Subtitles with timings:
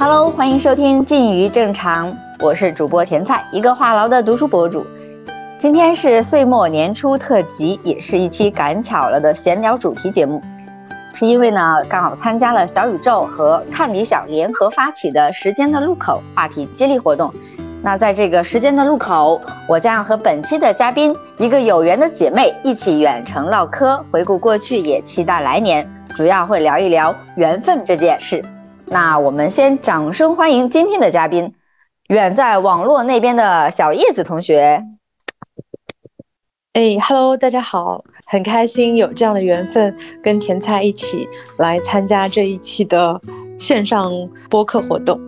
[0.00, 4.86] Hello，欢迎收听《近于正常》，我是主播甜菜，一个话痨的读书博主。
[5.58, 10.40] 今天是岁末年初特辑，也是一期赶巧了的闲聊主题节目。
[11.14, 17.34] 是因为呢，刚好参加了小宇宙和看理想联合发起的“时间的路口”话题接力活动。
[17.82, 25.90] 那在这个时间的路口，我将要和本期的嘉宾一个有缘的姐妹一起远程唠嗑，回顾过去，也期待来年。
[26.14, 28.40] 主要会聊一聊缘分这件事。
[28.90, 31.54] 那我们先掌声欢迎今天的嘉宾，
[32.08, 34.82] 远在网络那边的小叶子同学。
[36.72, 41.28] 哎，Hello，大家好，很开心有这样的缘分，跟甜菜一起
[41.58, 43.20] 来参加这一期的
[43.58, 44.10] 线上
[44.48, 45.20] 播客活动。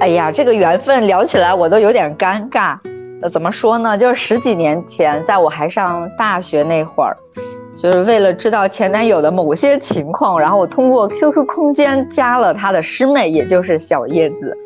[0.00, 2.78] 哎呀，这个缘分聊起来我都有点尴尬。
[3.20, 3.98] 呃，怎么说呢？
[3.98, 7.16] 就是十几年前，在我还上大学那会儿。
[7.80, 14.56] 就是为了知道前男友的某些情况，然后我通过 QQ 空间加了他的师妹，也就是小叶子。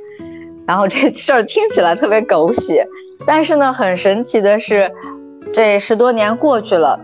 [0.66, 2.88] 然后这事儿听起来特别狗血，
[3.26, 4.90] 但是呢，很神奇的是，
[5.52, 6.98] 这十多年过去了，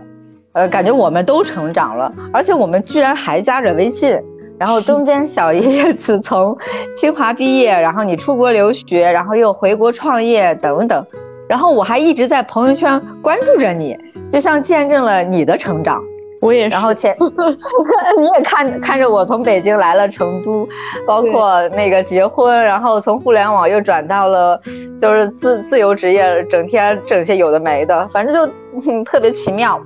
[0.53, 4.19] 呃，感觉我们都成长了，而且我们居然还加着微信。
[4.57, 6.57] 然后中间小叶子从
[6.97, 11.05] 清华毕业，然后你出国留学，然后又回国创业等等。
[11.49, 13.97] 然后我还一直在朋友圈关注着你，
[14.29, 15.99] 就像见证了你的成长。
[16.41, 16.69] 我也是。
[16.69, 17.17] 然后前，
[18.19, 20.69] 你也看看着我从北京来了成都，
[21.07, 24.61] 包括那个结婚，然后从互联网又转到了
[25.01, 29.81] 就是自自由职业，整天整些有的没的，反正就特别奇妙。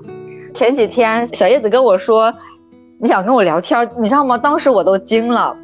[0.53, 2.31] 前几天小叶子跟我说，
[2.99, 4.37] 你想跟我聊天，你知道吗？
[4.37, 5.55] 当时我都惊了。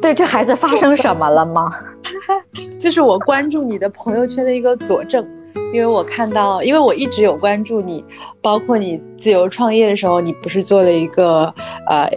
[0.00, 1.70] 对，这孩子发生什么了吗？
[2.78, 5.26] 这是我关注你的朋友圈的一个佐证，
[5.72, 8.04] 因为我看到，因为我一直有关注你，
[8.42, 11.52] 包括你自由创业的时候，你不是做了一个
[11.88, 12.10] 呃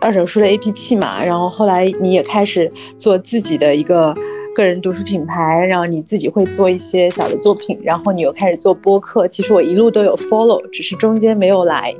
[0.00, 4.14] 二手书的 APP 嘛，然后后来你也开始做自己的一个
[4.54, 11.94] 个人读书品牌，然后你自己会做一些小的作品，然后你又开始做播客，其实我一路都有 follow，只是中间没有来。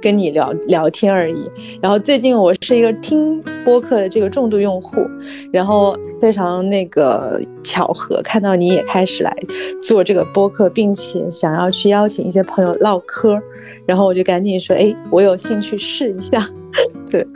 [0.00, 1.50] 跟你聊聊天而已。
[1.80, 5.06] 然后最近我是一个听播客的这个重度用户，
[5.52, 9.36] 然后非常那个巧合看到你也开始来
[9.82, 13.40] 做这个播客，并且想要去邀请一些朋友唠嗑，
[13.86, 16.48] 然后我就赶紧说，哎，我有兴趣试一下。
[17.10, 17.26] 对，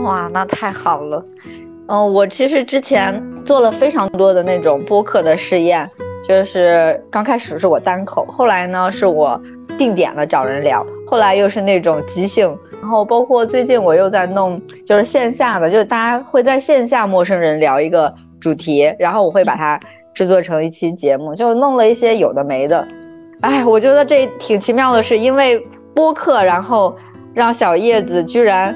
[0.00, 1.24] 哇，那太好了。
[1.88, 5.88] 嗯，我其实之前做了非常多的那种播客的试验，
[6.26, 9.40] 就是刚开始是我单口，后来呢是我。
[9.78, 19.78] 定点了找人聊，后来又是那种即兴，然后包括最近我又在弄，就是线下的，就是大家会在线下陌生人聊一个主题，然后我会把它
[20.14, 22.88] 制作成一期节目，就弄了一些有的没的。
[23.42, 25.58] 哎，我觉得这挺奇妙的，是因为
[25.94, 26.96] 播客，然后
[27.34, 28.74] 让小叶子居然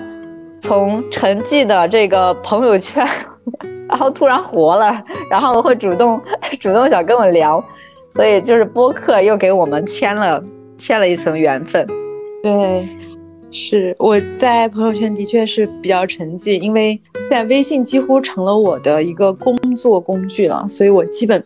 [0.60, 3.08] 从沉寂的这个朋友圈，
[3.88, 6.20] 然后突然活了，然后会主动
[6.60, 7.64] 主动想跟我聊，
[8.12, 10.44] 所以就是播客又给我们签了。
[10.78, 11.86] 欠了一层缘分，
[12.46, 12.88] 对，
[13.50, 21.44] 是我在朋友圈的确是比较沉寂，因为在微信几乎成了我的一个工作工具了，所以我基本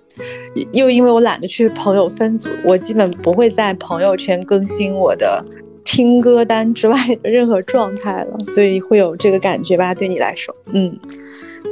[0.73, 5.43] 又因为我懒得去朋友分组，我基本不会在朋友圈更新我的
[5.87, 9.95] 听歌单之外的任何状态了，所以会有这个感觉吧？
[9.95, 10.99] 对你来说，嗯，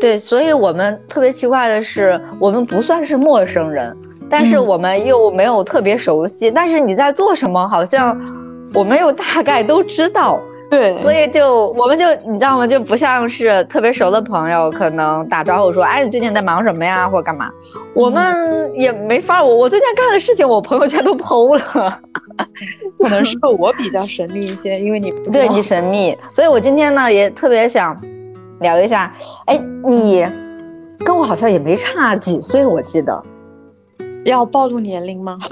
[0.00, 3.94] 对，所以我们特别奇怪的是，我们不算是陌生人。
[4.30, 8.37] 但是我们又没有特别熟悉，但是你在做什么，好像
[8.74, 10.40] 我们又大概都知道，
[10.70, 12.66] 对，所以就我们就你知道吗？
[12.66, 17.50] 就不像是特别熟的朋友，可能打招呼说，哎，你最近在忙什么呀，或者干嘛？
[17.94, 21.98] 我们也没法，我我最近干的事情，我朋友圈都 剖了，
[22.98, 27.98] 可能是我比较神秘一些，因为你对你神秘，所以我今天呢也特别想
[28.60, 29.14] 聊一下，
[29.46, 30.26] 哎，你
[31.04, 33.22] 跟我好像也没差几岁，我记得。
[34.24, 35.38] 要暴露年龄吗？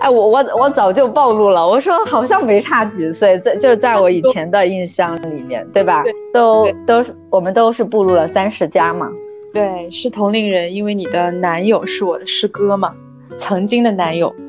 [0.00, 1.64] 哎，我我我早就暴露了。
[1.64, 6.02] 我说好像没差几岁，在就是在我以前的印象里面，对吧？
[6.34, 9.08] 都都是我们都是步入了三十加嘛。
[9.54, 12.92] 对，是同龄人，因为你的男友是我的师哥嘛，
[13.36, 14.34] 曾经的男友。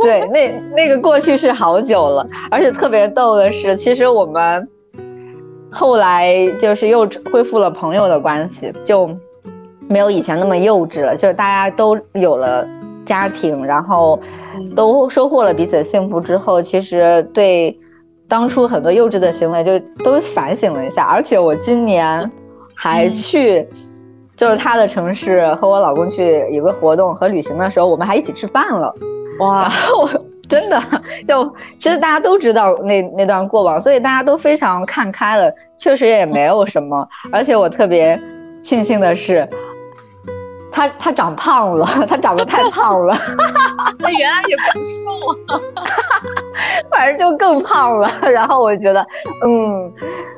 [0.00, 4.66] 对，那那个过去是好久了，而且特别逗的是，其实我们
[5.70, 9.14] 后来就是又恢复了朋友的关系，就。
[9.94, 12.66] 没有以前那么幼稚了，就是大家都有了
[13.06, 14.18] 家庭，然后
[14.74, 17.78] 都收获了彼此的幸福之后，其实对
[18.28, 21.04] 当初很多幼稚的行为就都反省了一下。
[21.04, 22.28] 而且我今年
[22.74, 23.68] 还去，
[24.36, 28.92] 就是他的城市和我老公去有个活动和旅行的时候，我们还一起吃饭了。
[29.38, 30.08] 哇，然后
[30.48, 30.82] 真的，
[31.24, 37.08] 就其实大家都知道那那段过往，所以大家都非常看开了，确实也没有什么。
[37.30, 38.20] 而且我特别
[38.64, 39.48] 庆幸的是，
[40.74, 43.14] 他他长胖了， 他长得太胖了，
[43.98, 45.60] 他原来也不瘦啊，
[46.90, 48.10] 反正就更胖了。
[48.22, 49.06] 然后我觉得，
[49.46, 49.92] 嗯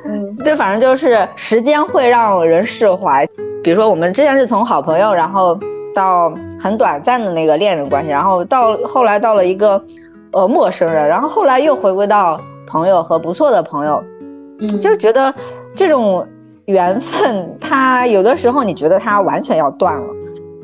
[0.05, 3.27] 嗯，这反正就是时间会让人释怀。
[3.65, 5.59] 比如说我们之前是从好朋友，然后。
[5.97, 6.31] 到
[6.61, 9.83] 很短暂的那个恋人关系，然后到后来到了一个，
[10.31, 14.05] 呃陌生人，然后后来又回归到朋友和不错的朋友，
[14.61, 15.33] 嗯，就觉得
[15.75, 16.29] 这种
[16.67, 20.07] 缘分，它有的时候你觉得它完全要断了，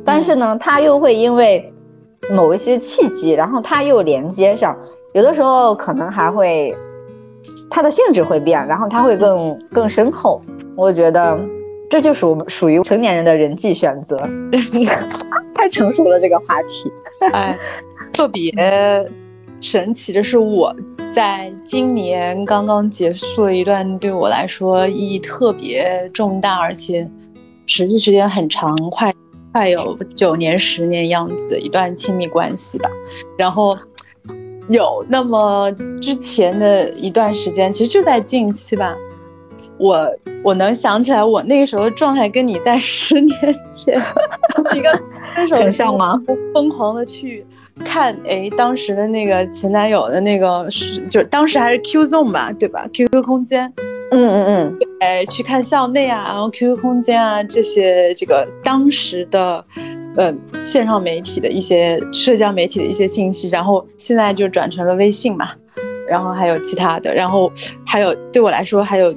[0.04, 1.72] 但是呢，它又会因为
[2.31, 4.76] 某一些契机，然后它又连接上，
[5.12, 6.75] 有的时候可能还会
[7.70, 10.43] 它的性质会变，然后它会更更深厚，
[10.76, 11.40] 我觉得。
[11.90, 14.16] 这就属属于成年人的人际选择，
[15.54, 16.90] 太成熟了这个话题。
[17.34, 17.58] 哎，
[18.14, 18.50] 特别
[19.60, 20.75] 神奇的是，我
[21.12, 27.06] 在今年刚刚结束了一段对我来说意义特别重大，而且
[27.66, 29.12] 持续时间很长，快
[29.52, 32.90] 快有九年、十年样子一段亲密关系吧。
[33.37, 33.78] 然后
[34.69, 35.70] 有那么
[36.00, 38.96] 之前的一段时间，其实就在近期吧。
[39.78, 40.08] 我
[40.44, 43.37] 我能想起来，我那个时候的状态跟你在十年
[43.75, 43.94] 前
[44.75, 45.02] 一个
[45.34, 46.22] 分 手很像吗？
[46.54, 47.44] 疯狂的去
[47.84, 53.72] 看，哎，当时的那个前男友的那个是，就是当时还是 Q Zone 吧，对吧？QQ 空间，
[54.12, 59.64] 嗯嗯嗯，哎，去看校内啊，然后 QQ 空间啊这些这个当时的，
[60.17, 60.32] 呃，
[60.67, 65.50] 线上媒体的一些社交媒体的一些信息，然后现在就转成了微信嘛，
[66.06, 67.50] 然后还有其他的，然后
[67.87, 69.14] 还有对我来说还有。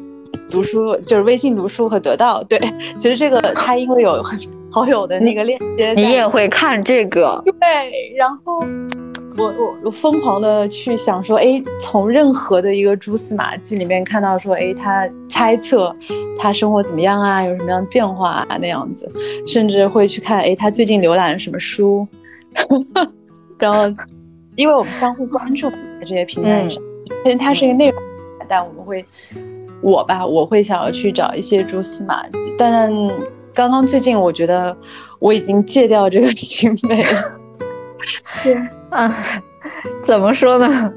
[0.48, 2.60] 读书就是微信读书和得到，对，
[3.00, 4.24] 其实这个 它因为有
[4.72, 8.62] 好友的那个链接，你也会看这个，对，然后
[9.38, 15.96] 我我我疯狂的去想说，哎，从任何的一个蛛丝马迹里面看到说，哎，他猜测
[16.38, 19.12] 他生活怎么样啊，有什么样的变化啊那样子，
[19.46, 22.08] 甚至会去看，哎，他最近浏览了什么书，
[23.60, 23.94] 然后
[24.56, 26.82] 因为我们相互关注在这些平台上，
[27.24, 28.02] 其实它是一个内容，
[28.48, 29.06] 但我们会。
[29.82, 32.92] 我吧，我会想要去找一些蛛丝马迹，但
[33.54, 34.76] 刚刚最近我觉得
[35.20, 37.40] 我已经戒掉这个 行为了。
[38.42, 38.56] 对
[38.96, 39.14] 啊，
[40.04, 40.94] 怎么说呢？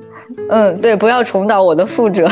[0.50, 2.28] 嗯，对，不要重蹈我的覆辙。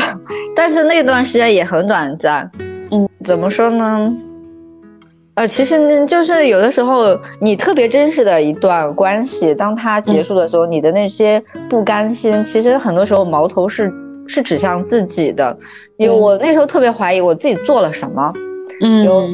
[0.55, 2.49] 但是那段时间也很短暂。
[2.89, 4.15] 嗯，怎么说呢？
[5.35, 13.93] 呃，其实就是有的时候你特别真实的一段关系，当它结束的时候，你的那些不甘心，其实很多时候矛头是
[14.27, 15.57] 是指向自己的。
[15.97, 18.33] 有我那时候特别怀疑我自己做了什么，
[18.81, 19.29] 嗯，有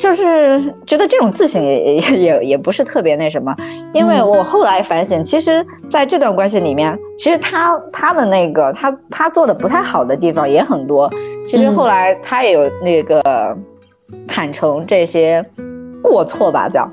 [0.00, 3.54] 就是觉得这种自省也也也也不是特别那什么，
[3.92, 11.10] 因为我后来反省，其实在这段关系里面，其实他他的那个他他做的不太好的地方也很多，
[11.46, 13.56] 其实后来他也有那个
[14.26, 15.44] 坦诚这些
[16.02, 16.90] 过错吧叫，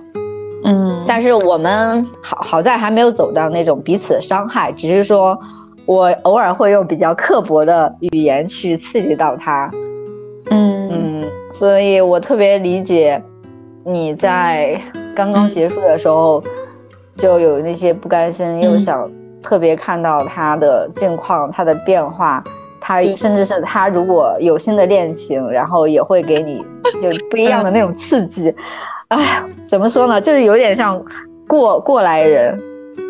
[0.66, 5.40] 嗯，但是我们好好在还没有走到那种彼此伤害，只是说。
[5.88, 9.72] 我偶尔会用比较刻薄的语言去刺激到他，
[11.58, 13.20] 所以我特别理解
[13.84, 14.80] 你在
[15.16, 16.44] 刚刚结束的时候
[17.16, 19.10] 就有那些不甘心，又想
[19.42, 22.44] 特别看到他的近况、他的变化，
[22.80, 26.64] 他甚至是他如果有新的恋情，然后也会给你
[27.02, 28.54] 就不一样的那种刺激。
[29.08, 31.04] 哎呀，怎么说呢，就是有点像
[31.48, 32.56] 过过来人。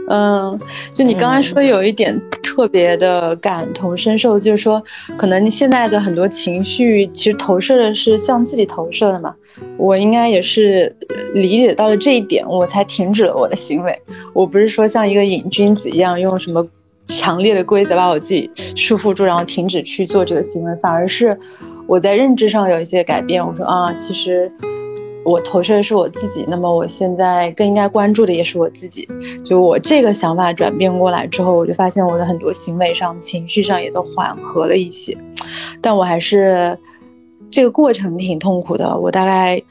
[0.09, 0.57] 嗯，
[0.93, 4.81] 就你刚才说有一点特别的感同身受，就是说，
[5.17, 9.35] 可能你现在的很多情绪其实投射的是向自己投射的嘛。
[9.75, 10.95] 我应该也是
[11.33, 14.01] 理解到了这一点，我才停止了我的行为。
[14.33, 16.65] 我不是说像一个瘾君子一样用什么
[17.07, 21.37] 强烈的规则把我自己束缚住，然后停止去做这个行为，反而是
[21.85, 23.45] 我在认知上有一些改变。
[23.45, 24.49] 我说啊，其实。
[25.25, 29.07] 我投射的是我自己，那么我现在更应该关注的也是我自己。
[29.43, 35.17] 就我这个想法转变过来之后，我就发现我的很多行为上、情绪上也都缓和了一些。
[35.81, 36.77] 但我还是
[37.51, 38.97] 这个过程挺痛苦的。
[38.97, 39.61] 我大概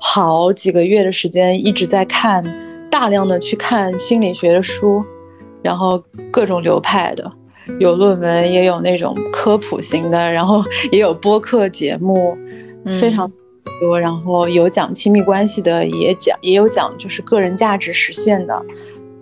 [0.00, 2.44] 好几个月的时间一直在看
[2.90, 5.04] 大量的去看心理学的书，
[5.62, 7.30] 然后各种流派的，
[7.78, 12.36] 有论文也有那种科普型的，然后也有播客节目，
[13.00, 13.30] 非常。
[13.80, 18.62] 多，然后有讲亲密关系的，也讲也有讲就是个人价值实现的，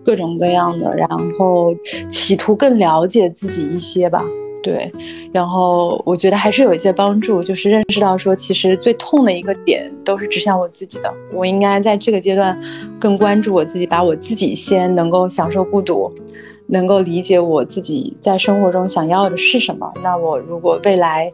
[0.04, 1.08] 各种各样的，然
[1.38, 1.74] 后
[2.12, 4.24] 企图更了解自己一些吧。
[4.62, 4.92] 对，
[5.32, 12.56] 然后我觉得还是有一些帮助，就是认识到说，其实最痛的一个点都是指向我自己的，我应该在这个阶段
[13.00, 16.12] 更关注我自己，把我自己先能够享受孤独，
[16.72, 19.92] 能够理解我自己在生活中想要的是什么。
[20.02, 21.30] 那我如果未来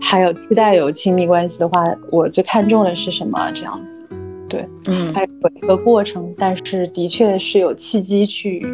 [0.00, 3.50] 还有期待有亲密关系的话，我最看重的是什么？
[3.54, 4.04] 这样子，
[4.48, 8.66] 对，嗯，还是有一个过程，但是的确是有契机去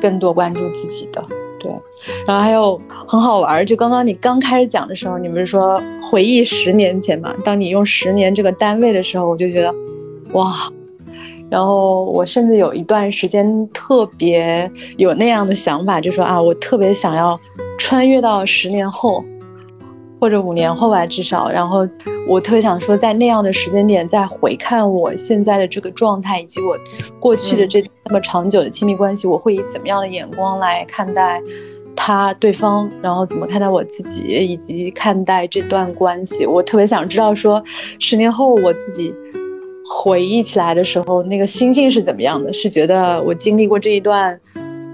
[0.00, 1.24] 更多关注自己的。
[1.60, 1.70] 对，
[2.26, 7.32] 然后还有很好玩，就刚刚你刚开始讲的时候，你不是说回忆十年前嘛？
[7.44, 9.72] 当你用十年这个单位的时候，我就觉得，
[10.32, 10.72] 哇。
[11.50, 17.38] 然后我甚至有一段时间特别有那样的想法，就说啊，我特别想要
[17.76, 19.24] 穿越到十年后，
[20.20, 21.50] 或者五年后吧，至少。
[21.50, 21.88] 然后
[22.28, 26.78] 我特别想说，在那样的时间点再回看我现在的这个状态，以及我
[27.18, 31.42] 过去的这那么长久的亲密关系，我会以怎么样的眼光来看待
[31.96, 36.46] 他对方，然后怎么看待我自己，以及看待这段关系。
[36.46, 37.64] 我特别想知道说，
[37.98, 39.12] 十年后我自己。
[39.92, 42.52] 回忆起来的时候，那个心境是怎么样的？
[42.52, 44.40] 是觉得我经历过这一段，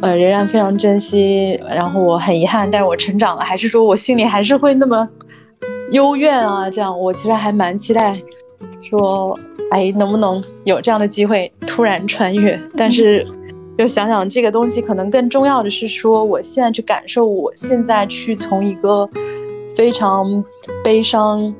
[0.01, 5.07] 呃，仍然非常珍惜，然后我很遗憾，但是我成长了，还是说我心里还是会那么
[5.93, 6.71] 幽怨啊？
[6.71, 8.21] 这样，我其实还蛮期待，
[8.81, 9.39] 说，
[9.71, 12.59] 哎，能不能有这样的机会突然穿越？
[12.75, 13.27] 但是，
[13.77, 19.09] 就想想这个东西，可能更重要的是说，我现在去感受，我现在去从一个
[19.77, 20.43] 非常
[20.83, 21.55] 悲伤。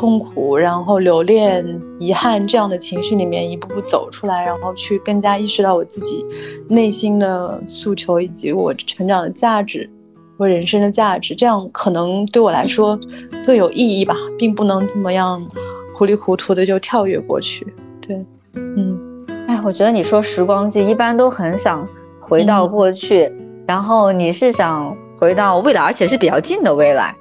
[0.00, 6.24] 痛苦，然后留恋、遗憾这样的情绪里面一步步走出来，然后去更加意识到我自己
[6.70, 9.90] 内心的诉求以及我成长的价值，
[10.38, 12.98] 我人生的价值，这样可能对我来说
[13.44, 15.46] 更有意义吧，并不能怎么样
[15.94, 17.66] 糊里糊涂的就跳跃过去。
[18.00, 21.86] 对，嗯，哎，我觉得你说时光机一般都很想
[22.20, 23.30] 回到过去，
[23.66, 27.14] 然后你是想回到未来，而且是比较近的未来。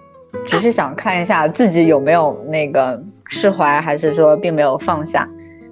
[0.49, 5.29] 只是想看一下自己有没有那个释怀，还是说并没有放下。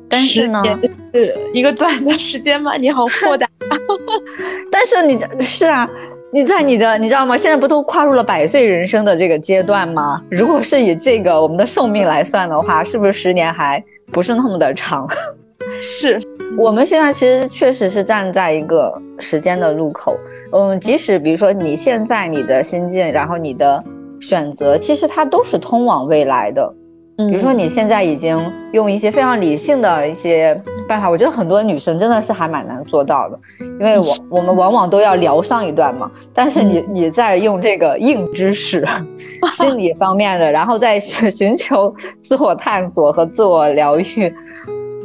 [0.10, 0.64] 但是呢，
[1.12, 2.78] 是一个短的时间吗？
[2.78, 3.48] 你好豁达。
[4.72, 5.90] 但是你是啊，
[6.32, 7.36] 你在你的你知道吗？
[7.36, 10.22] 现在不都跨入了百岁人生的这个阶段吗？
[10.30, 15.08] 如果是以这个我们的寿命来算的话，是不是十年还不是那么的长？
[15.82, 16.18] 是
[16.58, 20.18] 我们现在其实确实是站在一个时间的路口。
[20.52, 23.84] 嗯，即使比如说你现在你的心境，然后你的。
[24.20, 26.74] 选择其实它都是通往未来的，
[27.18, 38.86] 比如说你现在已经用一些非常理性的一些办法，我觉得很多女生真的是还蛮难做到的，因为我 我们往往都要聊上一段嘛，但是你你在用这个硬知识，
[39.54, 44.34] 心理方面的，然后再 寻求自我探索和自我疗愈，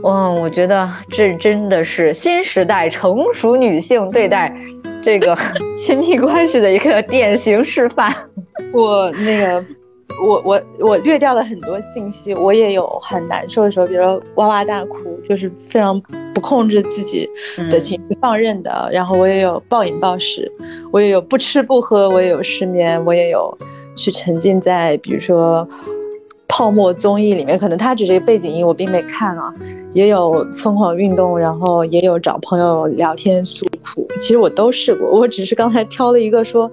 [0.05, 4.55] 嗯，我觉得这真的是新时代成熟女性对待。
[5.03, 5.37] 这个
[5.77, 8.15] 亲密关系的一个典型示范。
[8.73, 9.65] 我那个，
[10.25, 12.33] 我我我略掉了很多信息。
[12.35, 16.01] 我也有很难受的时候，比如说哇哇大哭，就是非常
[16.33, 17.29] 不控制自己
[17.71, 18.89] 的情绪，放任的。
[18.93, 20.51] 然后我也有暴饮暴食，
[20.93, 23.59] 我也有不吃不喝，我也有失眠，我也有
[23.97, 25.69] 去沉浸在比如说
[26.53, 27.59] 泡沫综艺里面。
[27.59, 29.53] 可能他只是一个背景音，我并没看啊。
[29.95, 34.07] 也有疯狂运动，然后也有找朋友聊天诉苦。
[34.23, 36.71] 其实我都试过，我只是刚才挑了一个说，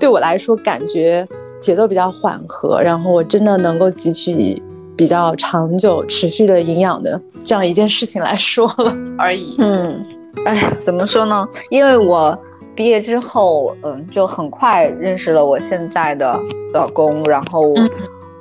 [0.00, 1.24] 对我来说感觉
[1.60, 4.60] 节奏比较缓和，然后我真的能够汲取
[4.96, 9.54] 比较长久、持续的营养的这样一件事情来说了 而已。
[9.58, 10.04] 嗯，
[10.44, 11.46] 哎，怎么说呢？
[11.70, 12.36] 因为我
[12.74, 16.36] 毕业之后，嗯，就很快认识了我现在的
[16.72, 17.72] 老公，然后。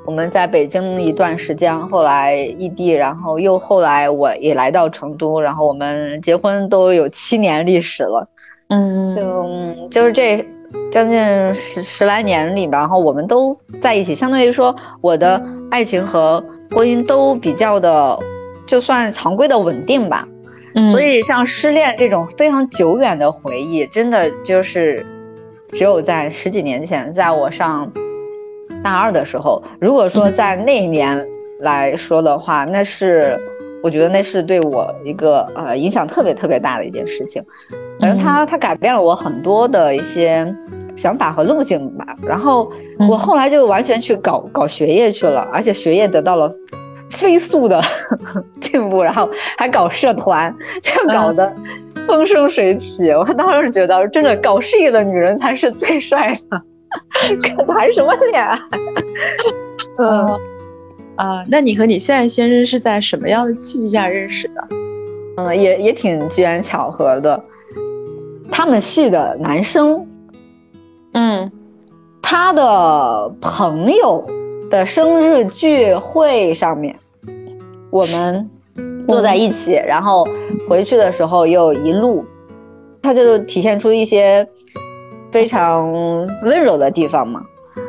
[0.06, 8.30] 我们在北京一段时间，后来异地，然后又后来我也来到成都，然后我们结婚都有七年历史了，
[8.70, 10.46] 嗯，就就是这
[10.92, 18.20] 将近十十来年里吧，然后我们都在一起，相当于说我的爱情和婚姻都比较的，
[18.68, 20.28] 就算常规的稳定吧，
[20.76, 25.04] 嗯，所以像失恋这种非常久远的回忆，真的就是
[25.70, 27.92] 只有在十几年前，在我上。
[28.86, 31.28] 大二的时候，如果说在那一年
[31.60, 33.42] 来说的话，那是
[33.82, 37.44] 我觉得那是对我一个呃影响特别特别大的一件事情，
[38.00, 40.56] 反正它它改变了我很多的一些
[40.96, 42.16] 想法和路径吧。
[42.28, 42.72] 然后
[43.10, 46.54] 我后来就完全去搞搞学业去了，而且学业得到了
[47.10, 47.82] 飞速的
[48.62, 49.28] 进步，然后
[49.58, 51.52] 还搞社团，这样搞得
[52.06, 53.10] 风生水起。
[53.10, 56.62] 我当时觉得，真的搞事业的女人才是最帅的。
[57.68, 58.58] 谈什么恋爱？
[59.98, 60.40] 嗯
[61.16, 64.68] 啊，那你和你现在先生是在什么样的契机下认识的？
[65.38, 67.44] 嗯，也也挺机缘巧合的。
[68.52, 70.08] 他们系的男生，
[71.14, 71.52] 嗯，
[72.22, 74.26] 他的朋友
[74.70, 76.96] 的生日聚会上面，
[77.92, 78.50] 我们
[79.08, 80.28] 坐在一起，然后
[80.70, 82.26] 回去的时候又一路
[83.02, 84.48] 他就体现出一些
[85.36, 85.92] 非常
[86.44, 87.42] 温柔的地方嘛。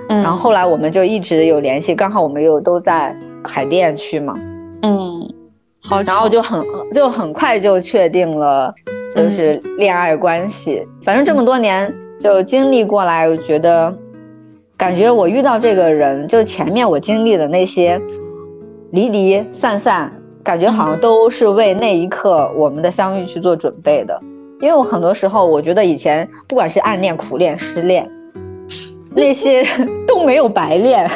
[0.09, 4.35] 嗯，然后后来我们就一直有联系，刚好我们又都在海淀区嘛。
[4.83, 5.33] 嗯，
[5.81, 6.61] 好，然后就很
[6.93, 8.75] 就很快就确定了，
[9.15, 10.85] 就是恋爱关系。
[11.05, 13.97] 反正这么多年就经历过来，我觉得
[14.77, 18.03] 感觉我遇到这个人，就前面我经历的那些
[18.91, 20.13] 离离散散，
[20.43, 24.21] 感觉好像都是为那一刻我们的相遇去做准备的。
[24.61, 28.11] 因为我很多时候我觉得以前不管是暗恋、苦恋、失恋，
[29.15, 29.65] 那些
[30.07, 31.11] 都没有白练，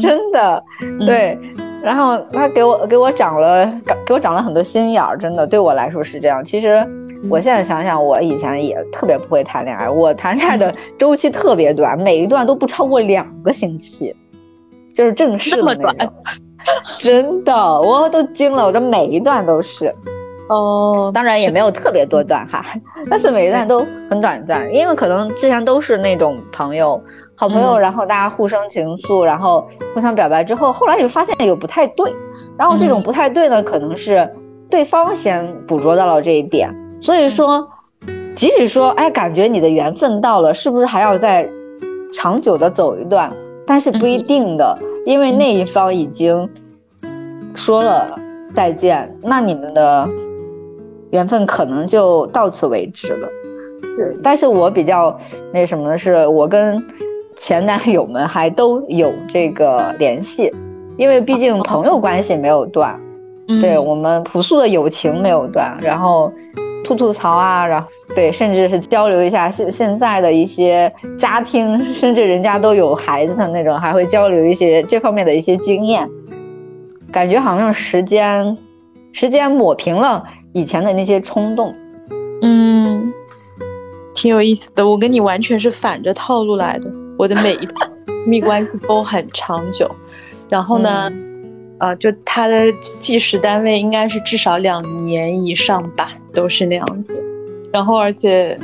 [0.00, 0.62] 真的
[1.06, 1.38] 对。
[1.82, 6.44] 然后他给我给我长了给给我长了很多心眼儿，真的对我来说是这样。
[6.44, 6.86] 其实
[7.30, 14.14] 我现在想想，我以前也特别不会谈恋爱，我谈恋爱的周期特别短，每一段都不超过两个星期，
[14.94, 16.12] 就是正式的那种。
[16.98, 19.94] 真的，我都惊了，我的每一段都是。
[20.50, 22.64] 哦，当然也没有特别多段哈，
[23.08, 27.00] 但是每一段都很短暂，因为可能之前都是那种朋友。
[27.36, 32.12] 好朋友，然后大家互生情愫，然后互相表白之后，后来又发现有不太对，
[32.58, 34.34] 然后这种不太对呢，可能是
[34.68, 37.70] 对方先捕捉到了这一点，所以说，
[38.34, 41.48] 即使说，哎，感觉你的缘分到了，是不是还要再
[42.12, 43.32] 长久的走一段？
[43.66, 46.50] 但是不一定的，因为那一方已经
[47.54, 48.18] 说了
[48.52, 50.06] 再见，那你们的
[51.10, 53.28] 缘分可能就到此为止了。
[53.96, 55.18] 对，但是我比较
[55.52, 56.84] 那什么的是，我跟。
[57.36, 60.52] 前男友们还都有这个联系，
[60.98, 63.00] 因为毕竟朋友关系没有断，
[63.62, 66.30] 对我们朴素的友情没有断，然后
[66.84, 76.10] 吐吐槽啊，然后对，甚至是交流一下现现在的一些家庭，甚至人家都有孩子的那种，还会交流一些这方面的一些经验，
[77.10, 78.58] 感觉好像时间
[79.12, 81.74] 时间抹平了以前的那些冲动，
[82.42, 83.12] 嗯，
[84.14, 86.90] 挺有意思的，我跟你完全是反着套路来的。
[87.18, 87.90] 我的每一段
[88.26, 89.90] 密关系都很长久，
[90.48, 91.12] 然后呢，
[91.78, 97.14] 呃，就他的计时单位应该是至少两年以上吧，都是那样子。
[97.72, 98.58] 然后而且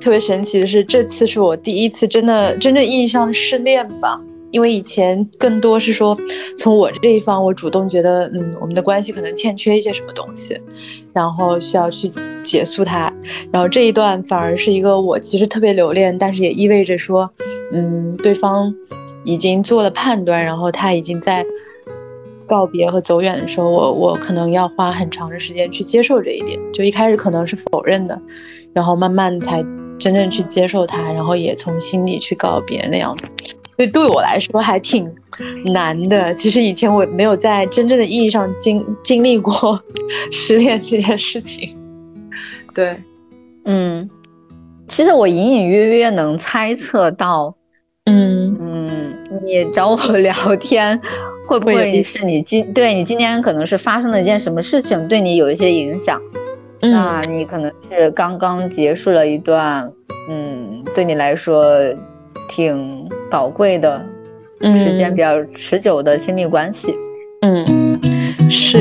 [0.00, 4.20] 特别神奇的是，这次是我第一次真的真正意义上失恋吧。
[4.52, 6.16] 因为以前更多是说，
[6.58, 10.60] 从我这一方，我主动觉得，嗯，我们的关系可能欠缺一些什么东西，
[11.12, 12.08] 然后需要去
[12.44, 13.12] 结束它。
[13.50, 17.30] 然后这一段反而是一个我其实特别留恋，但是也意味着说，
[17.72, 18.74] 嗯，对方
[19.24, 21.46] 已经做了判断，然后他已经在
[22.46, 26.58] 告别和走远的时候，我我可能要花很长的时间去接受这一点。
[26.74, 28.20] 就一开始可能是否认的，
[28.74, 29.64] 然后慢慢才
[29.98, 33.16] 真正去接受它，然后也从心里去告别那样。
[33.76, 35.10] 所以对我来说还挺
[35.64, 36.34] 难的。
[36.36, 39.82] 其实以前我没有在真正的意义上经经历过
[40.30, 41.76] 失恋这件事情。
[42.74, 42.96] 对，
[43.64, 44.08] 嗯，
[44.86, 47.54] 其实我隐隐约约能猜测到，
[48.04, 51.00] 嗯嗯，你找我聊天
[51.46, 56.20] 会不会是你今对你今天可能是发生了一件什么事情对你有一些影响？
[56.80, 59.92] 那你可能是刚刚结束了一段，
[60.28, 61.64] 嗯，对你来说
[62.48, 63.08] 挺。
[63.32, 64.04] 宝贵的
[64.60, 66.94] 时间比较持久的亲密关系，
[67.40, 67.98] 嗯，
[68.50, 68.78] 是。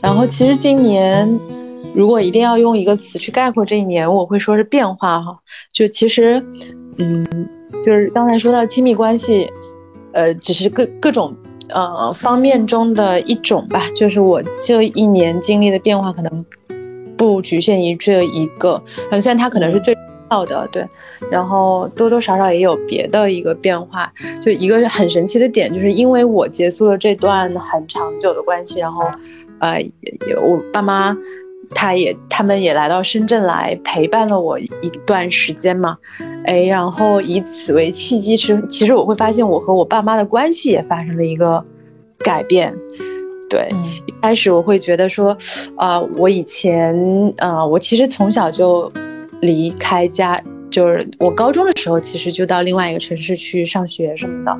[0.00, 1.40] 然后其实今年，
[1.96, 5.36] 如果一定要用一个词去概括这一年，我会说是变化哈。
[5.72, 6.40] 就其实，
[6.98, 7.26] 嗯，
[7.84, 9.50] 就是刚才说到亲密关系，
[10.12, 11.34] 呃，只是各各种
[11.70, 13.90] 呃方面中的一种吧。
[13.96, 16.46] 就是我这一年经历的变化，可能
[17.16, 19.92] 不局限于这一个，嗯虽然它可能是最。
[20.32, 20.88] 好的，对，
[21.30, 29.06] 然后多多少少也有别的一个变化，就一个很神奇的点，就是因为我结束了这段很长久的关系，然后，
[29.58, 29.84] 呃，
[30.42, 31.14] 我爸妈，
[31.74, 35.98] 他也他们也来到深圳来陪伴了我一段时间嘛，
[36.46, 41.62] 哎，然后以此为契机，其实其实我会发现我和我爸妈的关系也发生了一个
[42.20, 42.74] 改变，
[43.50, 43.68] 对，
[44.06, 45.36] 一开始我会觉得说，
[45.76, 48.90] 啊，我以前，啊，我其实从小就。
[49.42, 54.58] 离开家就是我高中的时候，其实就到另外一个城市去上学什么的，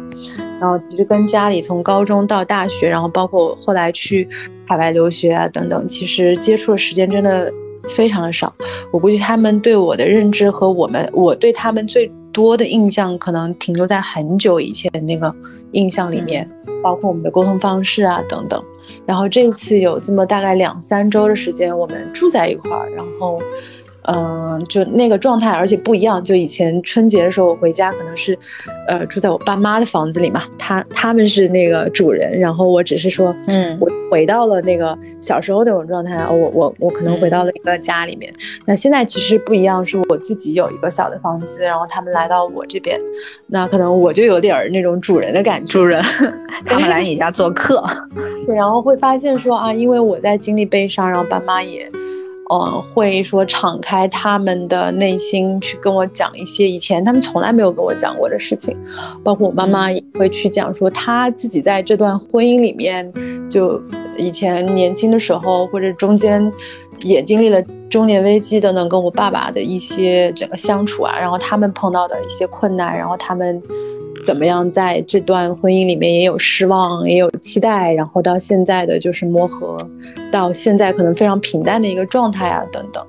[0.60, 4.28] 然后其实跟家里从高中到大学，然后包括后来去
[4.66, 7.50] 海外留学啊等等，其实接触的时间真的
[7.88, 8.52] 非常的少。
[8.92, 15.34] 我估计他们对我的认知和我们我对他们最多的印象，可能停留在很久以前那个
[15.70, 16.50] 印象里面，
[16.82, 18.62] 包括我们的沟通方式啊等等。
[19.06, 23.40] 然后这次有这么大概两三周的时间，我们住在一块儿，然后。
[24.04, 26.22] 嗯，就那个状态，而且不一样。
[26.24, 28.36] 就以前春节的时候，我回家可能是，
[28.88, 38.32] 呃，住在我爸妈的房子里嘛，他他们是那个主人，然后我只是说，嗯，我回到了那个小时候那种状态，我我我可能回到了一个家里面。
[38.64, 42.98] 那现在其实不一样，是我自己有一个小的房子，然后他们来到我这边，
[43.46, 46.02] 那可能我就有点那种主人的感觉，主人，
[46.66, 47.84] 他们来你家做客，
[48.46, 51.88] 对，然后会发现说啊，因为我在经历悲伤，然后爸妈也。
[52.50, 58.76] 嗯，会说敞开他们的内心去跟我讲一些以前他们从来没有跟我讲过的事情，
[59.24, 63.12] 包括我妈妈也会去讲说她自己在这段婚姻里面，
[63.48, 63.80] 就
[64.18, 66.52] 以前年轻的时候或者中间
[67.02, 73.62] 也经历了中年危机等等，跟我爸爸的一些整个相处啊，然后他们碰到的一些困难，然后他们。
[74.24, 79.88] 怎么样，在这段婚姻里面也有失望，也有期待，然后到现在的就是磨合，
[80.30, 83.04] 到现在可能非常平淡的一个状态啊，等等。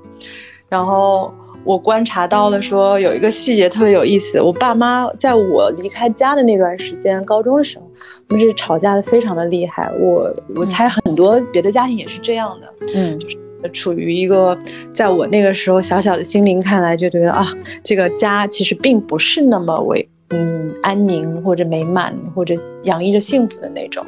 [0.68, 1.32] 然后
[1.64, 7.84] 我观察到了，说有一个细节特别有意思，我爸妈在我离开家的那段时间，高中的时候，
[8.28, 9.90] 他们是吵架的非常的厉害。
[10.00, 13.36] 我我猜很多别的家庭也是这样的，嗯，就是
[13.72, 14.58] 处于一个
[14.92, 20.08] 在我那个时候小小的心灵看来，就觉得啊，这个家其实并不是那么为。
[20.30, 24.04] 嗯，安宁或者美满或者洋溢着幸福的那种，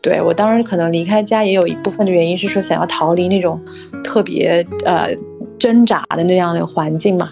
[0.00, 3.60] 对我当时可能离开家也有一部分的原因是说想要逃离那种
[4.02, 5.14] 特别呃
[5.58, 7.30] 挣扎的那样的环境嘛，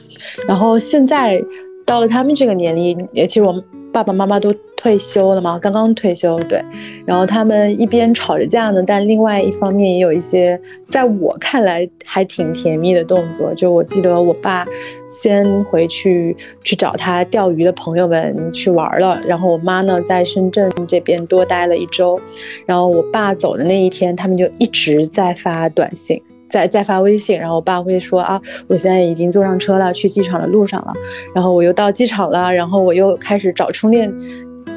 [0.48, 1.42] 然后现在
[1.84, 3.62] 到了他们这个年龄，也其实我们。
[3.92, 6.64] 爸爸妈妈都退休了嘛，刚刚退休，对。
[7.04, 13.52] 然后他们一边吵着架呢，但另外一方面也有一些在我看来还挺甜蜜的动作。
[13.54, 14.66] 就我记得我爸
[15.10, 22.18] 先回去去找他钓鱼的朋友们去玩了，然后我妈呢在深圳这边多待了一周。
[22.66, 26.22] 然后我爸走的那一天，他们就一直在发短信。
[26.52, 28.38] 在在发微信，然后我爸会说啊，
[28.68, 30.92] 我现在已经坐上车了，去机场的路上了。
[31.34, 34.14] 然后我又到机场了，然后我又开始找充电，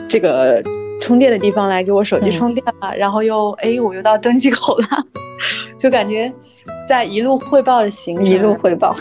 [0.07, 0.63] 这个
[1.01, 2.95] 充电的地方来给我手机充电了。
[2.95, 4.87] 然后又哎，我又到登机口了，
[5.77, 6.31] 就感觉
[6.87, 8.95] 在一路汇报的行程，一路汇报。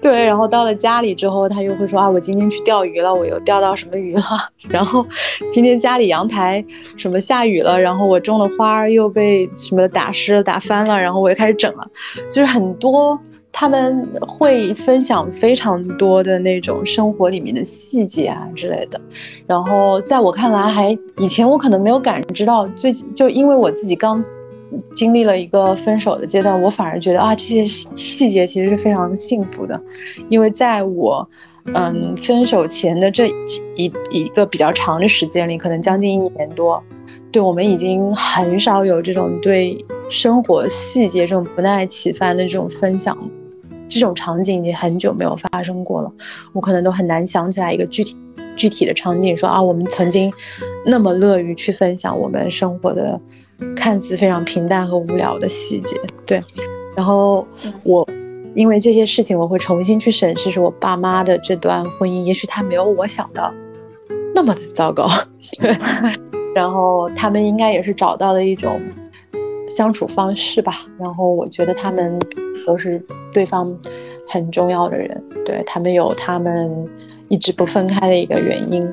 [0.00, 4.22] 对，然后到了家里之后，他又会说啊，我今天去钓鱼了，我又钓到什么鱼了。
[4.68, 5.04] 然后
[5.52, 6.64] 今天家里阳台
[6.96, 11.88] 什么下雨了，然后我种的花又被什么打湿了、打翻了，然后我又开始整了。
[12.30, 13.18] 就是很多
[13.50, 19.00] 他们会分享非常多的那种生活里面的细节啊之类的。
[19.46, 24.24] 然后在我看来，还以前我可能没有感知到，最近就因为我自己刚。
[24.94, 29.80] 经历了一个分手的阶段，我反而觉得啊，这些细节其实是非常幸福的，
[30.28, 31.28] 因为在我，
[31.74, 33.28] 嗯，分手前的这
[33.76, 36.82] 一一个比较长的时间里，可能将近一年多，
[37.30, 43.16] 对我们已经很少有这种对生活细节这种不耐其烦的这种分享，
[43.88, 46.12] 这种场景已经很久没有发生过了，
[46.52, 48.16] 我可能都很难想起来一个具体
[48.56, 50.32] 具体的场景，说啊，我们曾经
[50.86, 53.20] 那么乐于去分享我们生活的。
[53.74, 56.42] 看似非常平淡和无聊的细节，对。
[56.96, 57.46] 然后
[57.82, 58.08] 我
[58.54, 63.52] 因为这些事情，我会重新去审视，说我爸妈的这段婚姻，也许他没有我想的
[64.34, 65.08] 那么的糟糕。
[65.60, 65.76] 对。
[66.54, 68.80] 然后他们应该也是找到了一种
[69.68, 70.86] 相处方式吧。
[70.98, 72.18] 然后我觉得他们
[72.66, 73.78] 都是对方
[74.26, 76.88] 很重要的人，对他们有他们
[77.28, 78.90] 一直不分开的一个原因，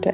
[0.00, 0.10] 对。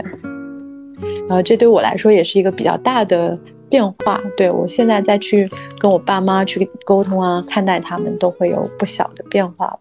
[1.28, 3.38] 然后这对我来说也是一个比较大的。
[3.70, 9.78] 变化，对我现在再去跟我爸妈去沟通啊，看待他们都会有不小的变化吧。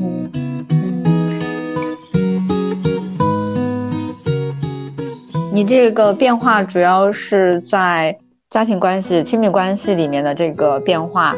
[0.00, 0.30] 嗯
[5.50, 8.16] 你这个变化主要是在
[8.48, 11.34] 家庭关系、亲密关系里面的这个变化，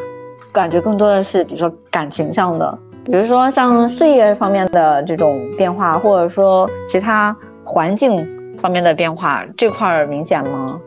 [0.51, 7.35] 感觉更多的是比如说感情上的，比如说像事业方面的这种变化，或者说其他
[7.65, 10.79] 环境方面的变化，这块儿明显吗？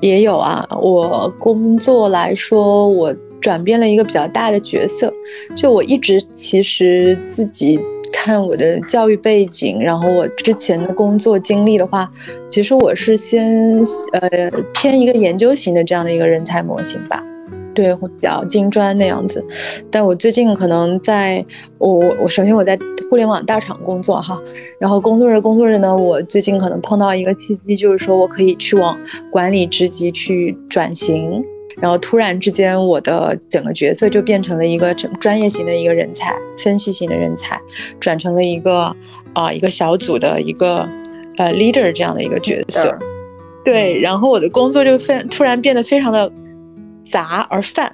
[0.00, 5.12] 也有啊，我工作来说，我转变了一个比较大的角色。
[5.54, 7.78] 就我一直其实自己
[8.12, 12.10] 看我的教育背景，然后我之前的工作经历的话，
[12.50, 17.24] 其实我是先呃偏一个研究型的这样的一个人才模型吧。
[17.74, 19.44] 对，会比较金砖那样子，
[19.90, 21.44] 但我最近可能在，
[21.78, 22.78] 我我首先我在
[23.10, 24.40] 互联网大厂工作哈，
[24.78, 28.98] 然后工作着工作着呢，我最近可能碰到一个契机，就是说我可以去往
[29.30, 31.44] 管理职级去转型，
[31.80, 37.60] 然后突然之间我的整个角色就变成了一个专专业型的一个人才，分析型的人才，
[37.98, 38.94] 转成了一个
[39.32, 40.88] 啊一个小组的一个
[41.36, 42.96] 呃 leader 这样的一个角色，
[43.64, 46.30] 对，然后我的工作就非突然变得非常的。
[47.04, 47.92] 杂而泛，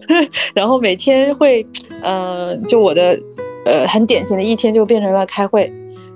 [0.54, 1.66] 然后每天会，
[2.02, 3.18] 嗯，就我的，
[3.64, 5.72] 呃，很典型的一天就变成了开会、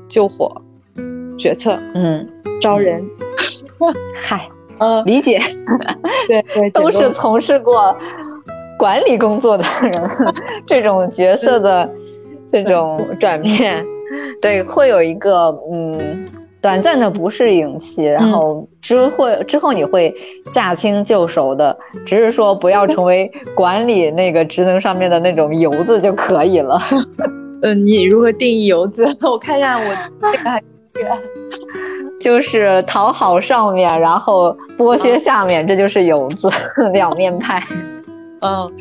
[0.08, 0.62] 救火、
[1.38, 2.28] 决策，嗯，
[2.60, 3.04] 招人，
[4.14, 5.40] 嗨， 呃，理解，
[6.28, 7.96] 对对，都是从事过
[8.78, 10.10] 管理工作的人，
[10.66, 11.90] 这种角色的。
[12.46, 13.84] 这种转变，
[14.40, 16.24] 对，会有一个嗯。
[16.64, 20.14] 短暂的不适应期，然后之后之后你会
[20.50, 26.80] 驾轻就熟的，只是说不要成为管理那个职能上面的那种游子就可以了。
[27.60, 29.04] 嗯， 你如何定义游子？
[29.20, 29.84] 我看一下我
[30.32, 30.62] 这个还
[32.18, 36.48] 就是讨好上面，然后剥削下面，这就是游子
[36.94, 37.62] 两面派。
[38.40, 38.72] 嗯，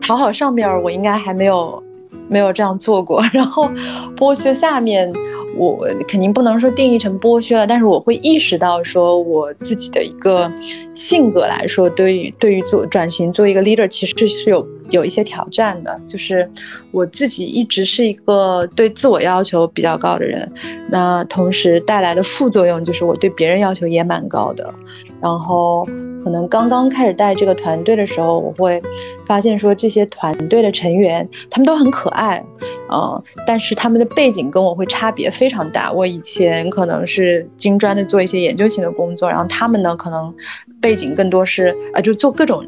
[0.00, 1.80] 讨好上面我应该还没有
[2.26, 3.70] 没有这样做过，然后
[4.16, 5.12] 剥削下面。
[5.56, 10.50] 我肯定不能说定义成剥削了，但是我会意识到说我自己的一个
[10.94, 16.00] 性格来说，对于对于做转型做一个 leader，其实是有有一些挑战的。
[16.06, 16.50] 就是
[16.92, 20.50] 我自己一直是一个对自我要求比较高的人，
[20.90, 24.72] 那同时带来的副作用就是我对别人要求也蛮高的，
[25.20, 25.86] 然后。
[26.22, 28.82] 可能刚刚开始带这个团队的时候，我会
[29.24, 32.44] 发现说这些团队的成员他们都很可爱，
[32.92, 35.90] 嗯，但是他们的背景跟我会差别非常大。
[35.90, 40.34] 我以前可能是金砖的做一些研究型的工作，然后他们呢可能
[40.78, 42.66] 背景更多是啊，就做各种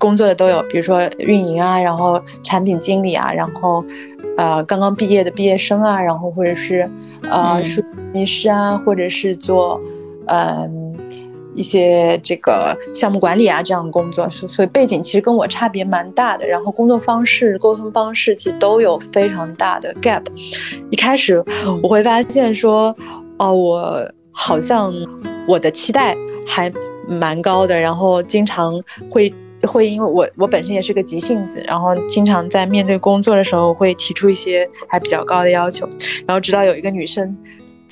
[0.00, 3.84] 工作的都有，比如说运营啊，然后产品经理啊，然后
[4.36, 6.90] 呃刚刚毕业的毕业生啊，然后或者是
[7.30, 7.80] 呃设
[8.12, 9.80] 计师啊，或者是做
[10.26, 10.81] 嗯。
[11.54, 20.22] 一些这个项目管理啊这样的工作，所以背景其实跟我差别蛮大的，然后工作方式、沟通方式其实都有非常大的 gap。
[20.90, 21.44] 一开始
[21.82, 22.96] 我会发现说，
[23.38, 24.92] 哦，我好像
[25.46, 26.72] 我的期待还
[27.06, 35.86] 蛮高的，然后经常会会因为我我本身也是个急性子，然后经常在面对工作的时候会提出一些还比较高的要求，
[36.26, 37.36] 然后直到有一个女生。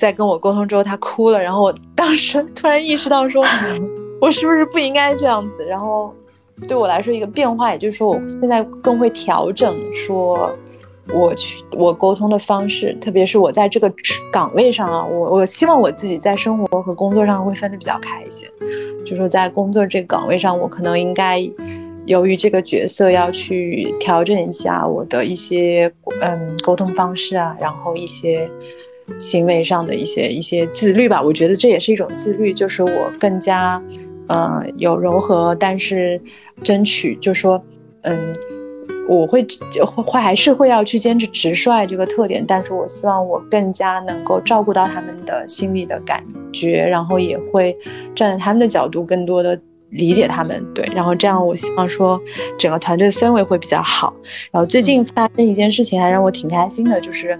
[0.01, 3.45] 在跟我沟通之后，他哭了，然后我当时 突然意识到，说
[4.19, 5.63] 我是不是不应该这样子？
[5.63, 6.11] 然后
[6.67, 10.49] 对我来说一个变化，也就是说我现在更会调整，说
[11.13, 13.93] 我去我沟通的方式，特别是我在这个
[14.31, 18.51] 岗位上啊，我我希望我自己在生活和工作上会分得比较开一些，
[19.05, 21.47] 就说在工作这个岗位上，我可能应该
[22.07, 28.49] 由于这个角色要去调整一下我的一些嗯沟通方式啊，然后一些。
[29.19, 33.81] 行为上的一些一些自律吧，我觉得这也是一种自律，就是我更加，
[34.27, 36.21] 呃，有柔和，但是
[36.63, 37.63] 争取就说，
[38.01, 38.33] 嗯，
[39.07, 39.45] 我会
[40.05, 47.77] 会还是会要去坚持直率这个特点，但是我希望我更加能够照顾到他们的心理的感觉，然后也会
[48.15, 52.21] 站在他们的角度更多的理解他们，对，然后这样我希望说
[52.57, 54.13] 整个团队氛围会比较好。
[54.51, 57.37] 然后最近发生一件事情还让我挺开心的，就是。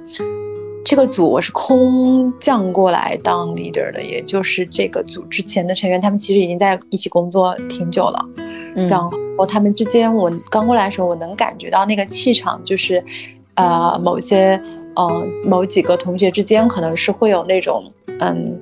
[0.84, 8.26] 这个组我是空降过来当 leader 的，也就是这个组之前的成员，他们其实已经在一起工作挺久了。
[8.76, 13.04] 嗯然后他们之间，我刚过来的时候，我能感觉到那个气场，就是，
[13.56, 14.62] 呃，某些，
[14.96, 18.60] 嗯，某几个同学之间可能是会有那种，嗯，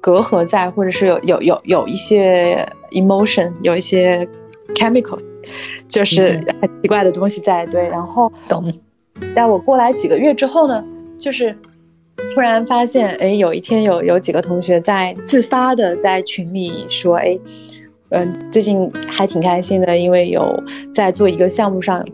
[0.00, 4.28] 隔阂在，或者是有有有有一些 emotion，有一些
[4.74, 5.18] chemical，
[5.88, 7.64] 就是很奇怪的东西在。
[7.66, 8.72] 对，然后懂。
[9.36, 10.84] 在我过来几个月之后呢？
[11.20, 11.54] 就是
[12.34, 17.38] 突然发现，哎，有一天有有几个同学在自发的在群里说，哎，
[18.08, 22.04] 嗯，最近还挺开心的，因为有在做一个项目上，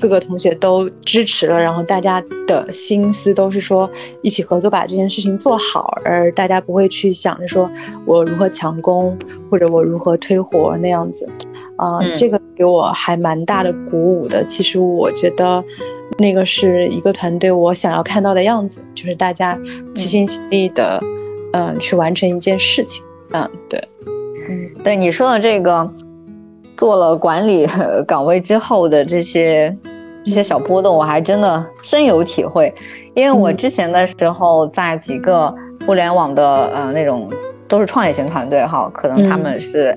[0.00, 3.90] 各个同学都支持了，然后大家的心思都是说
[4.22, 7.68] 一起合作把这件事情做好，而大家不会去想着说
[8.06, 9.18] 我如何抢功
[9.50, 11.28] 或者我如何推活那样子，
[11.76, 14.44] 啊，这个给我还蛮大的鼓舞的。
[14.46, 15.62] 其实我觉得。
[16.18, 19.58] 那个是一个团队，我想要看到的样子，就是大家
[19.94, 21.00] 齐心协力的，
[21.52, 23.02] 嗯，去完成一件事情。
[23.32, 23.82] 嗯，对，
[24.48, 25.90] 嗯，对你说的这个，
[26.76, 27.68] 做了管理
[28.06, 29.74] 岗位之后的这些
[30.24, 32.72] 这些小波动，我还真的深有体会。
[33.14, 35.54] 因为我之前的时候在几个
[35.86, 37.30] 互联网的呃那种
[37.68, 39.96] 都是创业型团队哈，可能他们是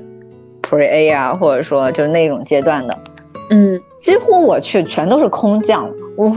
[0.61, 2.97] Pre A 啊，或者说就是那种阶段的，
[3.49, 5.89] 嗯，几乎我去全都是空降。
[6.15, 6.31] 我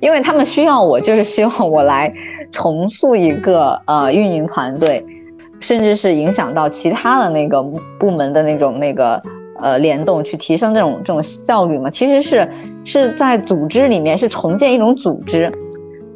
[0.00, 2.14] 因为他们需要我，就是希望我来
[2.52, 5.04] 重塑一个呃运营团队，
[5.58, 7.60] 甚至是影响到其他的那个
[7.98, 9.20] 部门的那种那个
[9.60, 11.90] 呃联动，去提升这种这种效率嘛。
[11.90, 12.48] 其实是
[12.84, 15.52] 是在组织里面是重建一种组织，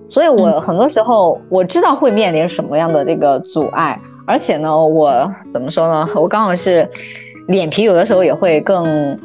[0.08, 6.08] 所以我很多时候我知道会面临什么样的这个阻碍，而且呢，我怎么说呢？
[6.14, 6.88] 我刚好是
[7.48, 9.18] 脸皮有的时候也会更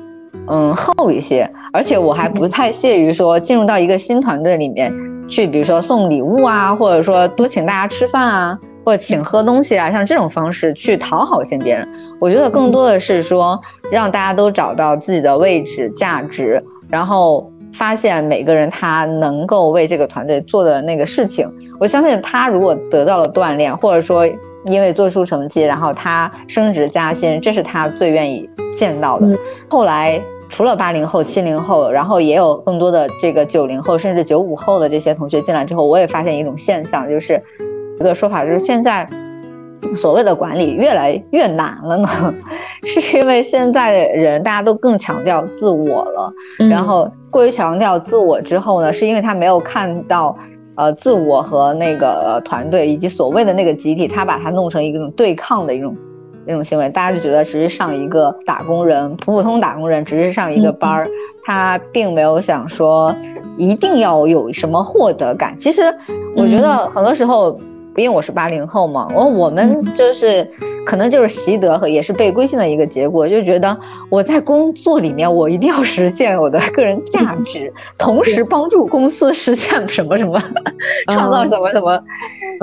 [0.48, 4.94] 嗯厚一些，而且我还不太屑于说进入到一个新团队里面
[5.28, 11.88] 去，比如说送礼物啊，或者说多请大家吃饭啊，或者请喝东西啊，像这种方式去讨好些别人。
[12.22, 13.60] 我觉得更多的是说
[13.92, 21.52] 让大家都找到自己的位置价值，然后发现每个人他能够为这个团队做的那个事情。
[21.80, 24.26] 我相信他如果得到了锻炼，或者说。
[24.66, 29.38] 因为做出成绩，然后他升职加薪，这是他最愿意见到的。
[29.70, 30.22] 后来
[30.54, 37.42] 除了八零后、七零后，然后也有更多的这个九零后，甚至九五后的这些同学进来之后，我也发现一种现象，就是
[38.00, 39.10] 一个说法，就是现在
[39.96, 42.08] 所谓的管理越来越难了呢，
[42.86, 46.32] 是因为现在的人大家都更强调自我了，
[46.70, 50.38] 然后过于强调自我之后呢，是因为他没有看到。
[50.76, 55.96] 呃，自我和那个团队以及所谓的那个集体，他把它弄成一种对抗的一种
[56.48, 61.08] 一种行为，大家就觉得只是上一个打工人，普普通打工人，只是上一个班儿，
[61.46, 63.16] 他并没有想说
[63.58, 65.58] 一定要有什么获得感。
[65.60, 65.82] 其实
[66.36, 67.60] 我觉得很多时候。
[67.96, 70.50] 因为我是八零后嘛，我我们就是
[70.84, 73.78] 可能就是习得和也是被规训的一个结果，就觉得
[74.10, 80.42] 我在工作里面我一定要实现我的个人价值，同时帮助公司实现什么什么，
[81.14, 82.00] 创造什么什么，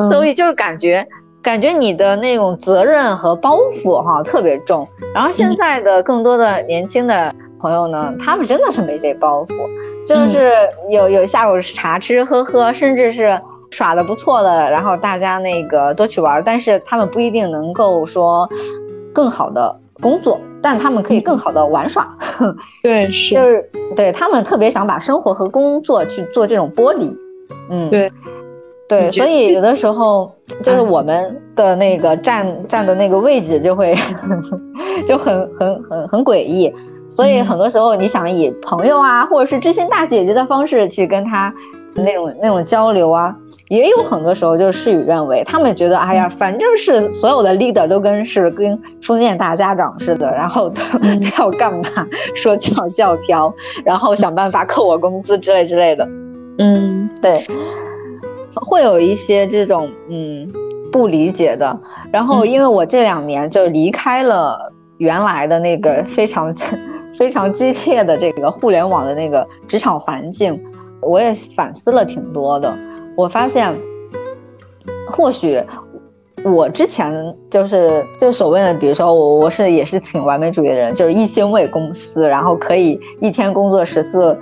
[0.02, 1.06] 所以就是感觉
[1.42, 4.88] 感觉你的那种责任和包袱哈特别重。
[5.14, 9.68] 然后现在的更多的年轻的朋友呢，他们真的是没这包袱，
[10.06, 10.52] 就是
[10.88, 13.40] 有有下午茶吃吃喝喝，甚至是。
[13.72, 18.50] 耍的不错的，然后大家那个多去玩，但是他们不一定能够说
[19.12, 22.18] 更好的工作，但他们可以更好的玩耍。
[22.82, 27.16] 对， 是，就是对他们特别想把生活和工作去做这种剥离。
[27.70, 28.10] 嗯，对，
[28.90, 33.94] 对，所以有的时候就是我们的那个站站的那个位置就会
[35.06, 36.74] 就很很很很诡异，
[37.08, 41.54] 所以很多时候你想以朋友啊，或者是知心大姐姐的方式去跟他
[41.94, 43.36] 那种那种交流啊。
[43.68, 50.82] 也有很多时候就事与愿违，他们觉得，哎呀，反正是所有的 leader 都跟是跟封建大家长似的，然后都
[51.38, 51.80] 要干嘛
[52.34, 56.04] 说教教条，然后想办法扣我工资之类之类的。
[56.58, 57.46] 嗯，对，
[58.54, 60.48] 会有一些这种嗯
[60.90, 61.78] 不理解的。
[62.12, 66.54] 然后因为我这两年就离开了原来的那个非常
[67.16, 70.60] 非常激烈的这个互联网的那个职场环境，
[71.00, 72.76] 我也反思了挺多的。
[73.16, 73.76] 我发现，
[75.08, 75.62] 或许
[76.44, 84.38] 我之前就是就所谓的，比如说我我是也是挺完美主义的人，就是一心为公司，然后可以一天工作十四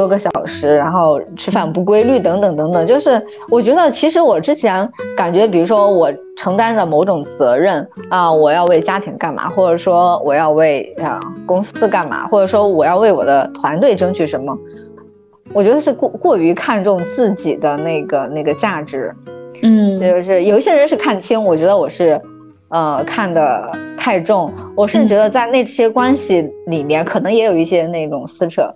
[0.00, 2.86] 多个小时，然后吃饭不规律等等等等。
[2.86, 14.56] 就是我觉得其实我之前感觉，比如说我承担着某种责任啊，我要为家庭干嘛，或者说我要为啊公司干嘛，或者说我要为我的团队争取什么。
[15.52, 19.14] 我觉得是过过于看重自己的那个那个价值，
[19.62, 22.22] 嗯，就是有一些人是看清，我觉得我是，
[22.70, 24.50] 呃，看的太重。
[24.74, 28.72] 我甚至觉得在那些关系里面，可能也有一些那种撕扯，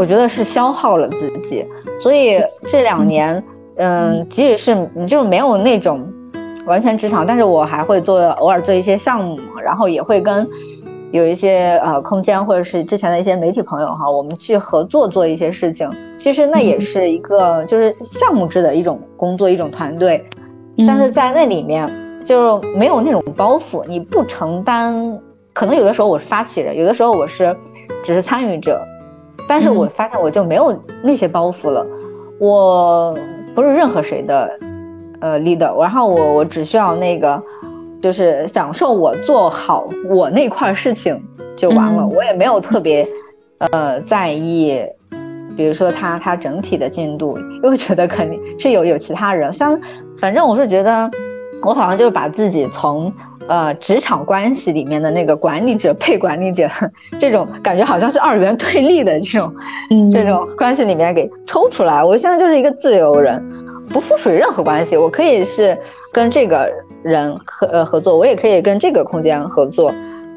[0.00, 1.66] 我觉得是消耗了自己。
[2.00, 3.44] 所以这两年，
[3.76, 6.10] 嗯，即使是你就是没有那种
[6.64, 10.48] 完全职场，但是我还会做偶尔做一些项目，然后也会跟。
[11.12, 20.24] 有一些呃空间，或者是之前的一些媒体朋友哈，我们去合作做一些事情，其实那也是一个就是项目制的一种工作，一种团队，
[20.86, 21.90] 但是在那里面
[22.24, 25.18] 就没有那种包袱，你不承担，
[25.52, 27.56] 可能有的时候我是发起人，有的时候我是
[28.04, 28.80] 只是参与者，
[29.48, 31.86] 但是我发现我就没有那些包袱了，
[32.38, 33.16] 我
[33.54, 34.58] 不是任何谁的
[35.20, 37.42] 呃 leader，然后我我只需要那个。
[38.02, 41.22] 就是享受我做好我那块事情
[41.54, 43.06] 就完了，我也没有特别，
[43.58, 44.82] 呃，在意，
[45.54, 49.78] 比如说他他整体的进度，因为觉得肯定是有有其他人，像
[50.18, 51.10] 反正我是觉得，
[51.62, 53.12] 我好像就是把自己从
[53.50, 56.68] 呃职场关系里面的那个管理者配管理者
[57.18, 59.52] 这种感觉好像是二元对立的这种
[60.10, 63.44] 这种关系里面给抽出来，我现在就是一个自由人，
[63.88, 65.76] 不附属于任何关系，我可以是
[66.12, 66.70] 跟这个。
[67.02, 69.90] 人合呃合作，我也可以跟这个空间合作。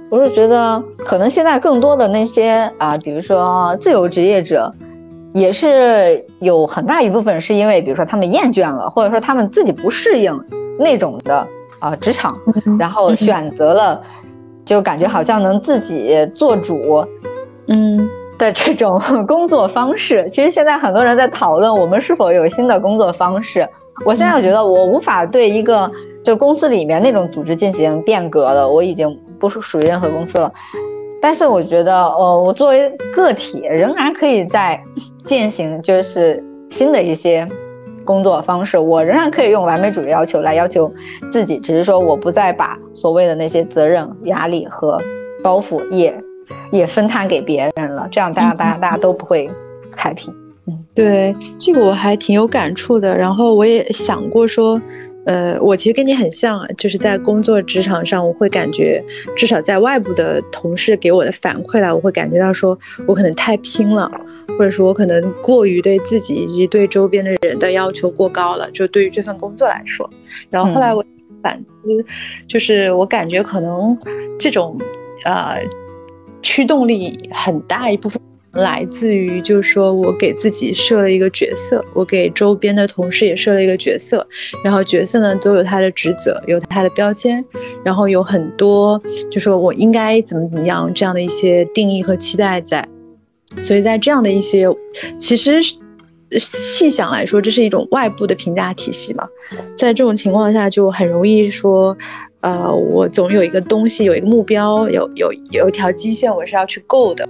[0.09, 4.73] 我是觉得，可能现在更多的那些啊，比如说自由职业者，
[5.33, 10.39] 也是有很大一部分是因为，比如说他们厌倦了，或者说他们自己不适应
[10.79, 11.45] 那种的
[11.83, 12.39] 啊职场，
[12.79, 14.01] 然后选择了，
[14.65, 17.05] 就感觉好像能自己做主，
[17.67, 20.29] 嗯的这种工作方式。
[20.29, 23.67] 其实现在很多人在讨论我们是否有新的工作方式。
[24.05, 25.91] 我现在觉得我无法对一个。
[26.23, 30.53] 就公司里面那种组织进行变革了，我已经不属属于任何公司了。
[31.21, 34.81] 但是我觉得，呃，我作为个体，仍然可以在
[35.25, 37.45] 践行就是新的一些
[38.05, 38.77] 工作方式。
[38.77, 40.93] 我仍然可以用完美主义要求来要求
[41.31, 45.01] 自己，只是说我不再把所谓的那些责任、压力和
[45.43, 46.15] 包袱也
[46.71, 48.07] 也分摊给别人了。
[48.11, 49.49] 这样大家大家大家都不会
[49.95, 50.29] happy。
[50.65, 53.17] 嗯，对，这个我还挺有感触的。
[53.17, 54.81] 然后我也想过说。
[55.25, 59.03] 呃，我其实跟你很像啊，就是在工作职场上，我会感觉，
[59.37, 64.11] 至少在外部的同事给我的反馈来，我会感觉到说我可能太拼了，
[64.57, 70.09] 或者说我可能过于对自己以及对周边的人的要求过高了，就对于这份工作来说。
[70.49, 71.03] 然后后来我
[71.41, 72.05] 反思，
[72.47, 73.97] 就是我感觉可能
[74.37, 74.77] 这种，
[75.23, 75.61] 呃，
[76.41, 78.21] 驱动力很大一部分。
[78.53, 84.27] 来自于，就是说我给自己设了一个角色，我给周边的同事也设了一个角色，
[84.63, 87.43] 然后角色呢都有他的职责，有他的标签，
[87.83, 89.01] 然后有很多，
[89.31, 92.87] 就说我应该怎么怎么样这样的一些定义和期待在，
[93.63, 94.67] 所以在这样的一些，
[95.19, 95.59] 其实
[96.39, 99.27] 细想来说，这是一种外部的评价体系嘛，
[99.75, 101.97] 在这种情况下就很容易说，
[102.41, 107.27] 呃，我总有一个东西，有一个目标，有有有一条基线，我是要去够的。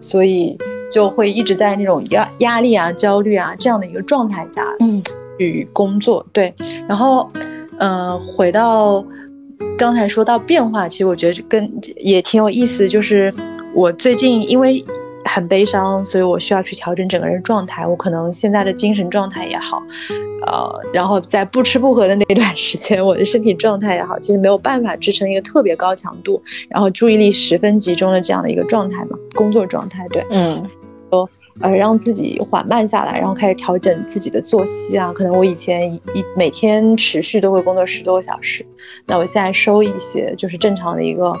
[0.00, 0.58] 所以
[0.90, 5.02] 就会一直在那种压压力啊、焦虑啊这样的一个状态下，嗯，
[5.38, 6.26] 去工作。
[6.32, 6.54] 对，
[6.88, 7.30] 然后，
[7.78, 9.04] 嗯，回到
[9.78, 13.32] 刚才说到变化，其实我觉得跟也挺有意思，就是
[13.74, 14.84] 我最近因为。
[15.32, 17.86] 很悲伤，所以我需要去调整整个人状态。
[17.86, 19.80] 我可能现在的精神状态也好，
[20.44, 30.08] 呃，然后在不吃不喝的那段时间，我的身体状态也好，其实没有办法支撑一个特别高强度，然后注意力十分集中的这样的一个状态嘛，工作状态。
[30.08, 30.68] 对，嗯，
[31.10, 35.12] 说呃让自己缓慢下来，然后开始调整自己的作息啊。
[35.12, 38.66] 可能我以前一每天持续都会工作十多个小时，
[39.06, 41.32] 那我现在收一些，就是正常的一个。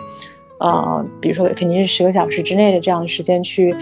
[0.60, 3.74] 呃，比如说肯定是十个小时之内的这样的时间去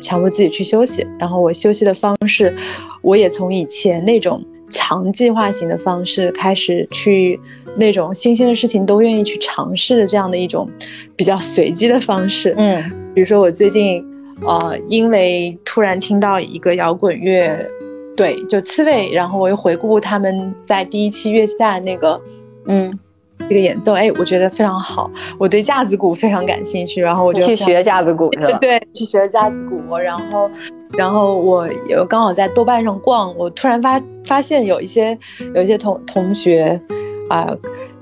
[0.00, 2.56] 强迫自己去休息，然后我休息的方式，
[3.02, 7.38] 我也从以前那种强计划型的方式开始去
[7.76, 10.68] 那种新鲜的事情都愿意去尝试的这样的一种
[11.14, 12.54] 比较随机的方式。
[12.56, 12.82] 嗯，
[13.14, 14.04] 比如说我最近，
[14.40, 17.70] 呃，因为突然听到一个摇滚乐，
[18.16, 22.20] 对，就刺猬，然后我又回顾他们在第一期月下那个，
[22.66, 22.98] 嗯。
[23.38, 25.10] 这个演奏，哎，我觉得非常好。
[25.38, 28.58] 我对架子鼓非常感兴趣，然后我就去学架子鼓是吧？
[28.62, 29.96] 对，去学架子鼓。
[29.96, 30.50] 然后，
[30.96, 35.18] 然后我有刚好在豆瓣上逛，我突然发发现有一些
[35.54, 36.80] 有一些同同学
[37.28, 37.54] 啊，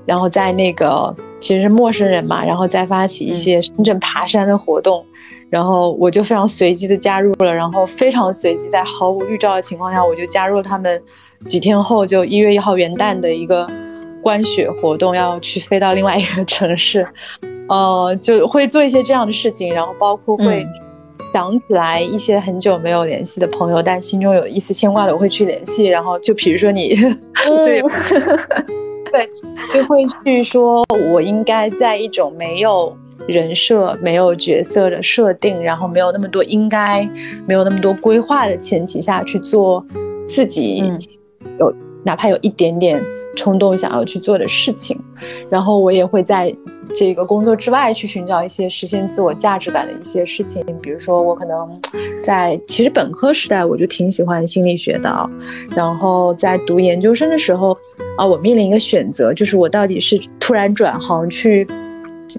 [0.05, 5.05] 然后在那个其实是陌生人嘛，然后再发起一些深圳爬山的活动，
[5.49, 11.01] 然后我就非常随机的加入了，然后非常随机，在毫无预兆的情况下，我就加入了他们。
[11.45, 13.67] 几天后就一月一号元旦的一个。
[14.21, 17.05] 观雪活动要去飞到另外一个城市，
[17.67, 20.65] 呃，就会做一些这样的事情，然后包括会
[21.33, 25.85] 想起来一些很久没有联系的朋友，但心中有一丝牵挂的，我会去联系。
[25.85, 26.93] 然后就比如说你，
[27.65, 27.81] 对，
[29.11, 29.29] 对，
[29.73, 32.95] 就会去说，我应该在一种没有
[33.27, 37.09] 人设、没有角色的设定，然后没有那么多应该、
[37.47, 39.85] 没有那么多规划的前提下去做
[40.27, 40.83] 自己
[41.59, 43.01] 有哪怕有一点点。
[43.35, 44.99] 冲动想要去做的事情，
[45.49, 46.53] 然后我也会在
[46.93, 50.63] 这个工作之外去寻找一些实现自我价值感的一些事情。
[50.81, 51.79] 比如说，我可能
[52.23, 55.29] 在其实本科时代我就挺喜欢心理学的，
[55.75, 57.77] 然后在读研究生的时候
[58.17, 61.65] 啊，我面临一个选择，就是我到底是突然转行去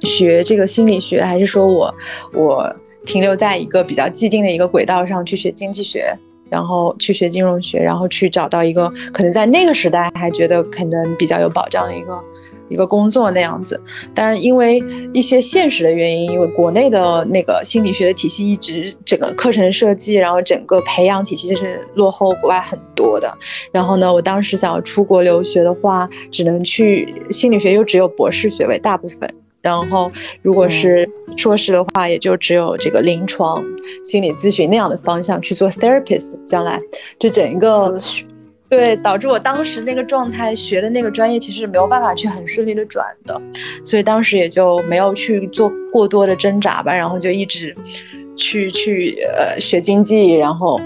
[0.02, 1.94] 学这个心理学，还是说我
[2.34, 2.74] 我
[3.06, 6.18] 停留在一个比较既定的一个轨道上去学经济学。
[6.52, 12.22] 然后去学金融学，然后去找到一个可能在那个时代还觉得可能比较有保障的一个
[12.68, 13.80] 一个工作那样子，
[14.14, 14.84] 但因为
[15.14, 23.34] 一些现实的原因，因为国内的那个心理学的体系一直整个课程设计，然后整个培养体系是落后国外很多的。
[23.72, 29.34] 然后呢，我当时想要出国留学的话，只能去心理学，又只有博士学位，大部分。
[29.62, 30.10] 然后，
[30.42, 33.64] 如果是硕士的话，也就只有这个临床
[34.04, 36.32] 心理咨询那样的方向去做 therapist。
[36.44, 36.80] 将来，
[37.20, 37.96] 就整一个，
[38.68, 43.40] 对，导致我当时那个状态学的那个专业其实没有办法去很顺利的转的，
[43.84, 46.92] 所以当时也就没有去做过多的挣扎吧。
[46.92, 47.72] 然后就一直
[48.36, 50.80] 去去呃学经济，然后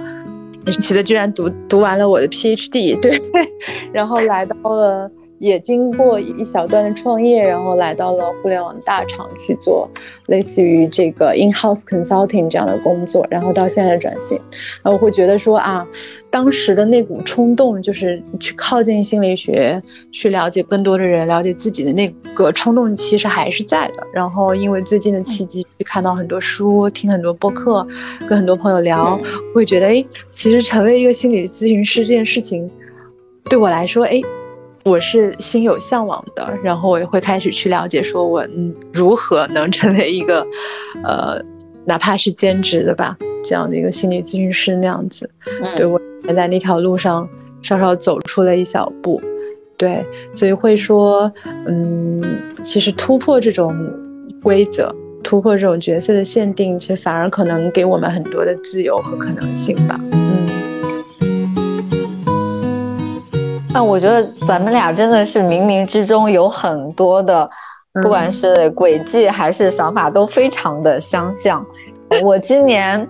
[0.81, 3.19] 奇的居然读读完了我的 PhD，对，
[3.91, 5.11] 然后来到了。
[5.39, 9.89] 也经过一小段的创业，然后来到了互联网大厂去做
[10.27, 14.41] 类似于这个 in-house consulting 这样的工作，然后到现在的转型，
[14.83, 15.87] 那我会觉得说啊，
[16.31, 24.07] 当时的那股冲动，就是去靠近心理学，去了解更多的人，了解自己的那个冲动，其实还是在的。
[24.13, 27.87] 然后因为最近的契机，去看到很多书，听很多播客，
[28.27, 29.21] 跟很多朋友聊，
[29.55, 32.71] 会觉得哎，其实成为一个心理咨询师这件事情，
[33.51, 34.23] 对我来说，哎。
[34.87, 40.47] 我是心有向往的，然后我也会开始去了解，说我嗯如何能成为一个，
[41.03, 41.43] 呃，
[41.85, 45.29] 哪怕是兼职的吧，这样的一个心理咨询师那样子。
[45.77, 47.29] 对我也在那条路上
[47.63, 49.21] 稍稍走出了一小步，
[49.77, 51.33] 对，所以会说，
[51.67, 52.23] 嗯，
[52.63, 53.75] 其实突破这种
[54.41, 60.01] 规则，突破这种角色的限定，其实反而可能给我们很多的自由和可能性吧。
[60.13, 60.46] 嗯。
[63.77, 67.51] 那我觉得咱们俩真的是冥冥之中有很多的，
[68.03, 71.63] 不管是轨迹还是想法都非常的相像。
[72.23, 73.07] 我今年，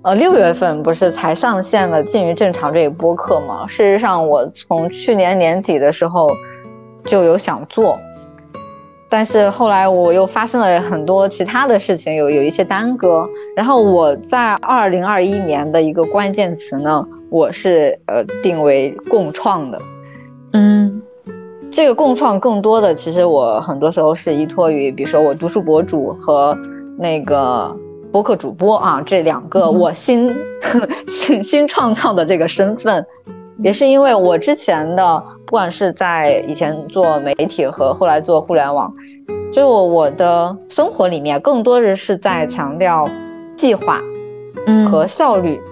[0.00, 3.66] 呃六月份不是才上线了《近于正常》这一播客吗？
[3.68, 6.30] 事实上，我从去年年底的时候
[7.04, 7.98] 就有想做，
[9.10, 13.28] 但是后来我又发生了很多其他的事情，有有一些耽搁。
[13.54, 17.06] 然后我在二零二一年的一个关键词呢。
[17.32, 19.80] 我是呃定为共创的，
[20.52, 21.00] 嗯，
[21.70, 26.54] 这个共创更多的其实我很多时候是依托于，比如说我读书博主和
[26.98, 27.74] 那个
[28.12, 30.36] 播客主播啊这两个我新
[31.08, 33.06] 新新创造的这个身份，
[33.64, 38.92] 也是因为我之前的不管是在以前做媒体和后来做互联网，
[39.50, 43.08] 就我的生活里面更多的是在强调
[43.56, 44.02] 计划，
[44.66, 44.86] 嗯。
[44.86, 45.58] 和效率。
[45.64, 45.71] 嗯，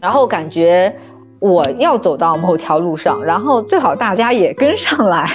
[0.00, 0.96] 然后感觉
[1.38, 5.26] 我要走到某条路上，然后最好大家也跟上来，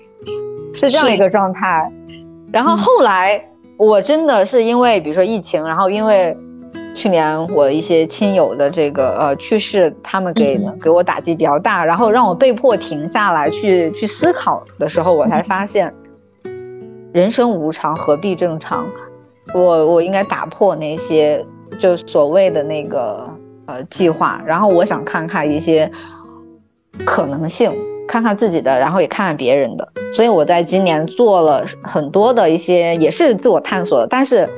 [0.74, 1.92] 是这样一个状态。
[2.52, 6.36] 然后后来我真的是因为比如说疫情，然后因为
[6.94, 15.92] 去年我一些亲友的这个呃去世，他们给给我打击比较大，然后让我被迫停下来去去思考的时候，我才发现
[17.12, 18.86] 人生无常，何必正常？
[19.54, 21.44] 我我应该打破那些
[21.78, 23.28] 就所谓的那个。
[23.66, 25.90] 呃，计划，然后我想看看一些
[27.04, 27.72] 可能性，
[28.06, 29.88] 看看自己的，然后也看看别人的。
[30.12, 34.06] 所以我在今年做了很多的一些，也是自我探索的。
[34.06, 34.48] 但是，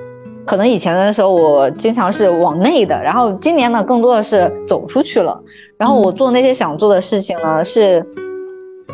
[0.45, 5.43] 可能以前的时候我经常是往内的，然后今年呢，更多的是走出去了。
[5.79, 8.07] 然后我做那些想做的事情呢，是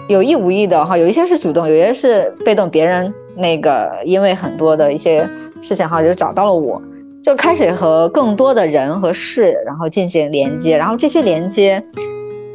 [0.08, 5.28] 有意无意的哈，有一些是主动，有些是被动，别人那个因为很多的一些
[5.60, 6.80] 事情哈，就找到了我。
[7.24, 11.82] 就开始和更多的人和事，然后进行连接，然后这些连接，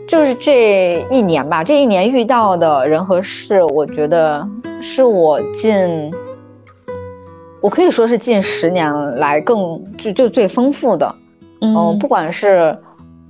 [0.08, 4.48] 就是这一年吧，这一年遇到的人和事，我觉得
[4.80, 6.14] 是我近，
[7.62, 11.16] 我可以说是近十年来更就就最丰富的，
[11.62, 12.78] 嗯，不管是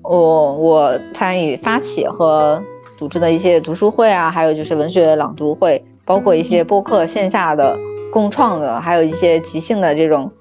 [0.02, 2.62] 我我参与发起和
[2.98, 7.80] 组织的一些读书会啊，还有就是文学朗读会，包括一些播客线下的
[8.12, 10.34] 共创的，还有一些即兴的这种。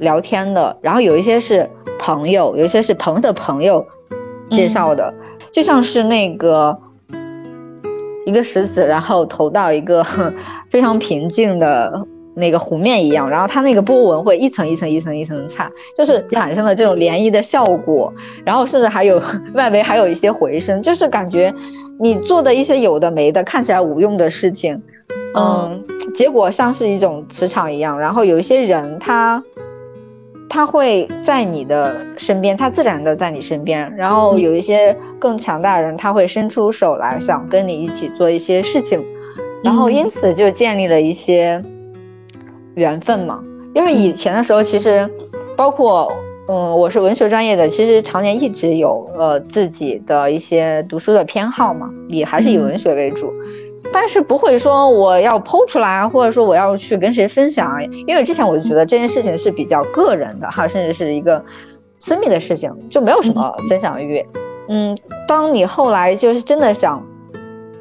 [0.00, 3.86] 聊天的，然后有一些是朋友，有一些是朋友的朋友
[4.50, 5.14] 介绍的，
[5.52, 6.78] 就像是那个
[8.26, 10.04] 一个石子，然后投到一个
[10.70, 18.12] 非常平静的那个湖面一样，然后它那个波纹会一层一层一层一层擦，就是产生了这种涟漪的效果，
[18.44, 19.22] 然后甚至还有
[19.54, 21.54] 外围还有一些回声，就是感觉
[21.98, 24.82] 你做的一些有的没的看起来无用的事情，
[25.34, 25.82] 嗯，
[26.14, 29.42] 结果像是一种磁场一样，然后有一些人他。
[30.56, 33.94] 他会在你的身边，他自然的在你身边。
[33.94, 39.04] 然后有一些更强大的人，他会伸出手来，想跟你一起做一些事情。
[39.62, 41.62] 然后因此就建立了一些
[42.74, 43.44] 缘分嘛。
[43.74, 45.10] 因为以前的时候，其实
[45.58, 46.10] 包括
[46.48, 53.30] 嗯，我是文学专业的，其实常年一直有呃自己的一些读书的偏好嘛，也还是以文学为主。
[53.92, 61.44] 但是不会说我要剖出来，或者说我要去跟谁分享，因为之前我就觉得这件事情是比较个人的哈，甚至是一个
[61.98, 64.24] 私密的事情，就没有什么分享欲。
[64.68, 67.06] 嗯，当你后来就是真的想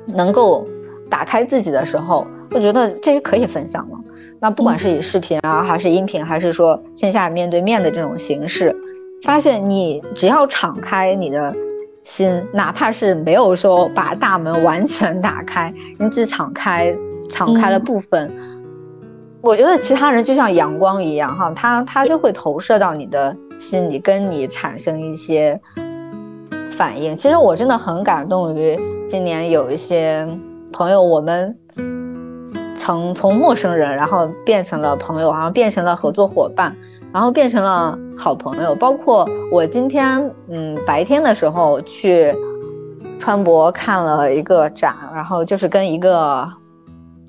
[0.06, 0.66] 能够
[1.10, 3.97] 打开自己的时候，我觉得这些可以分享了。
[4.39, 8.76] 那不管是以视频啊，还是音频，还是说线下面对面的这种形式，
[9.24, 11.53] 发现你只要敞开你的。
[12.06, 16.95] 心，哪怕是没有说把大门完全打开，你只敞开，
[17.30, 18.32] 敞开了部分，
[19.41, 25.60] 我觉得其他人就像阳光一样，哈，他他就会投射到你的心里，跟你产生一些
[26.72, 27.18] 反应。
[27.18, 28.80] 其实我真的很感动于
[29.10, 30.28] 今年有一些
[30.72, 31.58] 朋友，我们
[32.78, 36.76] 从从陌生人，然后变成了朋友，然后变成了合作伙伴，
[37.12, 38.76] 然后变成了好朋友。
[38.76, 42.34] 包括我今天，嗯，白天的时候去
[43.20, 46.47] 川博看了一个展，然后就是跟一个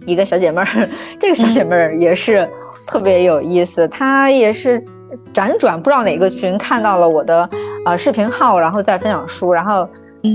[0.06, 0.88] 一个小姐妹儿，
[1.20, 2.48] 这个小姐妹儿也是
[2.86, 4.84] 特别有意思，她也是。
[5.32, 7.48] 辗转不知道哪个群看到了我的
[7.86, 9.88] 呃视频号，然后在分享书，然后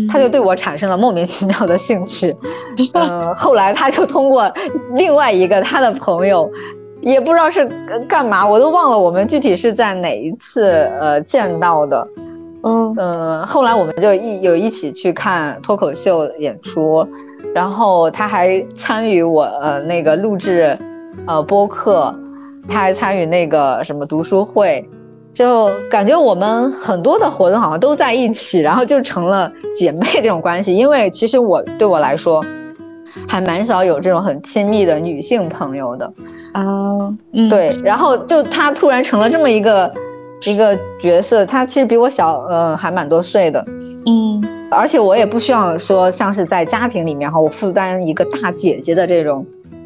[0.10, 2.36] 他就对我产生了莫名其妙的兴趣。
[2.94, 4.52] 嗯， 后来他就通过
[4.96, 6.50] 另外一个他的朋友，
[7.02, 7.66] 也不知道是
[8.08, 10.64] 干嘛，我都忘了我们具体是在哪一次
[11.00, 12.08] 呃见到的。
[12.64, 17.08] 嗯嗯，后来我们就一有一起去看脱口秀演出，
[17.54, 20.78] 然后他还参与我呃那个录制
[21.26, 22.16] 呃播客。
[22.70, 24.88] 他还参与那个什么读书会，
[25.32, 30.78] 就感觉我们很多的活动好像都在一起，然后就成了姐妹这种关系。
[30.78, 32.46] 因为其实我对我来说，
[33.28, 36.14] 还蛮少有这种很亲密的女性朋友的
[36.54, 37.14] 啊。
[37.50, 39.94] 对，然后就他突然成了这么一个
[40.46, 43.66] 一个角色，他其实比我小，呃，还蛮多岁的。
[44.06, 49.46] 嗯，而且我也不需要说像是在家庭里面哈，我负担一个大姐姐的这种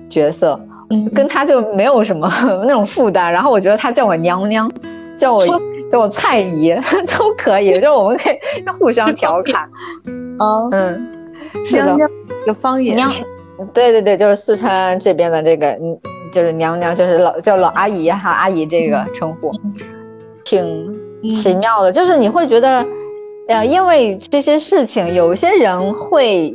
[0.09, 0.59] 角色。
[0.91, 2.29] 嗯，跟他就没有什么
[2.67, 4.71] 那种负担，然后我觉得他叫我娘娘，
[5.17, 5.43] 叫我
[5.89, 6.71] 叫我蔡姨
[7.17, 8.35] 都可以，就是我们可以
[8.79, 9.67] 互相调侃。
[10.37, 11.07] 哦，嗯，
[11.65, 11.95] 是的，
[12.43, 12.95] 一个方言。
[12.95, 13.11] 娘，
[13.73, 15.97] 对对对，就是四川这边的这个，嗯，
[16.35, 19.51] 就是娘娘，就是老叫老阿姨哈，阿姨这个称呼，
[20.43, 21.91] 挺奇妙的。
[21.91, 22.85] 就是你会觉得，
[23.47, 26.53] 呃，因为这些事情，有些人会。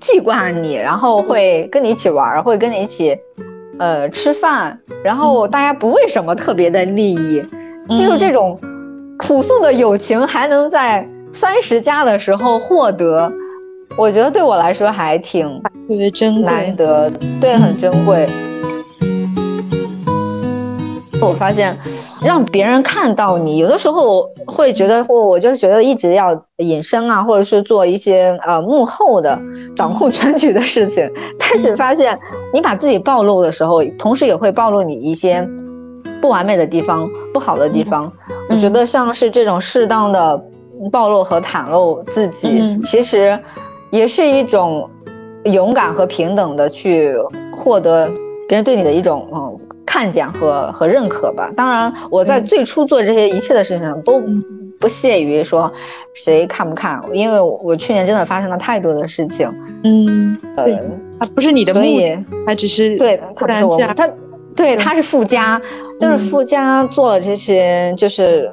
[0.00, 3.18] 记挂你，然后会跟你一起玩，会跟你一起，
[3.80, 7.42] 呃，吃饭，然后大家不为什么特别的利益，
[7.88, 8.60] 就是这种
[9.18, 13.32] 朴素的友情还能在三十加的时候获得，
[13.96, 17.10] 我觉得对我来说还挺特别珍难得，
[17.40, 18.28] 对，很珍贵。
[21.26, 21.76] 我发现。
[22.22, 29.40] 让别人看到你，有的时候会觉得，或我就觉得一直要隐身啊，或者是做一些呃幕后的
[29.74, 31.10] 掌控 全局的事情。
[31.38, 32.20] 但是发现
[32.52, 35.48] 你把自己暴露的时候，同时也会暴露你一些
[36.20, 38.12] 不完美的地方、不好的地方。
[38.50, 40.44] 我觉得像是这种适当的
[40.92, 43.40] 暴露和袒露自己，其实
[43.90, 44.90] 也是一种
[45.44, 47.14] 勇敢和平等的去
[47.56, 48.10] 获得
[48.46, 49.58] 别人对你的一种嗯。
[49.90, 51.52] 看见和和认可吧。
[51.56, 54.22] 当然，我在最初做这些一切的事情上都
[54.78, 55.72] 不屑于说
[56.14, 59.52] 谁看不看，因为我去年真的发生了太多的事情。
[59.82, 60.66] 嗯，呃，
[61.18, 64.08] 他不是你的目的，他只是对，他不是我，他
[64.54, 65.60] 对他是附加，
[65.98, 68.52] 就是附加做了这些，就是。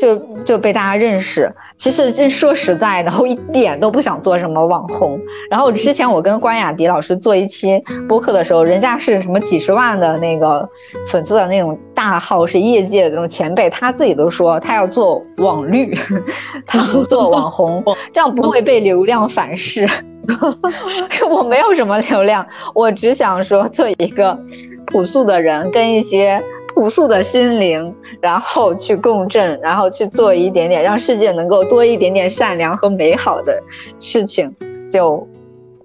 [0.00, 1.52] 就就被大家认识。
[1.78, 5.20] 其实这说实在的，我一点都不想做什么网红。
[5.48, 10.68] 然后之前我跟关雅迪老师做一期播客的时候，人家是什么几十万的那个
[11.06, 15.96] 粉丝的那种大号，是业界的那种前辈，他自己都说他要做网绿，
[16.66, 19.88] 他不做网红，这样不会被流量反噬。
[21.30, 24.38] 我没有什么流量，我只想说做一个
[24.86, 26.42] 朴素的人，跟一些
[26.74, 27.94] 朴素的心灵。
[28.20, 33.62] 然后去共振，然后去做一点点，让世界能够多一点点善良和美好的
[33.98, 34.54] 事情
[34.90, 35.26] 就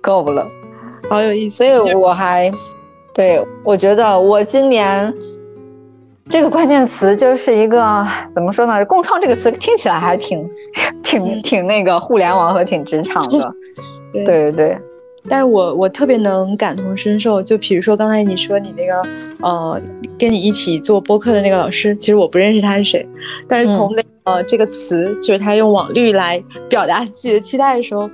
[0.02, 0.48] 够了。
[1.10, 2.52] 好有意思，所以我还
[3.14, 5.14] 对我觉得我今年
[6.30, 8.84] 这个关键词就是一个怎么说呢？
[8.86, 10.50] 共创这个词听起来还挺
[11.04, 13.54] 挺挺那个互联网和挺职场的。
[14.14, 14.78] 对对对。
[15.30, 19.02] 但是我我特别能感同身受，就比如说刚才你说你那个
[19.42, 19.82] 呃，
[20.20, 23.08] 跟你一起做播客的那个老师，其实我不认识他是谁，
[23.48, 28.10] 但是从那呃这个词，就是他用网绿来表达自己的期待的时候，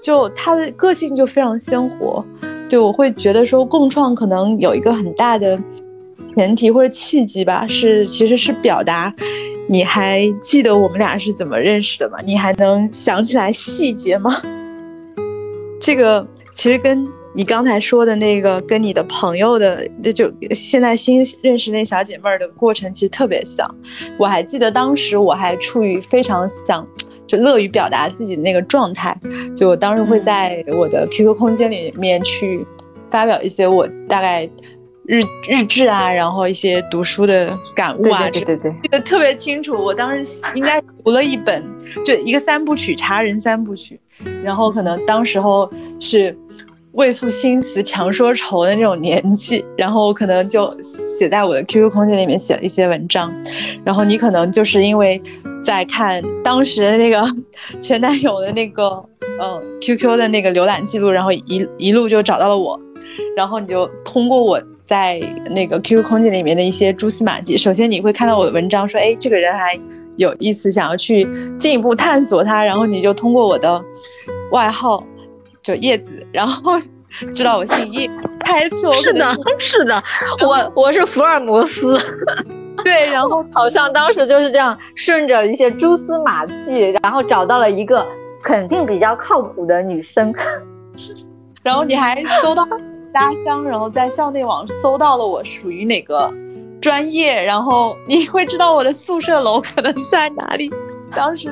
[0.00, 2.24] 就他的个性就非常鲜活，
[2.70, 5.60] 对我会觉得说共创可能有一个很大的
[6.34, 9.14] 前提或者契机吧，是其实是表达，
[9.68, 12.18] 你还记得我们俩是怎么认识的吗？
[12.24, 14.40] 你还能想起来细节吗？
[15.78, 16.26] 这个。
[16.54, 23.68] 其实跟你刚才说的那个，跟你的朋友的，那就现在新认识那小姐妹儿的过程，其实特别像。
[24.18, 26.86] 我还记得当时我还处于非常想，
[27.26, 29.18] 就乐于表达自己的那个状态。
[29.56, 32.64] 就我当时会在我的 QQ 空间里面去
[33.10, 34.48] 发表一些我大概
[35.04, 39.74] 日日志啊，然后一些读书的感悟啊，对对对，记得特别清楚。
[39.74, 40.24] 我当时
[40.54, 41.64] 应该读了一本，
[42.06, 44.00] 就一个三部曲，茶人三部曲。
[44.44, 46.38] 然后可能当时候是
[46.94, 53.34] 为赋新词强说愁的那种年纪，然后我可能就写在我的 QQ 空间里面写了一些文章，
[53.84, 55.20] 然后你可能就是因为
[55.64, 57.24] 在看当时的那个
[57.82, 59.04] 前男友的那个
[59.40, 62.80] 嗯 QQ 的那个浏览记录，然后一一路就找到了我，
[63.36, 65.18] 然后你就通过我在
[65.50, 69.76] 那个 QQ 空间里面的一些蛛丝马迹，首先你会看到我的文章，说哎这个人还
[70.16, 71.28] 有意思，想要去
[71.58, 73.82] 进一步探索他，然后你就通过我的
[74.52, 75.04] 外号
[75.64, 76.78] 就叶子，然后
[77.34, 78.08] 知道我姓叶，
[78.44, 80.00] 猜测是的，是的，
[80.46, 81.98] 我我是福尔摩斯。
[82.84, 88.06] 对，然后好像当时就是这样，顺着一些蛛丝马迹，然后找到了一个
[88.42, 90.34] 肯定比较靠谱的女生。
[91.62, 92.66] 然后你还搜到
[93.14, 96.30] 家乡，然后在校内网搜到了我属于哪个
[96.82, 100.70] 专业，然后你会知道我的宿舍楼可能在哪里。
[101.14, 101.48] 当时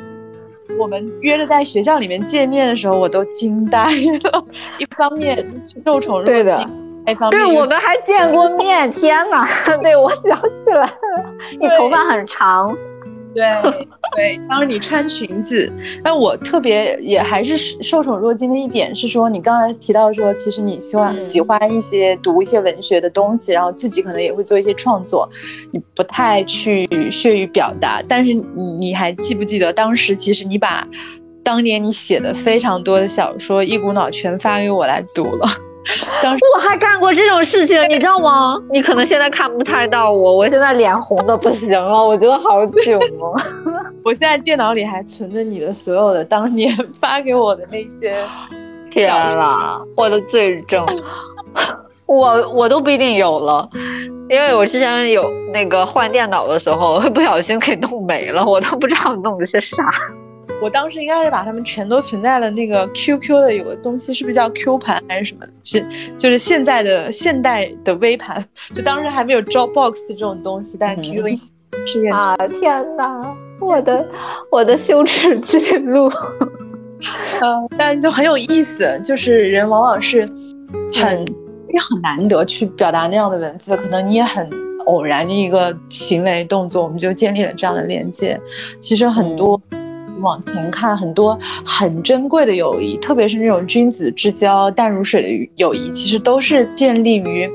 [0.78, 4.44] 我们约着在学校里面见面的时候，我都惊呆了。
[4.78, 5.46] 一方面
[5.84, 6.44] 受宠若惊。
[7.30, 9.46] 对，我们还见过面， 天哪！
[9.82, 10.92] 对我想起来了，
[11.60, 12.76] 你头发很长。
[13.34, 13.44] 对
[14.14, 15.72] 对， 当时你穿裙子。
[16.04, 25.28] 但我特别也还是受宠若惊的一点是说，你刚才提到说，其实你希望喜欢一些读一些文学的东西，然后自己可能也会做一些创作，
[25.72, 28.02] 你不太去屑于表达。
[28.06, 28.44] 但是你
[28.80, 30.86] 你还记不记得当时其实你把
[31.42, 35.48] 当年你写的非常多的小说一股脑全发给我来读了。
[36.22, 38.60] 当时 我还干过这种事情，你知道吗？
[38.70, 43.34] 你可能现在看不太到我，我现在脸红的不行了，我觉得好囧哦。
[44.04, 48.16] 我现在电脑里还存着你的所有的当年发给我的那些。
[48.90, 49.08] 天
[49.38, 50.84] 啦，我的罪证，
[52.04, 53.66] 我我都不一定有了，
[54.28, 59.76] 因为我之前有那个换电脑的时候不小心给弄没了，我都不知道弄了些啥。
[60.62, 65.44] 我当时应该是把它们全都存在了那个 QQ 的有个东西，是不是叫 Q 盘还是什么？
[65.64, 65.84] 是
[66.16, 71.36] 就是现在的现代的微盘，就当时还没有 Dropbox 这种东西，但 QQ
[71.84, 74.08] 是啊，天哪，我的
[74.52, 76.08] 我的羞耻记录，
[77.40, 80.24] 嗯，但就很有意思，就是人往往是
[80.94, 81.26] 很
[81.72, 84.48] 也很难得去表达那样的文字，可能你也很
[84.86, 88.40] 偶然的一个行为动作，我们就建立了这样的连接。
[88.78, 89.60] 其实很多。
[90.22, 97.50] 往前看，很多很珍贵的友谊，特别是那种君子之交淡如水的友谊，其实都是建立于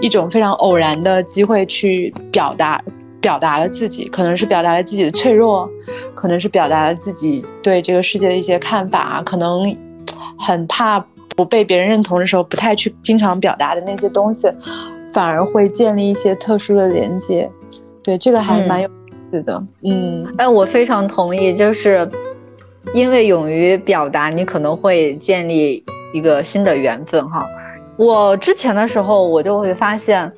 [0.00, 2.82] 一种非常偶然的机会去表达，
[3.20, 5.68] 表达了自己，可能是表达了自己的脆弱，
[6.14, 9.76] 可能是表达了自己对这个世界的一些看法，可能
[10.38, 11.04] 很怕
[11.36, 14.48] 不被别人认同的时候，不太去经常表达的那些东西，
[15.12, 17.50] 反而会建立一些特殊的连接。
[18.02, 18.88] 对，这个还蛮有。
[19.34, 22.08] 是的，嗯，哎，我非常同意，就是
[22.94, 27.44] 因为勇于表达，你可能会建立一个新的缘分哈。
[27.96, 30.30] 我之前的时候，我就会发现，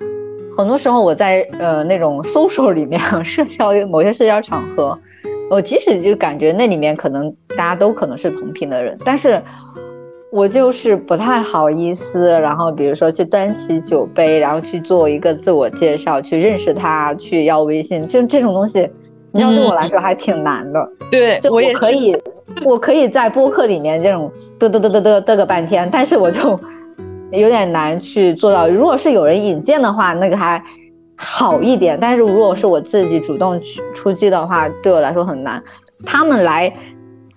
[0.56, 4.98] 很多时候我在呃那种 social 里面， 社交某些社交场合，
[5.50, 9.42] 我即使就感觉那里面可能大家都可能是同频的人，但是
[10.36, 18.86] 我就是不太好意思，然后比如说去端起酒杯，然后去做一个自我介绍，去认识他，去要微信，就这种东西。
[19.32, 22.14] 你知道对我来说还挺难的，对，就我可以，
[22.66, 26.60] 我可以在播客里面这种嘚嘚嘚嘚嘚嘚个半天，但是我就
[27.30, 28.68] 有点难去做到。
[28.68, 30.62] 如果是有人引荐的话，那个还
[31.16, 35.62] 好一点，但是如果是我自己主动去出击的话，对我来说很难。
[36.04, 36.70] 他们来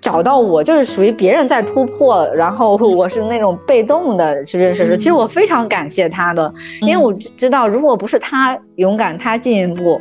[0.01, 4.97] 找到我，就是属于别人在突破，然后我是那种被动的去 认识。
[4.97, 9.99] 其实我非常感谢他的，因为我知道，如果不是他勇敢，他进一步。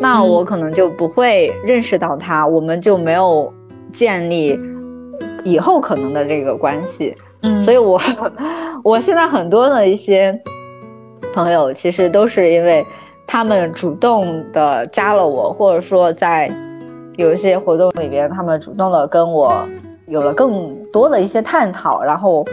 [0.00, 3.52] 那我可能就不会认识到他，我们就没有
[3.92, 4.56] 建立
[5.42, 7.16] 以后可能的这个关系。
[7.42, 8.00] 嗯，所以我
[8.84, 10.40] 我现在很多的一些
[11.34, 12.86] 朋友，其实都是因为
[13.26, 16.48] 他们主动的加了我，或者说在
[17.18, 19.68] 有一些活动里边，他们主动的跟我
[20.06, 22.46] 有了更多的一些探讨，然后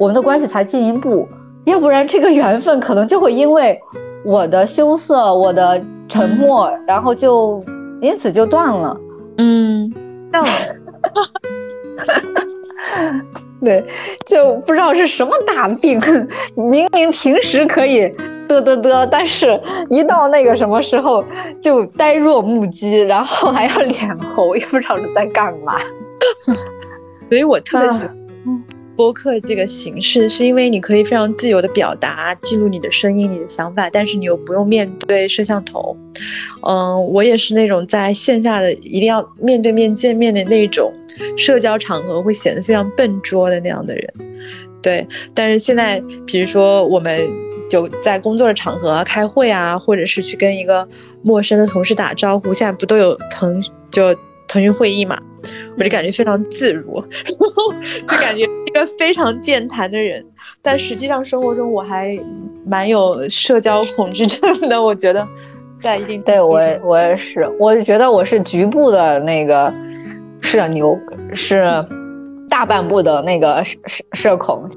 [0.00, 1.28] 我们的关系才进一步。
[1.64, 3.80] 要不然这个缘分可能就会因为
[4.24, 5.80] 我的羞涩，我的。
[6.08, 7.64] 沉默，然后就
[8.00, 8.96] 因此就断了。
[9.38, 9.92] 嗯，
[10.30, 10.48] 断了。
[13.64, 13.84] 对，
[14.26, 15.98] 就不知道是什么大病，
[16.54, 18.02] 明明平时可以
[18.48, 21.24] 嘚嘚嘚，但是一到那个什么时候
[21.62, 25.78] 就呆若木鸡，然后还要脸红，也不知道是在干嘛。
[27.28, 28.16] 所以我特别喜欢。
[28.96, 35.96] 播客这个形式，是因为你可以非常自由的表达、记录你的声音、你的想法，但是你又不用面对摄像头。
[36.66, 40.92] 嗯，我也是那种在线下的一定要面对面见面的那种
[41.36, 44.14] 社交场合会显得非常笨拙的那样的人。
[44.80, 47.20] 对，但是现在，比如说我们
[47.68, 50.88] 就在工作的场合开会啊，或者是去跟一个
[51.22, 54.14] 陌生的同事打招呼，现在不都有腾就
[54.48, 55.20] 腾讯会议嘛？
[55.76, 57.72] 我就感觉非常自如，然后
[58.06, 60.24] 就感觉一个非常健谈的人。
[60.62, 62.18] 但实际上生活中我还
[62.64, 65.26] 蛮有社交恐惧症的，我觉得
[65.80, 69.72] 在一定对我我也是，我觉得我是局部的那个
[70.40, 70.98] 社牛，
[71.32, 71.64] 是
[72.48, 74.68] 大半部的那个社社社恐。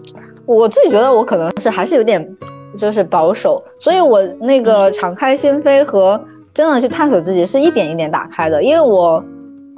[0.45, 2.35] 我自己觉得我可能是还是有点
[2.75, 9.23] 就是保守，所以我那个敞开心扉和真的去探索自己是一点一点打开的，因为我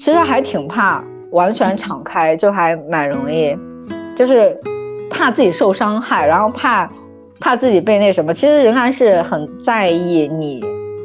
[0.02, 1.04] 其实还挺怕。
[1.30, 3.56] 完全敞开就还蛮容易，
[4.18, 4.60] 就是
[5.10, 6.92] 怕自己受伤害，然后怕
[7.40, 8.34] 怕自己被那什么。
[8.34, 10.62] 其实仍然是很在意你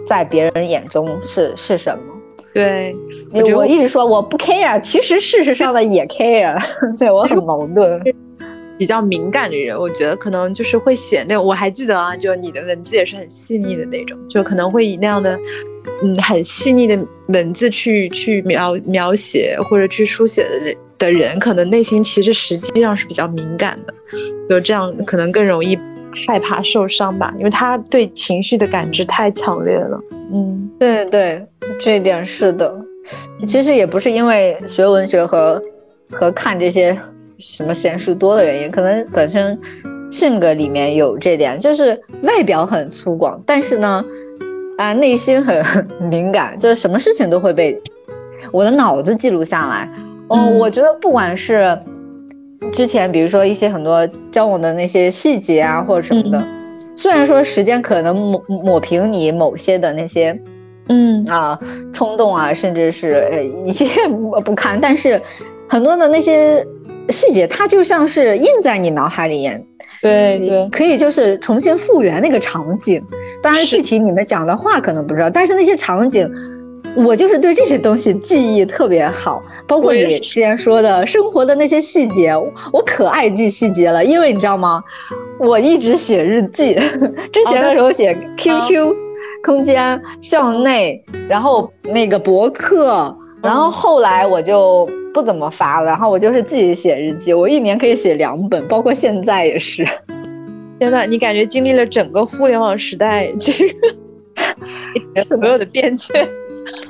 [0.08, 2.02] 在别人眼中是是什么。
[2.52, 2.92] 对，
[3.32, 6.58] 我我一直说我不 care，其实事实上的也 care，
[6.92, 8.02] 所以我很矛盾。
[8.78, 15.38] 比较敏感的人，我觉得可能就是会写那，我还记得啊，就你的文字也是很细腻的那种，就可能会以那样的，
[16.02, 16.98] 嗯，很细腻的
[17.28, 23.94] 文字去去描描写或者去书写的人的人，可能内心其实实际上是比较敏感的，
[24.48, 25.78] 就这样可能更容易
[26.26, 29.98] 害怕受伤吧，因为他对情绪的感知太强烈了。
[30.32, 31.46] 嗯，对对，
[31.78, 32.74] 这一点是的，
[33.46, 35.62] 其实也不是因为学文学和
[36.10, 36.98] 和看这些。
[37.38, 39.58] 什么闲事多的原因，可能本身
[40.10, 44.04] 性格里面有这点，就是外表很粗犷，但是呢，
[44.78, 45.62] 啊，内心很
[46.08, 47.82] 敏感，就是什么事情都会被
[48.52, 49.90] 我的脑子记录下来。
[50.28, 51.78] 哦，我觉得不管是
[52.72, 56.46] 之前，比如说一些很多交往的那些细节啊，或者什么的，
[56.96, 60.40] 虽然说时间可能抹抹平你某些的那些，
[60.88, 61.60] 嗯啊
[61.92, 63.86] 冲动啊，甚至是呃一些
[64.44, 65.20] 不堪，但是
[65.68, 66.66] 很多的那些。
[67.08, 69.64] 细节它就像是印在你脑海里面，
[70.02, 73.04] 对对，可以就是重新复原那个场景。
[73.42, 76.28] 当然具体你们讲的话可能不知道，但是那些场景，
[76.96, 79.42] 我就是对这些东西记忆特别好。
[79.68, 82.34] 包括你之前说的生活的那些细节，
[82.72, 84.04] 我可爱记细节了。
[84.04, 84.82] 因为你知道吗？
[85.38, 86.74] 我一直写日记，
[87.32, 88.94] 之前的时候写 QQ
[89.44, 94.88] 空间、校内，然后那个博客，然后后来我就。
[95.16, 99.82] 不怎么发了，然后我就是自己写日记，我一年可以写两本，包括现在也是。
[100.78, 103.50] 天呐，你感觉经历了整个互联网时代这
[105.14, 106.28] 个 所有的变迁，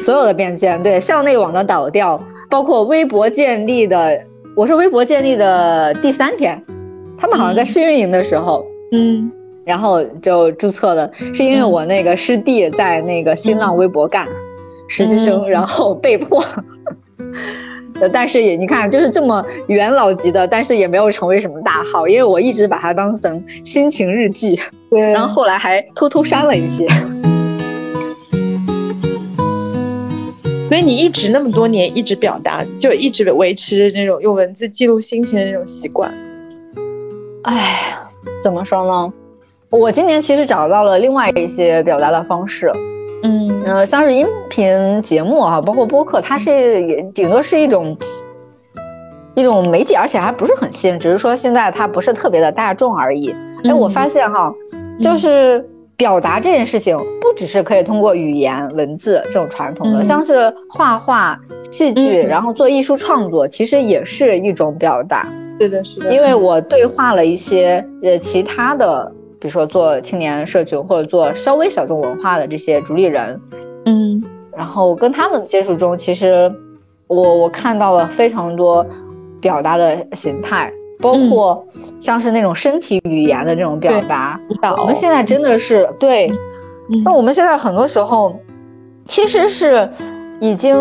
[0.01, 2.21] 所有的变迁，对校内网的倒掉，
[2.51, 4.21] 包括微博建立的，
[4.57, 6.61] 我是微博建立的第三天，
[7.17, 9.31] 他们好像在试运营的时候，嗯，
[9.65, 14.27] 然后就注册了，是因为我那个师弟在那个新浪微博干
[14.89, 16.43] 实习生，然后被迫。
[18.13, 26.87] 但是也你看，就是这么元老级的，但是也没有成为什么大号，因为我一直把它当成心情日记，对，然后后来还偷偷删了一些。
[30.69, 36.13] 所以你一直那么多年一直表达，就一直维持那种用文字记录心情的那种习惯。
[37.45, 37.97] 哎，
[38.43, 39.13] 怎么说呢？
[39.71, 42.73] 我今年其实找到了另外一些表达的方式。
[43.27, 47.99] 嗯呃，像是音频节目哈，包括播客，它是也顶多是一种
[49.35, 53.35] 一种媒介，而且还不是很新，只是说现在它不是特别的大众而已。
[53.65, 54.55] 哎，我发现哈，
[55.01, 61.41] 就是表达这件事情，不只是可以通过语言文字这种传统的，像是画画、
[61.73, 65.29] 戏剧，然后做艺术创作，其实也是一种表达。
[65.59, 66.15] 是的，是的。
[66.15, 69.11] 因为我对话了一些呃其他的。
[69.41, 73.41] 比如说做青年社群或者做稍微小众文化的这些主理人，
[73.85, 74.23] 嗯，
[74.57, 76.53] 然后跟他们的接触中，其实
[77.07, 78.87] 我我看到了非常多
[79.41, 81.67] 表达的形态，包括
[82.01, 84.41] 像是那种身体语言的这种表达。
[84.79, 86.33] 我们现在真的是对，
[87.05, 88.41] 那我们现在很多时候
[89.05, 89.91] 其实是
[90.41, 90.77] 已经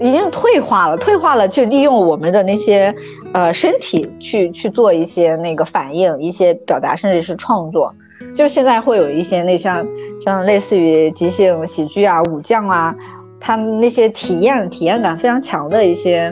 [0.00, 2.94] 已经退化了，退化了去利用我们的那些
[3.32, 7.94] 呃身体去去做一些那个反应、一些表达，甚至是创作。
[8.34, 9.86] 就是现在会有一些那像
[10.22, 12.94] 像类似于即兴喜剧啊、武将啊，
[13.40, 16.30] 他那些体验体验感非常强的一些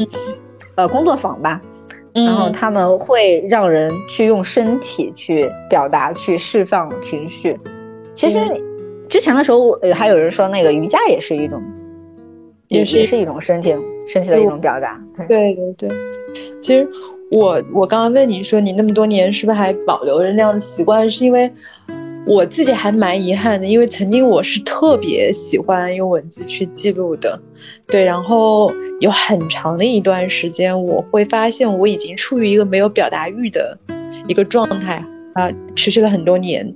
[0.76, 1.60] 呃工作坊吧，
[2.12, 7.58] 然后他们会让人去用身体去表达、去释放情绪。
[8.14, 8.38] 其实
[9.08, 11.60] 之前的时候，还有人说那个瑜伽也是一种，
[12.68, 13.74] 也是是一种身体
[14.06, 15.00] 身体的一种表达。
[15.26, 15.90] 对对对，
[16.60, 16.88] 其实。
[17.30, 21.10] 我我刚刚问你说你那么多年是不是还保留着那样的习惯？
[21.10, 21.52] 是因为
[22.26, 27.38] 我自己还蛮遗憾的，因为曾经我是特别喜欢用文字去记录的，
[27.86, 33.76] 对，然后有很长的一段时间，我会发现我已经处于一个没有表达欲的
[34.26, 35.04] 一个状态，
[35.38, 36.74] 它持续了很多年。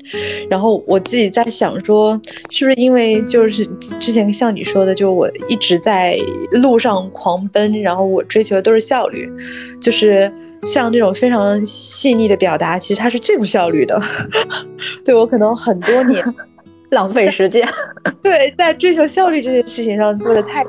[0.48, 3.66] 然后我自己在想说，是不是因为就是
[3.98, 6.16] 之前像你说的，就我一直在
[6.52, 9.28] 路上狂奔，然后我追求的都是效率，
[9.80, 10.32] 就是
[10.62, 14.00] 像这种非常细腻的表达，其实它是最不效率的。
[15.04, 16.24] 对我可能很多年
[16.90, 17.66] 浪费时间，
[18.22, 20.64] 对，在追求效率这件事情上做的太。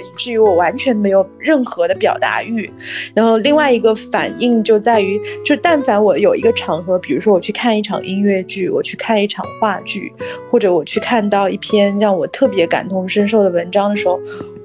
[0.00, 2.68] 以至于我完全没有任何的表达欲，
[3.14, 10.12] 然后另外一个反应就在于，就但凡我有一个场合，比如说我去看一场音乐剧，我去看一场话剧，
[10.50, 14.18] 或者我去看到一篇让我特别感同身受的文章的时候，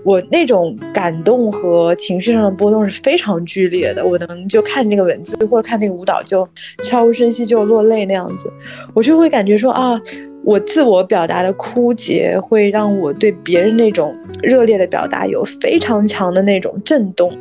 [0.04, 4.06] 我那种感动和情绪上的波动是非常剧烈的。
[4.06, 6.48] 我能就看那个文字或者看那个舞蹈，就
[6.82, 8.52] 悄无声息就落泪那样子，
[8.94, 10.02] 我就会感觉说啊。
[10.44, 17.32] 我自我表达的枯竭，会让我对别人那种热烈的表达有非常强的那种震动。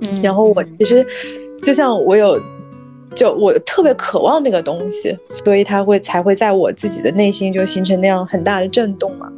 [0.00, 1.06] 嗯，然后我其实
[1.62, 2.40] 就像我有，
[3.14, 9.30] 就我特别渴望那个东西，所以它会才会在我自己的内心就形成那样很大的震动嘛。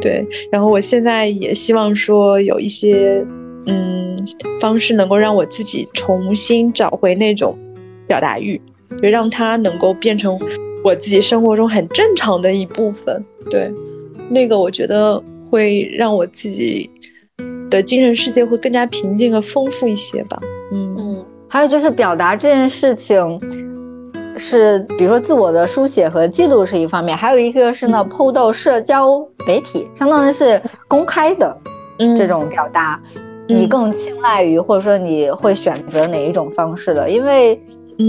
[0.00, 3.22] 对，然后我现在也希望说有一些
[3.66, 4.16] 嗯
[4.60, 7.58] 方式能够让我自己重新找回那种
[8.06, 8.60] 表达欲，
[9.02, 10.38] 就让它能够变成。
[10.86, 13.72] 我自己生活中很正常的一部分，对，
[14.30, 15.20] 那个我觉得
[15.50, 16.88] 会让我自己
[17.68, 20.38] 的精神世界会更加平静和丰富一些吧。
[20.70, 23.40] 嗯嗯，还有就是表达这件事情，
[24.38, 31.58] 是比如说自我的书写和记录是一方面，还有一个是呢，PO 到社交媒体，相当于是公开的
[32.16, 33.02] 这种表达，
[33.48, 37.10] 你更青睐于或者说你会选择哪一种方式的？
[37.10, 37.60] 因为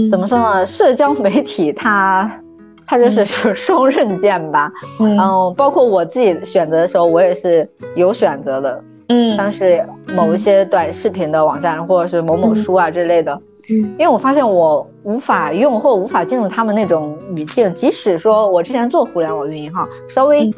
[0.08, 2.40] 怎么说呢，社交媒体它。
[2.88, 9.84] 它就是是双刃剑吧，嗯，包括我自己选择的时候，我也是有选择的，嗯，像是
[10.16, 20.50] 某一些短视频的网站，或者是某某书啊之类的，嗯，因为我发现我无法用或无法进入他们那种语境，即使说我之前做互联网运营哈，稍微。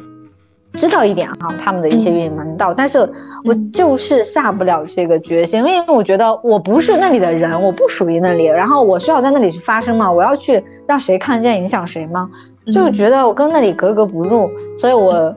[0.73, 2.99] 知道一点哈，他们的一些运营门道，但是
[3.43, 10.11] 我就是下不了这个决心，因为我觉得我不是那里的人，我不属于那里，然后我需要在那里去发声吗？
[10.11, 12.29] 我要去让谁看见影响谁吗？
[12.71, 15.35] 就觉得我跟那里格格不入，所以我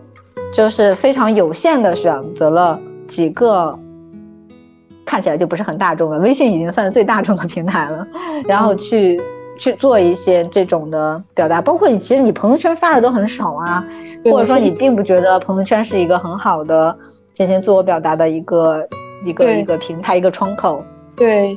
[0.52, 3.78] 就是非常有限的选择了几个
[5.04, 8.06] 看起来就不是很大众的，微信已经算是最大众的平台了，
[8.46, 9.20] 然后去
[9.58, 13.84] 去做一些这种的表达，包括你其实你朋友圈发的都很少啊。
[14.24, 16.96] 或者说你并不觉得朋友圈是一个很好的
[17.32, 18.88] 进行自我表达的一个
[19.24, 20.82] 一个一个平台一个窗口？
[21.16, 21.56] 对，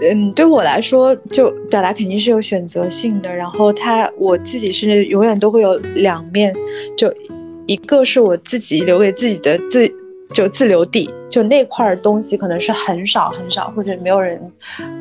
[0.00, 3.34] 嗯，对我来说，就表达肯定是有选择性的。
[3.34, 6.54] 然后他我自己是永远都会有两面，
[6.96, 7.12] 就
[7.66, 9.92] 一个是我自己留给自己的自
[10.32, 14.40] 就自留地，就那块东西可能是很少很少，或者没有人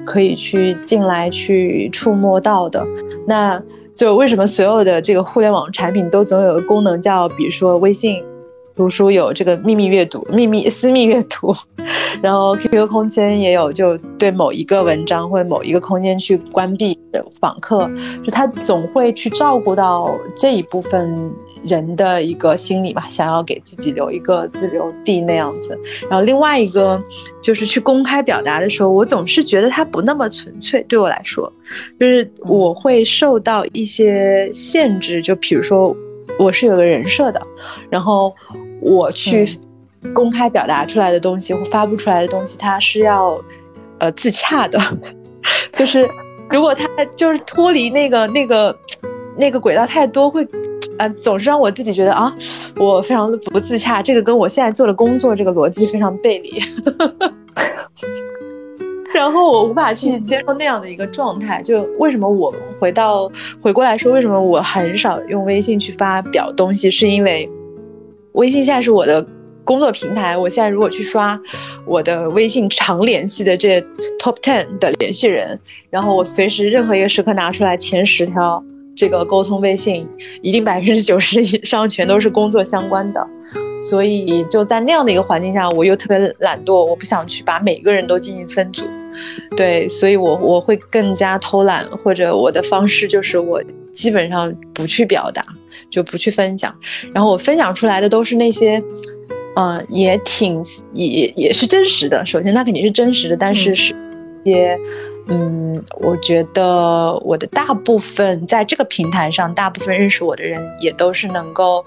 [0.05, 2.85] 可以去进来去触摸到的。
[3.27, 3.61] 那
[4.01, 8.23] 就为什么所有的这个互联网产品都总有个功能叫，比如说微信
[8.81, 11.53] 读书有这个秘密阅读、秘密 私密阅读，
[12.23, 17.87] 然后 QQ 空间也有，就对某一个文章或者某一个空间去关闭的访客，
[18.23, 21.31] 就他总会去照顾到这一部分。
[21.63, 25.79] 人的一个心理吧，想要给自己留一个自留地那样子。
[26.09, 26.99] 然后另外一个
[27.39, 30.83] 就是去公开表达的时候，我总是觉得它不那么纯粹。
[30.89, 31.53] 对我来说，
[31.99, 35.21] 就是我会受到一些限制。
[35.21, 35.95] 就比如说，
[36.39, 37.39] 我是有个人设的，
[37.91, 38.33] 然后
[38.81, 39.59] 我去
[40.13, 43.39] 公开表达出来的东西或发布出来的东西，它是要
[43.99, 44.79] 呃自洽的。
[45.73, 46.09] 就是
[46.49, 48.77] 如果它就是脱离那个那个
[49.37, 50.47] 那个轨道太多，会。
[50.97, 52.35] 呃，总是让我自己觉得啊，
[52.75, 56.61] 我非常的不自洽，这个跟我现在做的工作这个逻辑非常背离，
[59.13, 61.61] 然后我无法去接受那样的一个状态。
[61.63, 67.49] 就为什么我回到回过来说，为什么我很少用微信去发表东西，是因为
[68.33, 69.25] 微信现在是我的
[69.63, 70.37] 工作平台。
[70.37, 71.39] 我现在如果去刷
[71.85, 73.79] 我的微信常联系的这
[74.19, 75.59] top ten 的联系人，
[75.89, 78.63] 然后我随时任何一个时刻拿出来前十条。
[78.93, 80.05] 这个沟通微信，
[80.41, 83.25] 一定百分之九十以上全都是工作相关的，
[83.81, 88.83] 所以就在那样的一个环境下，我又特别懒惰，我不想去把每个人都进行分组，
[89.55, 95.43] 对，所以我我会更加偷懒，或者我的方式就是我基本上不去表达，
[95.89, 96.75] 就不去分享，
[97.13, 98.81] 然后我分享出来的都是那些，
[99.55, 100.63] 嗯，也挺
[100.93, 103.93] 也也是真实的，首先它肯定是真实的，但是是
[104.43, 104.77] 一些。
[105.27, 111.85] 嗯，我觉得我的大部分在这个平台上，大部分认识我的人也都是能够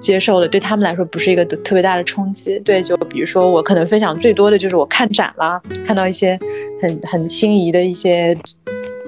[0.00, 2.58] 接受的，对他们来说不是一个特别大的冲击。
[2.60, 6.38] 对，就比如说我可能分享最多的就是我看展啦，看到一些
[6.82, 8.36] 很很心仪的一些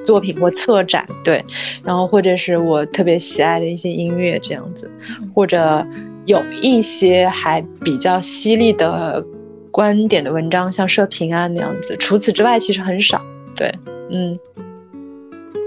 [0.07, 1.44] 作品或策展，对，
[1.84, 4.90] 然后或者是我特别喜爱的一些音乐这样子，
[5.34, 5.84] 或者
[6.24, 9.22] 有一些还比较犀利的
[9.70, 11.96] 观点的文章，像社评啊那样子。
[11.98, 13.20] 除此之外，其实很少。
[13.54, 13.74] 对，
[14.11, 14.38] 嗯，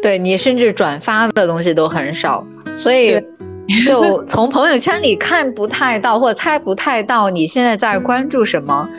[0.02, 3.22] 对你甚至转发的东西都很少，所以
[3.86, 8.90] 就从朋友圈里看不太到，或者猜不太到你现在在关注什么。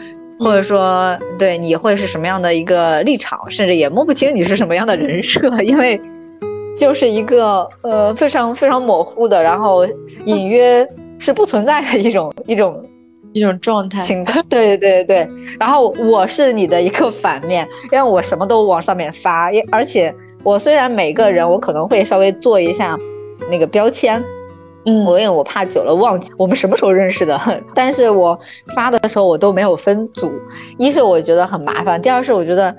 [0.41, 6.01] 或者说，对你会是什么样的一个立场，甚至也摸不清你是什么样的人设， 因为
[6.77, 9.87] 就是一个呃非常非常模糊的，然后
[10.25, 10.89] 隐约
[11.19, 12.85] 是不存在的一种一种
[13.35, 14.03] 一种状态。
[14.49, 15.29] 对对对对
[15.59, 22.99] 然后我是你的一个反面，因为我什么都往上面发，而且我虽然每个人我可能会稍微做一下
[23.51, 24.23] 那个标签。
[24.85, 27.39] 嗯，我因为我怕久了忘记我们什么时候认识的，
[27.75, 28.39] 但是我
[28.75, 30.33] 发的时候我都没有分组，
[30.79, 32.75] 一是我觉得很麻烦，第二是我觉得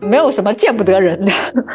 [0.00, 1.32] 没有什么见不得人的，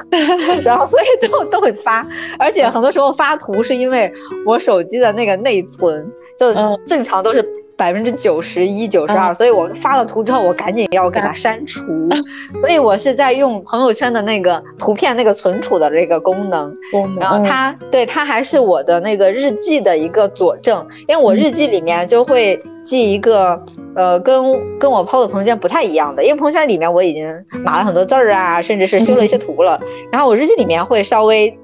[0.64, 2.08] 然后所以都都会发，
[2.38, 4.12] 而且很多时候发图是因为
[4.46, 6.54] 我手机的那个内存就
[6.86, 7.48] 正常都是。
[7.78, 11.82] 百分之九十一、九十二，所以我发了图之后，我赶紧要给它删除。
[12.60, 16.76] 所以我是在用朋友圈的那个图片那个存储的这个功能，
[17.20, 23.64] 然后它对它还是我的那个日记的一个佐证，因为我日记里面就会记一个
[23.96, 29.80] 呃跟跟我抛的朋友圈不太一样的，因为朋友圈里面我已经码了很多字儿啊，甚至是修了一些图了，
[30.12, 31.60] 然后我日记里面会稍微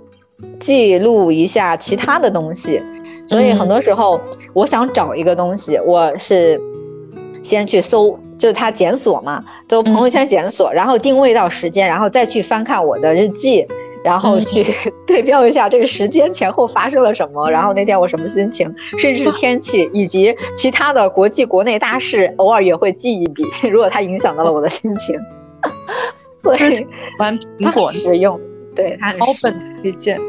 [0.60, 2.82] 记录一下其他的东西。
[3.28, 4.20] 所以很多时候，
[4.54, 6.60] 我想找一个东西，我是
[7.42, 13.66] 先去搜，就是它检索嘛，就朋友圈检索，然后定位到时间，然后再去翻看我的日记，
[14.04, 14.66] 然后去
[15.08, 25.18] 对标一下这个时间前后发生了什么，然后那天我什么心情，甚至是天气以及其他的国际国内大事，偶尔也会记一笔， 如果它影响到了我的心情。
[26.38, 26.86] 所以
[27.20, 28.38] 玩苹果实用，
[28.76, 30.20] 对它高本推荐，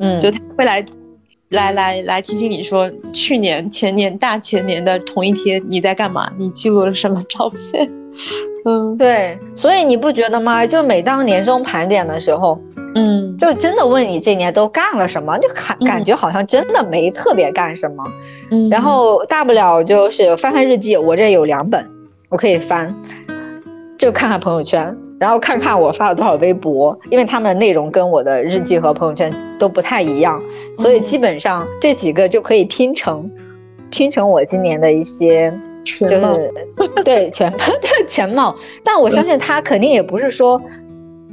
[0.00, 0.84] 嗯，就它会来。
[1.50, 6.32] 来来来，提醒你说，去年、前年、大前年的同一天你在干嘛？
[6.36, 7.88] 你记录了什么照片？
[8.64, 10.66] 嗯，对，所以你不觉得吗？
[10.66, 12.58] 就每当年终盘点的时候，
[12.96, 18.02] 嗯，就真的问你这年都干了什么，就感感觉好像真的没特别干什么。
[18.50, 21.88] 嗯，然后大不了就是翻翻日记，我这有两本，
[22.30, 22.96] 我可以翻，
[23.96, 24.96] 就看看朋友圈。
[25.24, 30.42] 然后看看我发了多少微博，因为他们的内容跟我的日记和朋友圈都不太一样，
[30.76, 33.30] 所以基本上这几个就可以拼成，
[33.88, 35.50] 拼成我今年的一些，
[35.86, 36.52] 就是
[37.06, 38.54] 对全对 全貌。
[38.84, 40.60] 但我相信他肯定也不是说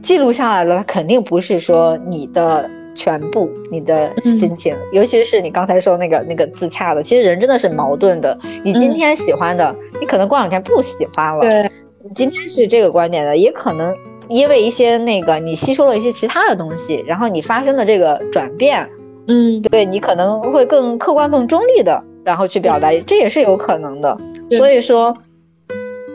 [0.01, 8.39] 记录下来了，肯定不是说你的全部，你的心情，尤其是你刚才说那个那个自洽的，其实人真的是矛盾的。
[8.63, 11.41] 你今天喜欢的，你可能过两天不喜欢了。
[11.41, 11.69] 对。
[12.15, 13.95] 今天是这个观点的，也可能
[14.27, 18.89] 因为一些那个你吸收了一些其他的东西，然后你发生了这个转变，
[19.27, 24.17] 嗯，对你可能会更客观、更中立的，然后去表达，这也是有可能的。
[24.49, 25.15] 所以说，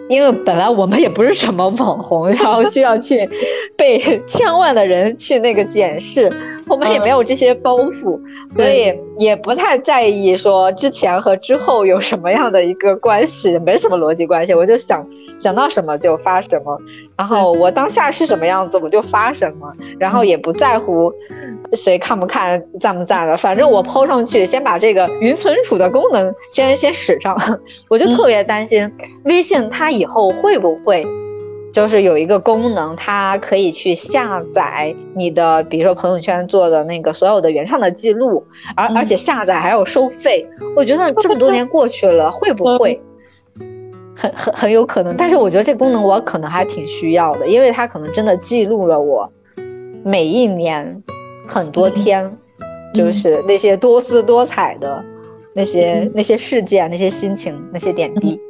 [0.09, 3.29] 因为本来我们也不是什么网红，然后需要去
[3.77, 6.33] 被 千万的人去那个检视。
[6.69, 14.53] 我们也没有这些包袱，所以也不太在意说之前和之后有什么样的一个关系，没什么逻辑关系。
[14.53, 15.07] 我就想
[15.39, 16.77] 想到什么就发什么，
[17.17, 21.13] 然后我当下是什么样子我就发什么，然后也不在乎
[21.73, 23.37] 谁看不看、赞不赞了。
[23.37, 27.37] 反正我抛上去，先把这个云存储的功能先先使上。
[27.89, 28.93] 我就特别担心
[29.25, 31.07] 微信它以后会不会。
[31.73, 40.47] 就是有一个功能，它可以去下载你的，比如说朋友圈做的那个所有的原创的记录，而而且下载还要收费。
[40.75, 43.03] 我觉得这么多年过去了，会不会
[44.17, 45.15] 很很很有可能？
[45.17, 49.31] 但是我觉得这功能我可能还挺需要的，因为它可能真的记录了我
[50.03, 51.03] 每一年
[51.47, 52.39] 很多天，
[52.95, 55.05] 就是那些多姿多彩的
[55.53, 58.41] 那些那些事件、那些心情、那些点滴。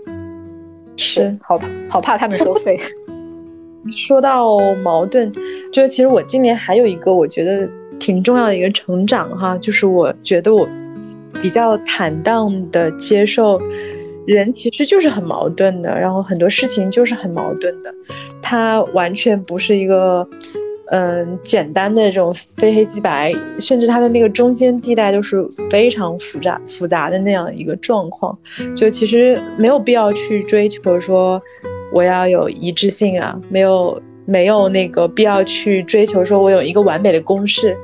[0.97, 2.79] 是，好怕好怕他们收费。
[3.95, 5.33] 说到矛盾，
[5.73, 7.69] 就是其实我今年还有一个我觉得
[7.99, 10.69] 挺重要的一个成长哈，就是我觉得我
[11.43, 13.61] 比较坦荡的接受，
[14.27, 17.95] 人其实就是很矛盾的，然后很多事情就是很矛盾的，
[18.43, 20.29] 它完全不是一个
[20.91, 28.39] 嗯简单的这种非黑即白，甚至它的那个中间地带都是非常复杂复杂的那样一个状况，
[28.75, 31.41] 就其实没有必要去追求说。
[31.93, 37.77] 我要有一致性啊，没有没有那个必要去追求说我有一个完美的公式，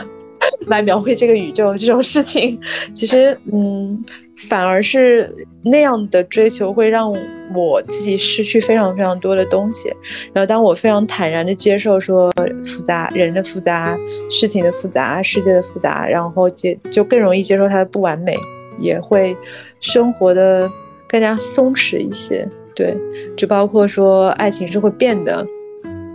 [0.66, 2.60] 来描绘这个宇宙这种事情，
[2.94, 4.04] 其实嗯，
[4.48, 7.12] 反而是那样的追求会让
[7.54, 9.88] 我自己失去非常非常多的东西。
[10.32, 12.30] 然后当我非常坦然的接受说
[12.64, 13.98] 复杂人的复杂、
[14.30, 18.36] 事情的复杂、世界的复杂，然后接就更容易接受它的不完美，
[18.78, 19.36] 也会
[19.80, 20.70] 生活的
[21.08, 22.46] 更加松弛一些。
[22.74, 22.96] 对，
[23.36, 25.46] 就包括说爱情是会变的。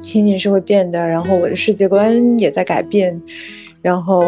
[0.02, 3.20] 亲情是会变的，然后我的世界观也在改变，
[3.82, 4.22] 然后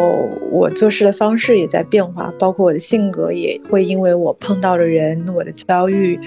[0.51, 6.19] 我做事的方式也在变化，包括我的性格也会因为我碰到的人、我的遭遇，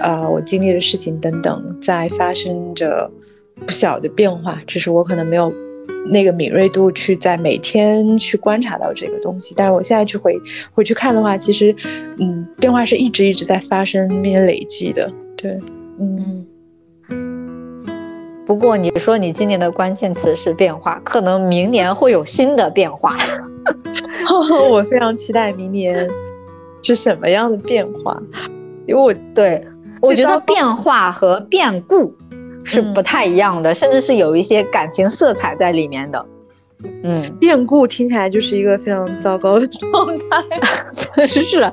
[0.00, 3.10] 啊，我经历的事情等等，在发生着
[3.66, 4.62] 不小的变化。
[4.64, 5.52] 只是我可能没有
[6.04, 10.38] 那个敏锐度去在每天去观察到这个东西，但是我现在去回
[10.72, 11.74] 回去看的话，其实，
[12.18, 15.12] 嗯，变化是一直一直在发生并且累积的。
[15.36, 15.58] 对，
[15.98, 16.46] 嗯。
[18.46, 23.16] 不过你说你今年的关键词是变化，可能明年会有新的变化。
[24.70, 26.10] 我非常期待明年
[26.82, 28.22] 是什么样的变化，
[28.86, 29.66] 因为我对
[30.02, 32.14] 我觉得变化和变故
[32.64, 36.26] 是不太一样的，甚至是有一些感情色彩在里面的。
[37.02, 40.60] 嗯，变故听起来就是一个非常糟糕的状态，
[40.92, 41.72] 确 实是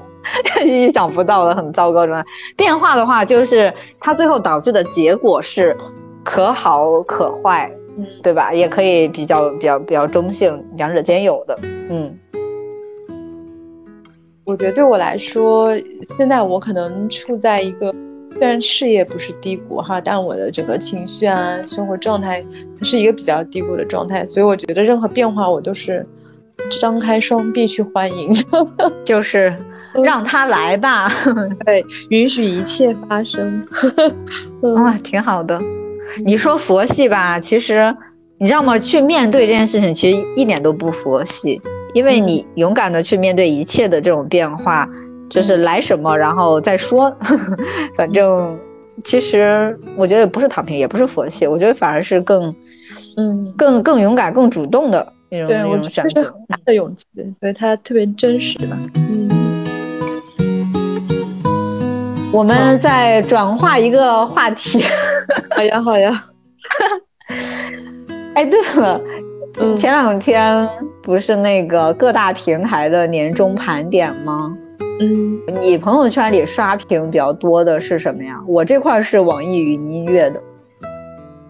[0.65, 2.29] 意想不到的很糟糕状态。
[2.55, 5.75] 变化的话，就是它最后导致的结果是。
[6.23, 8.53] 可好可坏，嗯，对吧？
[8.53, 11.57] 也可以比较比较比较中性，两者兼有的，
[11.89, 12.15] 嗯。
[14.43, 15.75] 我觉得对我来说，
[16.19, 17.91] 现在我可能处在一个
[18.37, 22.43] 虽然事业不是低谷哈，但我的整个情绪啊、生活状态
[22.81, 26.07] 是一个比较低谷的状态，所以我觉得任何变化我都是
[26.79, 28.33] 张开双臂去欢迎，
[29.05, 29.55] 就是
[30.03, 31.11] 让他来吧，
[31.65, 33.67] 对，允许一切发生，
[34.75, 35.61] 哇，挺好的。
[36.25, 37.95] 你说佛系吧，其实
[38.37, 38.79] 你知道吗？
[38.79, 41.61] 去面对这件事情，其实一点都不佛系，
[41.93, 44.89] 因为你勇敢的去面对一切的这种变化，
[45.31, 47.15] 就是来什么然后再说。
[47.97, 48.59] 反正
[49.03, 52.53] 其实我觉得不是躺平，也不是佛系，我觉得反而是更，
[53.17, 56.23] 嗯，更更勇敢、更主动的那种那种选择。
[56.47, 57.05] 大的勇气，
[57.39, 58.77] 所以它特别真实吧。
[58.95, 59.29] 嗯。
[62.33, 64.81] 我们再转化一个话题。
[65.55, 66.25] 好呀，好呀。
[68.35, 69.01] 哎，对了，
[69.75, 70.69] 前两天
[71.03, 74.55] 不是那个各大平台的年终盘点吗？
[74.99, 78.41] 嗯，你朋友圈里刷屏比较多的是什么呀？
[78.47, 80.41] 我这块是网易云音乐的。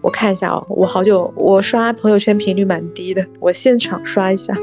[0.00, 4.54] 我看一下哦，我好久我刷朋友圈频率蛮低的，我现场刷一下。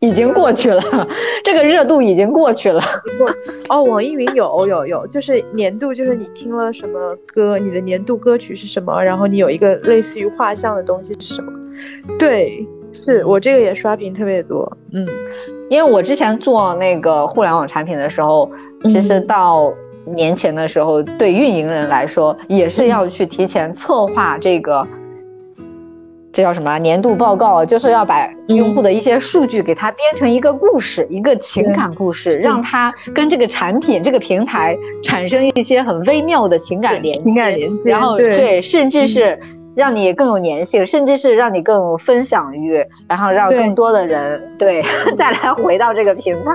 [0.00, 0.80] 已经过去了，
[1.42, 2.80] 这个热度已经过去了。
[3.68, 11.52] 哦，网易云有有有，就是年度，就是你听了什么歌，你的年度歌曲是什么，然后你有一个类似于画像的东西是什么？
[12.18, 14.76] 对，是我这个也刷屏特别多。
[14.92, 15.06] 嗯，
[15.68, 18.50] 因为我之前做那个互联网产品的时候，
[18.84, 19.72] 其实到
[20.04, 24.86] 年前的时候，对运营人来说也是要去提前策划这个。
[26.30, 27.64] 这叫什么年度报告？
[27.64, 37.22] 就是要把用户的一些数据给他编成一个故事，一个情感故事，让他跟这个产品、这个平台产生一些很微妙的情感连接。
[37.24, 37.90] 情感连接。
[37.90, 39.40] 然后对，甚至是
[39.78, 44.82] 让你更有粘性，甚至是让你更有分享欲，然后让更多的人对
[45.16, 46.50] 再来回到这个平台。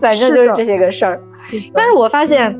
[0.00, 1.20] 反正就是这些个事儿。
[1.74, 2.58] 但是我发现，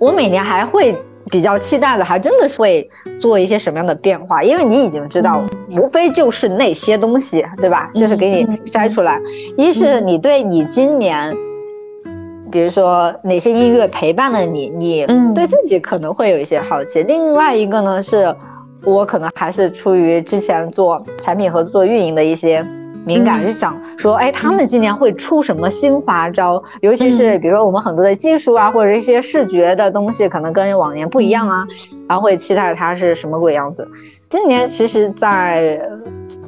[0.00, 0.96] 我每年还会。
[1.30, 7.90] 比较期待的，还真的是会做一些什么样的变化，因为你已经知道，无非就是那些东西，对吧？
[7.94, 9.18] 就是给你筛出来。
[9.56, 11.34] 一是你对你今年，
[12.52, 17.02] 比如说哪些音乐陪伴了你，你对自己可能会有一些好奇。
[17.02, 18.36] 另外一个呢，是
[18.84, 22.66] 我可能还是出于之前做产品和做运营的一些。
[23.06, 26.64] 敏感就想说，哎，他们今年会出什么新花招？
[26.80, 31.66] 尤其是比如说我们很多的技术啊，或者一些视觉的东西，可能跟往年不一样啊，
[32.08, 33.86] 然后会期待它是什么鬼样子。
[34.30, 35.86] 今年其实，在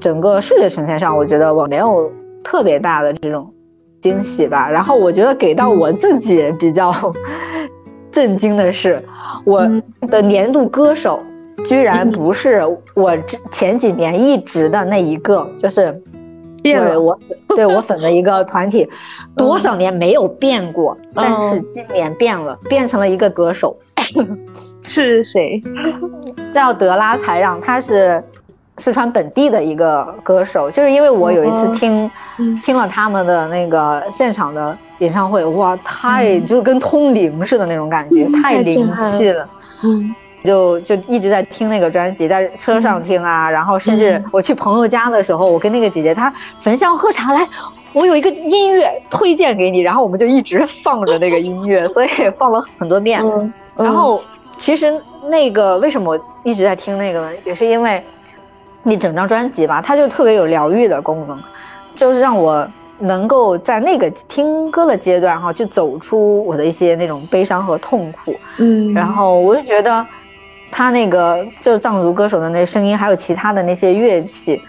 [0.00, 2.10] 整个视觉呈现上，我觉得我没有
[2.42, 3.52] 特别大的这种
[4.00, 4.70] 惊喜吧。
[4.70, 6.90] 然后我觉得给到我自己比较
[8.10, 9.04] 震惊的是，
[9.44, 9.68] 我
[10.08, 11.20] 的年度歌手
[11.64, 12.62] 居然不是
[12.94, 16.02] 我之前几年一直的那一个，就是。
[16.62, 17.16] 对我，
[17.54, 18.88] 对我粉的一个团体，
[19.36, 23.76] 多少年没有变过，但是今年变了，变成了一个歌手，
[24.82, 25.62] 是谁？
[26.52, 28.20] 叫德拉才让，他是
[28.78, 32.10] 四川本地的一个歌手，就是因为我有一次听，
[32.64, 39.48] 听了他们的那个现场的演唱会，哇，太就跟通灵似的那种感觉，太灵气了，
[39.84, 40.12] 嗯。
[40.46, 47.46] 就就一直在听那个专辑，在车上听啊，然后甚至我去朋友家的时候，我跟那个姐姐她焚香喝茶来，
[47.92, 52.08] 我有一个音乐推荐给你，然后我们就一直放着那个音乐， 所以
[52.38, 53.20] 放了很多遍。
[53.76, 54.22] 然后
[54.58, 54.98] 其实
[55.28, 57.30] 那个为什么我一直在听那个呢？
[57.44, 58.02] 也是因为
[58.84, 61.36] 那整张专辑吧，它就特别有疗愈的功能，
[61.96, 62.66] 就是让我。
[62.98, 70.06] 能够在那个听歌的阶段哈，去走出我的一些那种悲伤和痛苦，嗯，然后我就觉得，
[70.70, 74.60] 他那个就是藏族歌手的那声音，还有其他的那些乐器，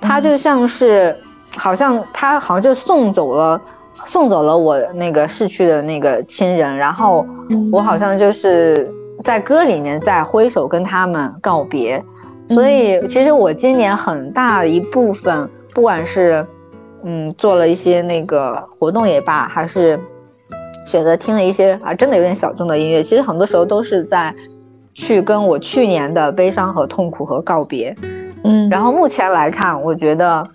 [0.00, 1.16] 他就像是，
[1.56, 3.60] 好像他好像就送走了，
[4.06, 7.26] 送走了我那个逝去的那个亲人，然后
[7.72, 12.04] 我好像就是在歌里面在挥手跟他们告别，
[12.48, 16.46] 所以其实我今年很大一部分，不管是。
[17.06, 20.00] 嗯，做了一些那个活动也罢，还是
[20.86, 23.02] 选择听了一些啊，真的有点小众的音乐。
[23.02, 24.34] 其实很多时候都是在
[24.94, 27.94] 去跟我去年的悲伤和痛苦和告别。
[28.44, 30.48] 嗯，然后目前来看，我觉得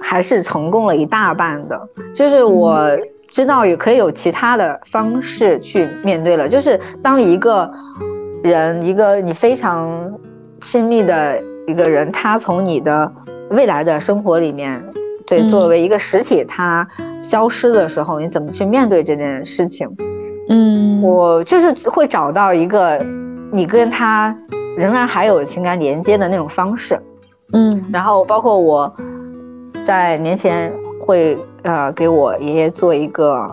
[0.00, 1.88] 还是成功了一大半的。
[2.14, 2.98] 就是我
[3.28, 6.48] 知道也可以有其他的方式去面对了。
[6.48, 7.70] 就是当一个
[8.42, 10.18] 人，一个你非常
[10.60, 13.12] 亲密的一个人，他从你的。
[13.50, 14.82] 未来的生活里面，
[15.26, 16.88] 对，作为一个实体，它
[17.22, 19.94] 消失的时候，你怎么去面对这件事情？
[20.48, 23.04] 嗯，我就是会找到一个
[23.52, 24.36] 你跟他
[24.76, 27.00] 仍然还有情感连接的那种方式。
[27.52, 28.94] 嗯，然后包括我
[29.84, 33.50] 在年前会呃给我爷爷做一个，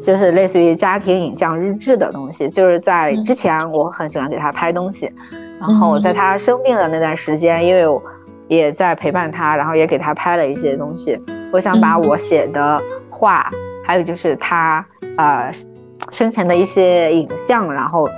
[0.00, 5.10] 就是类似于家庭影像日志的东西，就是在之前我很喜欢给他拍东西，
[5.60, 8.00] 然后在他生病的那段时间，因为。
[8.46, 11.18] 也在陪伴他，然后也给他拍了一些东西。
[11.50, 13.50] 我想把我写的话，
[13.86, 14.84] 还有就是他
[15.16, 15.50] 呃
[16.14, 18.08] 生前的一些影像，然后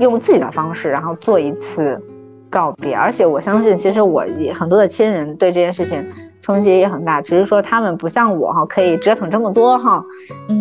[0.00, 2.02] 用自己的方式，然后做一次
[2.48, 2.94] 告别。
[2.94, 6.10] 而且我相信，其实我也很多的亲人对这件事情
[6.40, 10.02] 冲击也很大，只是说他们不像我哈，可以折腾这么多哈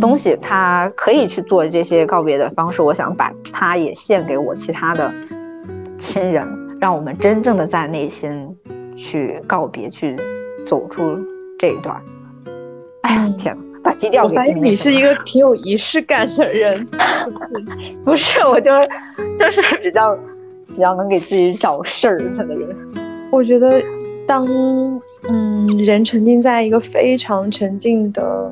[0.01, 2.81] 东西，他可以去做这些告别的方式。
[2.81, 5.13] 我想把它也献给我其他的
[5.97, 6.67] 亲人。
[6.81, 8.55] 让我们真正的在内心
[8.95, 10.15] 去告别，去
[10.65, 11.17] 走出
[11.57, 12.01] 这一段。
[13.01, 16.85] 哎呀，天呐，把基调给我发现你是一个挺有仪式感的人。
[18.03, 18.89] 不是，我就是
[19.37, 20.17] 就是比较
[20.67, 22.75] 比较能给自己找事儿的人。
[23.31, 23.81] 我觉得，
[24.27, 24.47] 当
[25.29, 28.51] 嗯人沉浸在一个非常沉静的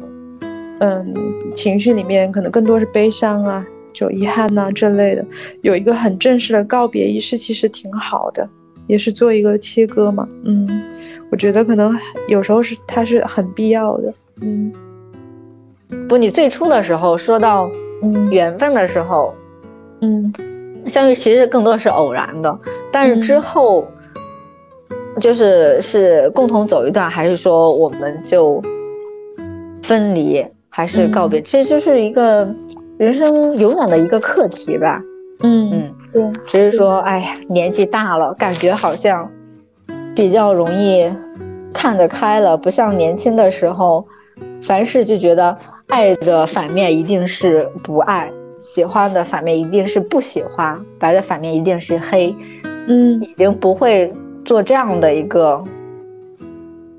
[0.79, 1.13] 嗯
[1.53, 3.65] 情绪里面，可能更多是悲伤啊。
[3.93, 5.25] 就遗憾呐这类的，
[5.63, 8.47] 有一个很正式的告别仪式，其实挺好的，
[8.85, 10.27] 也是做一个切割嘛。
[10.43, 10.83] 嗯，
[11.31, 11.97] 我觉得可能
[12.27, 14.13] 有时候是它是很必要的。
[14.41, 14.71] 嗯，
[16.09, 17.69] 不，你最初的时候说到
[18.01, 18.29] 嗯。
[18.31, 19.33] 缘分的时候，
[20.01, 20.33] 嗯，
[20.87, 22.59] 相遇其实更多是偶然的，
[22.91, 23.87] 但是之后
[25.19, 28.61] 就是是共同走一段，还是说我们就
[29.81, 31.41] 分离，还是告别？
[31.41, 32.49] 其实就是一个。
[32.97, 34.99] 人生永远的一个课题吧，
[35.43, 39.29] 嗯嗯，对，只是说，哎呀，年纪大了，感觉好像
[40.15, 41.07] 比较容易
[41.71, 44.07] 看得开了，不像年轻的时候，
[44.63, 52.35] 凡事就觉得爱的反面一定是不爱，喜欢的反面一定是不喜欢，白的反面一定是黑，
[52.87, 55.63] 嗯，已经不会做这样的一个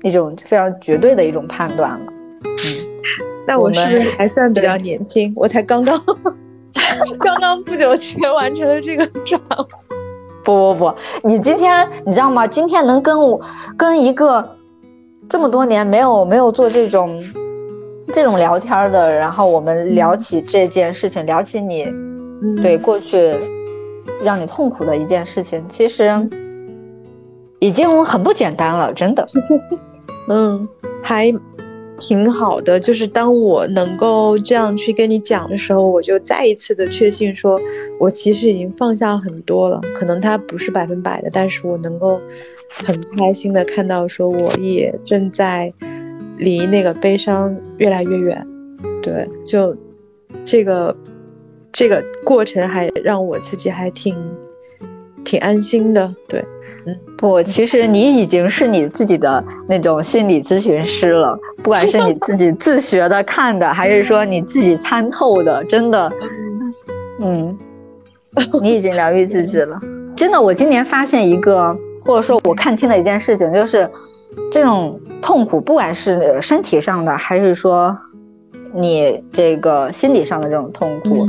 [0.01, 2.11] 一种非常绝对的一种判断了，
[2.43, 2.89] 嗯。
[3.47, 5.31] 那我是还算比较年轻？
[5.35, 5.99] 我才刚刚
[7.19, 9.65] 刚刚不久前完成了这个转化。
[10.43, 12.47] 不不不，你今天你知道吗？
[12.47, 13.39] 今天能跟我
[13.77, 14.57] 跟一个
[15.27, 17.23] 这么多年没有没有做这种
[18.13, 21.85] 这种聊天的，然后我们聊起这件事情，聊起你
[22.61, 23.35] 对过去
[24.23, 26.29] 让你痛苦的一件事情，其实
[27.59, 29.27] 已经很不简单了，真的。
[30.29, 30.67] 嗯，
[31.03, 31.33] 还。
[32.01, 37.59] 挺好的，就是当我能够这样去跟你讲的时候，我就再一次的确信，说
[37.99, 39.81] 我其实已经放下很多了。
[39.93, 42.21] 可能它不是百分百的，但是我能够
[42.69, 45.73] 很开心的看到，说我也正在
[46.39, 48.47] 离那个悲伤越来越远。
[49.03, 49.75] 对，就
[50.43, 50.95] 这个
[51.71, 54.15] 这个过程还让我自己还挺
[55.23, 56.15] 挺安心的。
[56.27, 56.43] 对。
[56.85, 66.09] 嗯不，其实你已经是你自己的那种心理咨询师了，不管是你自己自学的 看的，还是说你自己参透的，真的，
[67.19, 67.55] 嗯，
[68.61, 69.77] 你已经疗愈自己了。
[70.15, 73.91] 真的，我今年发现一个，或者说我看清了一件事情，就是
[74.51, 77.97] 这种痛苦，不管是身体上的，还是说
[78.73, 81.27] 你这个心理上的这种痛苦，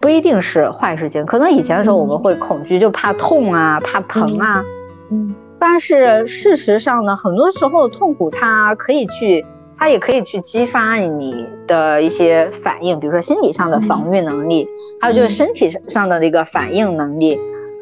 [0.00, 1.26] 不一定是坏事情。
[1.26, 4.64] 可能以前的时候我们会恐惧，就怕痛啊，怕疼啊。
[5.10, 5.34] 嗯。
[5.58, 9.44] 但是事实上呢，很多时候痛苦它可以去，
[9.76, 14.66] 它也可以去激发你的一些反应，比如说心理上的防御能力，
[15.00, 17.38] 还有就是身体上的那个反应能力。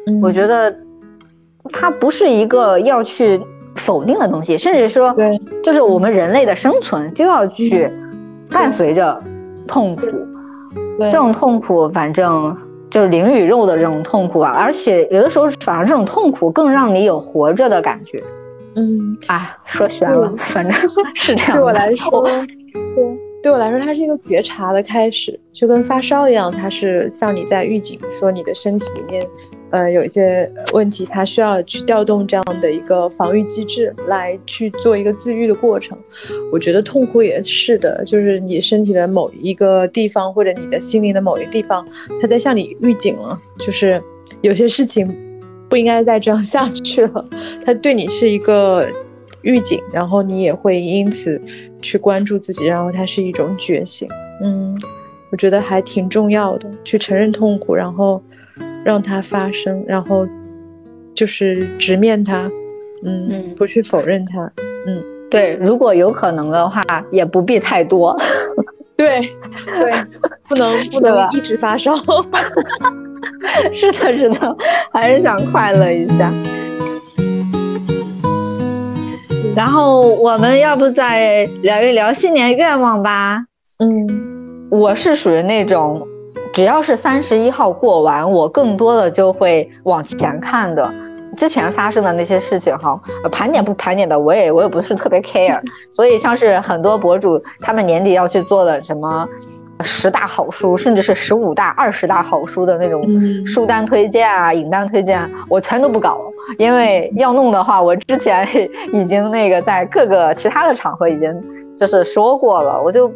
[0.07, 0.19] 嗯。
[0.21, 0.75] 我觉得
[1.71, 3.41] 它不是一个要去
[3.75, 7.91] 否定的东西，甚至说，对，就是我们人类的生存就要去
[8.49, 9.21] 伴随着
[9.67, 10.01] 痛苦。
[10.99, 12.57] 这种痛苦，反正
[12.89, 18.21] 就是灵与肉的这种痛苦啊，而且有的时候反而这种痛苦更让你有活着的感觉。
[18.75, 20.73] 嗯，啊，说悬了，反正
[21.15, 21.53] 是这样。
[21.53, 23.28] 对我来说， 对。
[23.41, 29.25] 对我来说，它是一个觉察的开始，就跟发烧一样，它是像你在预警，说你的身体里面，
[29.69, 35.97] 呃，有一些问题，它需要去调动这样的一个防御机制来去做一个自愈的过程。
[36.51, 41.87] 我觉得痛苦也是的，就是你身体的某一个地方，或者你的心灵的某一个地方，
[42.21, 44.03] 它在向你预警了，就是
[44.41, 45.07] 有些事情
[45.69, 47.25] 不应该再这样 下去了，
[47.65, 48.85] 它对你是一个。
[49.41, 51.41] 预警，然后你也会因此
[51.81, 54.07] 去关注自己，然后它是一种觉醒。
[54.41, 54.79] 嗯，
[55.31, 58.21] 我觉得还挺重要的，去承认痛苦，然后
[58.83, 60.27] 让它发生，然后
[61.13, 62.49] 就是直面它。
[63.03, 64.51] 嗯，不去否认它。
[64.85, 66.81] 嗯，对，如果有可能的话，
[67.11, 68.13] 也不必太多。
[68.97, 69.21] 对，
[69.65, 69.91] 对，
[70.49, 71.95] 不能不能一直发烧。
[73.73, 74.57] 是的，是的，
[74.91, 76.29] 还是想快乐一下。
[79.55, 83.43] 然后我们要不再聊一聊新年愿望吧？
[83.79, 86.07] 嗯，我是属于那种，
[86.53, 90.93] 只要是三十一号过完，我更多的就会往前看的。
[91.35, 93.01] 之前发生的那些事情哈，
[93.31, 95.59] 盘点不盘点的，我也我也不是特别 care。
[95.91, 99.27] 所以像是很多博主他们年底要去做的什么。
[99.83, 103.03] 十大好书，甚至是十五大、二十大好书的那种
[103.45, 106.19] 书单推荐啊、影单推荐，我全都不搞，
[106.57, 108.47] 因为要弄的话，我之前
[108.91, 111.41] 已经那个在各个其他的场合已经
[111.77, 113.11] 就是说过了，我就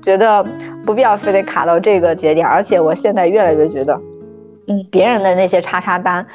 [0.00, 0.44] 觉得
[0.84, 4.00] 不必要非得卡到这个节点，而且我现在越来越觉得，
[4.68, 6.26] 嗯，别人的那些叉叉单，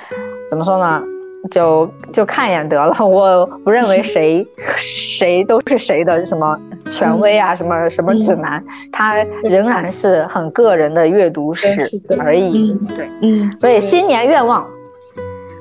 [0.49, 1.01] 怎么说呢？
[1.49, 4.45] 就就看一眼得了，我不认为谁
[4.77, 6.59] 谁都是谁的什么
[6.89, 11.67] 权威啊，什么什么指南，它仍然是很个人的阅读史
[12.19, 12.77] 而已。
[12.95, 14.65] 对，嗯，所以新年愿望，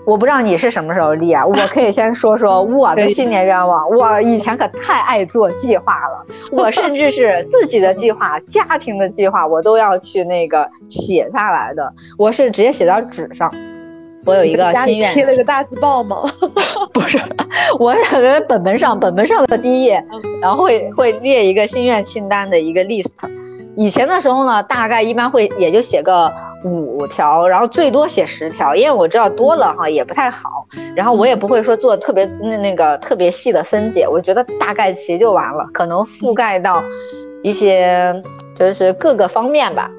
[0.04, 1.46] 我不知道你是什么时候立啊？
[1.46, 3.88] 我可以先说说 我的新年愿望。
[3.90, 11.94] 我以前可太爱做计划了，我甚至是自己的计划、家庭的计划，我都要去那个写下来的。
[12.18, 13.50] 我是直接写到纸上。
[14.24, 16.22] 我有一个心愿，贴了个大字报吗？
[16.92, 17.18] 不是，
[17.78, 20.04] 我在本本上，本本上的第一页，
[20.40, 23.08] 然后会会列一个心愿清单的一个 list。
[23.76, 26.30] 以前的时候呢，大概一般会也就写个
[26.64, 30.66] 五条，然后最多写十条，因为我知道多了哈也不太好。
[30.94, 36.82] 然后我也不会说做特别那那个特别细的分解，我觉得大概齐就完了，可能覆盖到
[37.42, 38.22] 一些
[38.54, 39.90] 就是各个方面吧。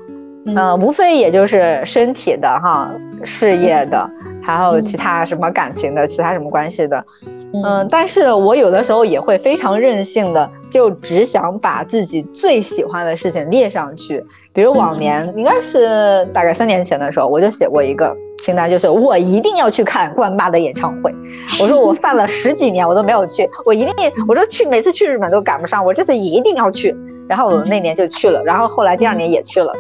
[0.46, 2.92] 嗯，无非也就是身体的哈，
[3.26, 4.10] 事业的，
[4.42, 7.06] 还有其他什么感情的，其他什么关系的，
[7.54, 14.26] 嗯，但是我有的时候也会非常任性的，就只想把自己最喜欢的事情列上去。
[14.54, 21.14] 比如往年应该是大概三年前的时候，我就写过一个清单，就是我一定要去看关八的演唱会。
[21.62, 26.96] 我说我犯了十几年我都没有去，我一定，我说去每次去日本都赶不上，我这次一定要去。
[27.30, 29.74] 然后我那年就去了，然后后来第二年也去了。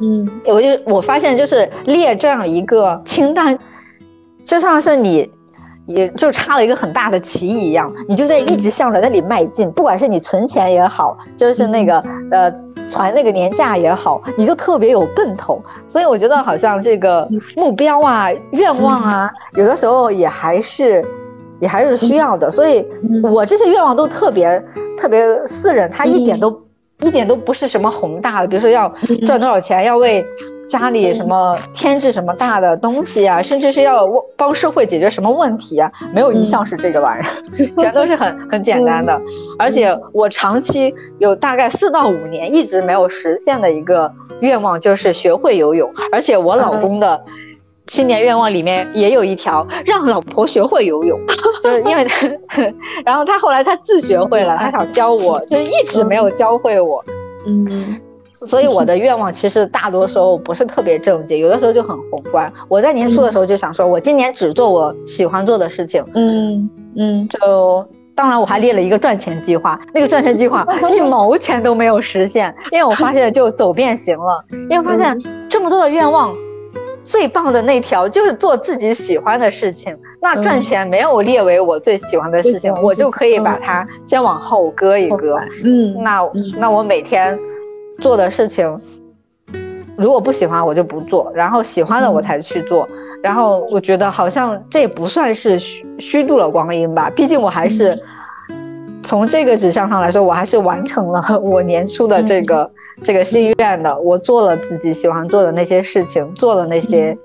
[0.00, 3.58] 嗯，我就我发现就是列这样一个清单，
[4.44, 5.30] 就像是你，
[5.86, 9.70] 也就插了一个很大的旗一样，你就在一直向着那里迈进。
[9.70, 12.00] 不管是你存钱也好，就是那个
[12.32, 12.50] 呃
[12.88, 15.62] 攒那个年假也好，你就特别有奔头。
[15.86, 21.04] 所以我觉得好像这个目标啊、愿望啊，有的时候也还是
[21.60, 22.50] 也还是需要的。
[22.50, 22.84] 所以
[23.22, 24.60] 我这些愿望都特别
[24.98, 26.64] 特别私人，他一点都。
[27.04, 28.88] 一点都不是什么宏大的，比如说要
[29.26, 30.24] 赚多少钱，要为
[30.68, 39.20] 家里什么添置什么大的东西啊，甚至是要帮社会解决什么问题啊，没有一项是这个玩意儿，全都是很很简单的。
[39.58, 45.92] 而且我长期有大概四到五年一直没有实现的一个愿望，就是学会游泳。
[46.10, 47.22] 而且我老公的。
[47.86, 51.20] 新年愿望里面也有一条，让老婆学会游泳，
[51.62, 52.26] 就是因为他，
[53.04, 57.04] 然后他后来他自学会了，他想教我，就是一直没有教会我，
[57.46, 58.00] 嗯，
[58.32, 62.50] 所以我的愿望其实大多时候不是特别正经，有的时候就很宏观。
[62.68, 70.66] 我在年初的时候就想说，我今年只做我喜欢做的事情，嗯嗯，就当然我还列了一个赚钱计划，那个赚钱计划
[70.96, 75.20] 一毛钱都没有实现，因为我发现就走变形了，因为发现
[75.50, 76.34] 这么多的愿望。
[77.04, 85.38] 最棒的那条就是做自己喜欢的事情，那赚钱没有列为我最喜欢的事情，我就可以把它先往后搁一搁。
[85.62, 87.38] 嗯，那那我每天
[88.00, 88.80] 做的事情，
[89.96, 92.88] 如果不喜欢我就不做，然后喜欢了我才去做。
[93.22, 98.02] 然后我觉得好像这也不算是虚虚度了光阴吧，毕竟我还是。
[99.04, 102.70] 从这个指向上来说，我还是完成了 我年初的这个
[103.02, 103.98] 这个心愿的。
[104.00, 107.16] 我做了自己喜欢做的那些事情，做了那些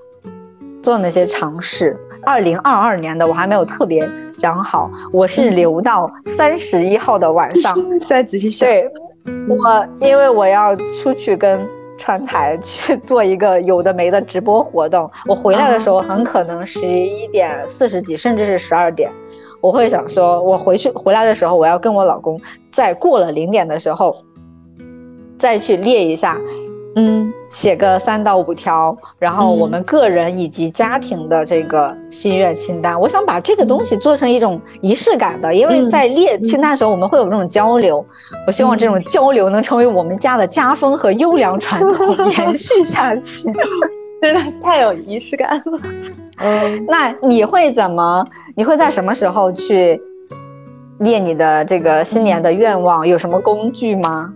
[0.82, 1.96] 做了那些尝试。
[2.22, 7.74] 二零二二年的我还没有特别想好，我是留到三十一号的晚上
[8.08, 8.68] 再仔细想。
[8.68, 8.90] 对，
[9.48, 11.66] 我因为我要出去跟
[11.96, 19.10] 川台去 做一个有的没的直播活动，我回来的时候很可能十一点四十几，甚至是十二点。
[19.60, 22.40] 我会想说，我回去回来的时候，我要跟我老公
[22.72, 24.16] 在过了零点的时候，
[25.38, 26.38] 再去列一下，
[26.96, 33.00] 嗯，写个三到五条，然后我们个人以及家庭的这个心愿清单。
[33.00, 38.04] 我想把这个东西做成一种仪式感的，因为在列清单的时候，我们会有这种交流。
[38.46, 43.52] 我希望这种交流能成为我们家的家风和优良传统，延续下去。
[44.20, 45.80] 真的太有仪式感了。
[46.38, 48.26] 嗯， 那你会怎么？
[48.56, 50.00] 你会在什么时候去
[50.98, 53.06] 列你的这个新年的愿望？
[53.08, 54.34] 有什么工具吗？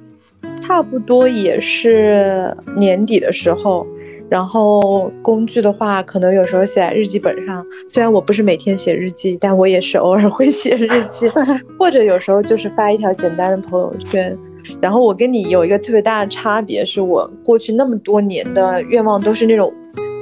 [0.63, 3.87] 差不多也是年底的时候。
[4.35, 7.65] 然后工具的话，可能有时候写在日记本上。
[7.87, 11.21] 虽然我不是每天写日记，但我也是偶尔会写日记，
[11.79, 14.37] 或者有时候就是发一条简单的朋友圈。
[14.81, 19.73] 然后我跟你有一个特别大的差别，是我过去那么多年的愿望都是那种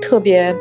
[0.03, 0.55] 特别。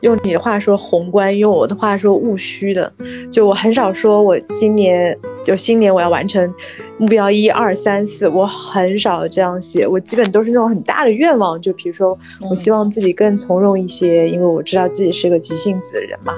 [0.00, 2.92] 用你的话说宏观，用我的话说务虚的，
[3.30, 6.52] 就我很少说，我今年就新年我要完成
[6.98, 12.18] 目标一二三四，我很少这样写，我基本都是那种很大的愿望，就比如说
[12.48, 16.32] 我希望自己更从容一些，因为我知道自己是个急性子的人嘛，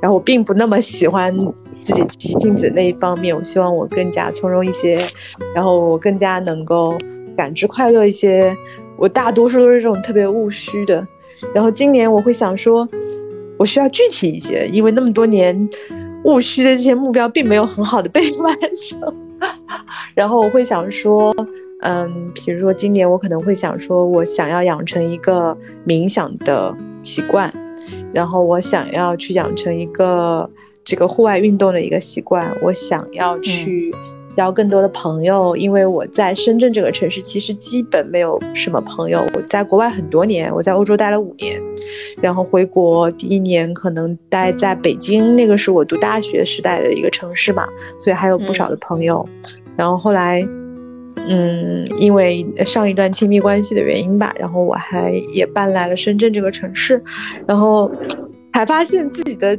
[0.00, 1.46] 然后我并不那么喜欢自
[1.94, 4.98] 己急性子那一方面，我希望我更加从容一些，
[5.54, 6.96] 然后我更加能够
[7.36, 8.56] 感知快乐一些，
[8.96, 11.04] 我大多数都是这种特别务虚的。
[11.54, 12.88] 然后今年我会想说，
[13.58, 15.68] 我需要具体一些，因为那么多年
[16.24, 18.56] 务虚的这些目标并没有很好的被完
[18.88, 19.14] 成。
[20.14, 21.34] 然后我会想说，
[21.80, 25.56] 嗯，比如说今年我可能会想说，我想要养成一个
[25.86, 27.52] 冥想的习惯，
[28.12, 30.50] 然后我想要去养成一个
[30.84, 33.94] 这个户外运动的一个习惯，我想要去。
[34.38, 39.26] 交更多的朋友，因为我在深圳这个城市其实基本没有什么朋友。
[39.34, 41.60] 我在国外很多年，我在欧洲待了五年，
[42.22, 47.66] 然后回国第一年可能待在北京，那个是我读大学时代的一个城市嘛，
[47.98, 49.28] 所以还有不少的朋友。
[49.76, 50.46] 然后后来，
[51.16, 57.02] 嗯，因为上一段亲密关系的原因吧，然后我还也搬来了深圳这个城市，
[57.44, 57.90] 然后
[58.54, 59.58] 才发现自己的。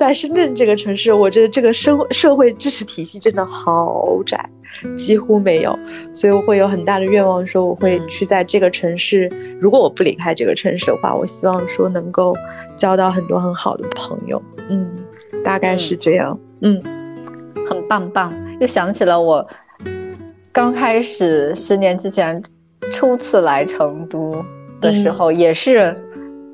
[0.00, 4.48] 在深圳这个城市，我觉得这个社社会支持体系真的好窄，
[4.96, 5.78] 几乎没有，
[6.14, 9.30] 所以我会有很大的愿望，说我会去在这个城市。
[9.60, 12.34] 如果我不离开这个城市的话，我希望说能够
[12.76, 14.42] 交到很多很好的朋友。
[14.70, 14.90] 嗯，
[15.44, 16.40] 大概是这样。
[16.62, 16.82] 嗯，
[17.68, 18.32] 很棒棒。
[18.58, 19.46] 又想起了我
[20.50, 22.42] 刚开始十年之前
[22.90, 24.42] 初次来成都
[24.80, 25.94] 的时候，也是。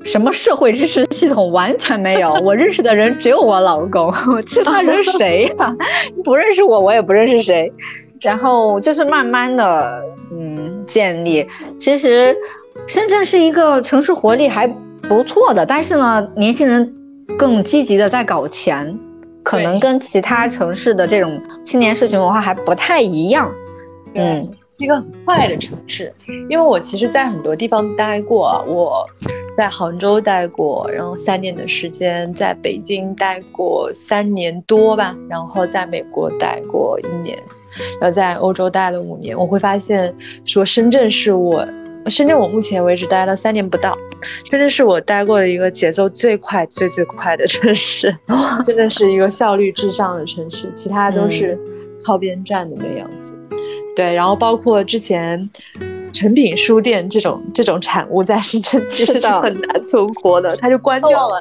[0.03, 4.11] 什么社会支持系统完全没有， 我认识的人只有我老公，
[4.47, 5.75] 其他人谁呀？
[6.23, 7.71] 不认识我，我也不认识谁。
[8.21, 10.01] 然后就是慢慢的，
[10.31, 11.47] 嗯，建立。
[11.77, 12.35] 其实
[12.87, 14.67] 深圳是一个城市活力还
[15.03, 16.95] 不错的，但是呢，年轻人
[17.37, 18.97] 更积极的在搞钱，
[19.43, 23.51] 可能跟其他城市的这种青年社群文化还不太一样。
[24.15, 26.13] 嗯，一个很快的城市，
[26.49, 29.05] 因为我其实，在很多地方待过，我。
[29.57, 37.35] 在杭州待过，然后三年的时间，在北京待过三年多吧，然后在美国待过一年，
[37.99, 39.35] 然后在欧洲待了五年。
[39.35, 41.67] 我会发现，说深圳是我，
[42.05, 43.97] 深圳我目前为止待了三年不到，
[44.47, 48.15] 深圳是我待过的一个节奏最快、最最快的城市，
[48.63, 51.59] 真的是一个效率至上的城市，其他都是
[52.05, 53.33] 靠边站的那样子。
[53.97, 55.49] 对，然后包括之前。
[56.13, 61.39] 成品书店这种这种产物在深圳其实是很难存活的，它就关掉了。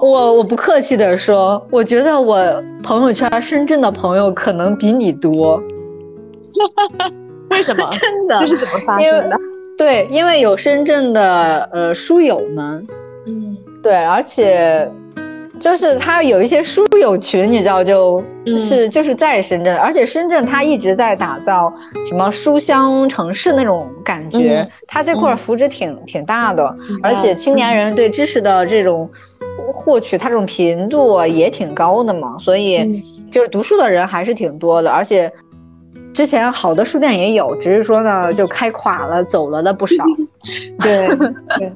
[0.00, 5.60] 我我不客气的说，我觉得我朋友圈深圳的朋友可能比你多。
[7.50, 7.90] 为什么？
[7.98, 8.38] 真的？
[8.40, 9.36] 这是怎么发生的？
[9.76, 12.86] 对，因为有深圳的呃书友们，
[13.26, 14.88] 嗯，对，而且
[15.62, 18.20] 就是他有一些书友群，你知道，就
[18.58, 21.72] 是就是在深圳，而且深圳他一直在打造
[22.04, 29.08] 什么书香城市那种感觉，他这块扶持挺挺大的，而且青年人对知识的这种
[29.72, 35.32] 获取，它这种频度也挺高的嘛，所以就是读书的人还是挺多的，而且
[36.12, 40.02] 之前好的书店也有，只是说呢就开垮了，走了的不少。
[40.82, 41.06] 对
[41.56, 41.72] 对，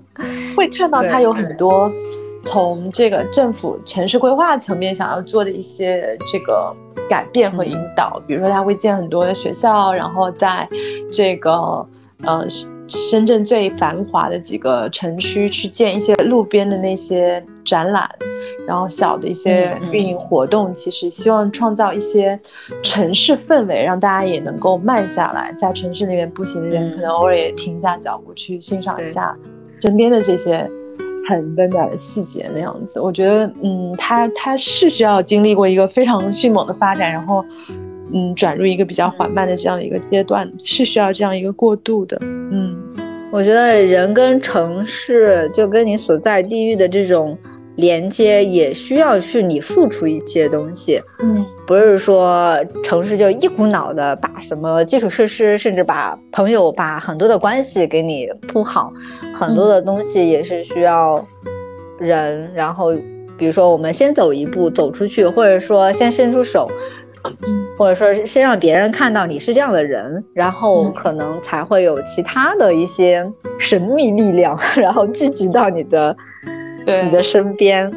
[0.57, 1.89] 会看到 它有很多。
[2.47, 6.75] 从这个政府城市规划层面想要做的一些这个
[7.11, 10.69] 改变和引导，比如说他会建很多的学校，然后在
[11.11, 11.87] 这个
[12.23, 12.47] 呃
[12.89, 18.09] 深圳最繁华的几个城区去建一些路边的那些展览，
[18.67, 22.39] 然后小的一些运营活动，其实希望创造一些
[22.85, 29.37] 城市氛围，让大家也能够慢下来，在城市里面步行的人可能偶尔也停下脚步去欣赏一下
[29.81, 30.71] 身边的这些。
[31.29, 37.45] 很温暖的细节那样子，我觉得，嗯，他他是需要经历过一个非常迅猛的发展，然后，
[38.13, 42.19] 嗯，转入一个比较缓慢的这样一个阶段，是需要这样一个过渡的。
[42.21, 42.77] 嗯，
[43.33, 47.37] 我觉得人跟城市，就跟你所在地域的这种。
[47.77, 58.93] 连接也需要去你付出一些东西，嗯，不是说城市就一股脑的把什么基础设施，甚至把朋友、把很多的关系给你铺好，
[59.35, 61.27] 很多的东西也是需要
[61.99, 62.53] 人。
[62.55, 62.95] 然后，
[63.37, 66.71] 比如说我们先走一步，走出去，或者说先伸出手，
[67.77, 76.17] 或者说先让别人看到你是这样的人，然后可能才会有其他的一些神秘力量， 然后聚集到你的。
[76.89, 77.93] 你的身边，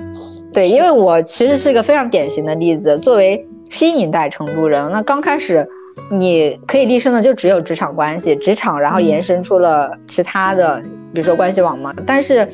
[0.51, 2.97] 对，因为我其实是一个非常典型的例子。
[2.97, 5.69] 作为新一代成都人，那刚开始
[6.09, 10.81] 你可以立身的就只有职场关系，职场然后延伸出了其他的，
[11.13, 11.93] 比如说关系网嘛。
[12.05, 12.49] 但是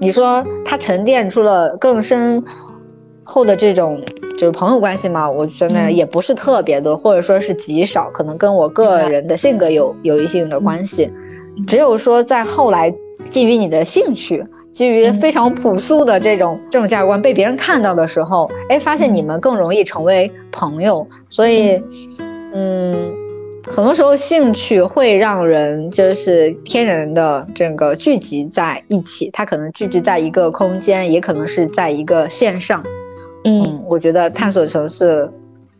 [0.00, 2.44] 你说它沉淀出了更深
[3.22, 4.02] 厚的这种
[4.36, 5.30] 就是朋友关系嘛？
[5.30, 11.10] 我觉得也不是特别多，或者说是极少，可能跟我个人的性格有有一定的关系。
[11.66, 12.92] 只有说在后来
[13.30, 14.44] 基于你的兴趣。
[14.76, 21.08] 基于非常朴素的这种这种价值观被别人看到的时候，哎，发现你们更容易成为朋友。
[21.30, 21.82] 所以，
[22.52, 23.14] 嗯，
[23.66, 32.84] 很多时候兴趣会让人就是天然的这个聚集在一起，它可能聚集在一个空间，也可能是在一个线上。
[33.44, 35.30] 嗯，我觉得探索城市，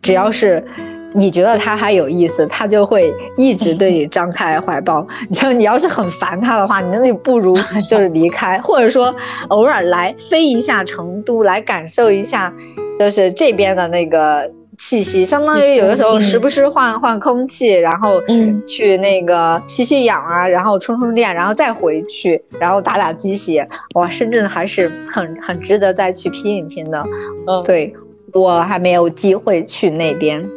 [0.01, 0.65] 只要是。
[1.13, 5.07] 你觉得他还有意思，他就会一直对你张开怀抱。
[5.29, 7.55] 你 说你要是很烦他的话，你那你不如
[7.89, 9.15] 就是离开，或者说
[9.47, 12.53] 偶尔来飞一下成都，来感受一下，
[12.99, 15.25] 就是这边的那个气息。
[15.25, 18.21] 相当于有的时候时不时换换空气，然后
[18.67, 23.67] 去那个吸吸氧啊，然后充充电，然后再回去，然后打打鸡血。
[23.95, 27.03] 哇，深圳还是很很值得再去拼一拼的。
[27.47, 27.95] 嗯，对
[28.33, 30.47] 我还没有机会去那边。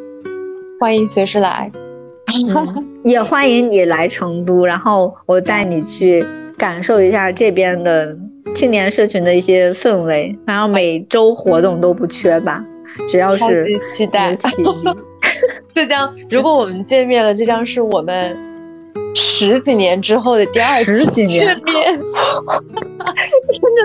[0.81, 1.71] 欢迎随时来，
[3.05, 6.25] 也欢迎你来成都，然后我带你去
[6.57, 8.17] 感受一下这边的
[8.55, 12.65] 青年社群的一些氛围，然后每周活动都不缺吧，
[13.11, 14.35] 只要是期待。
[15.75, 18.50] 这张如果我们见面了，这张是我们。
[19.15, 21.63] 十几年之后的第二十几年， 真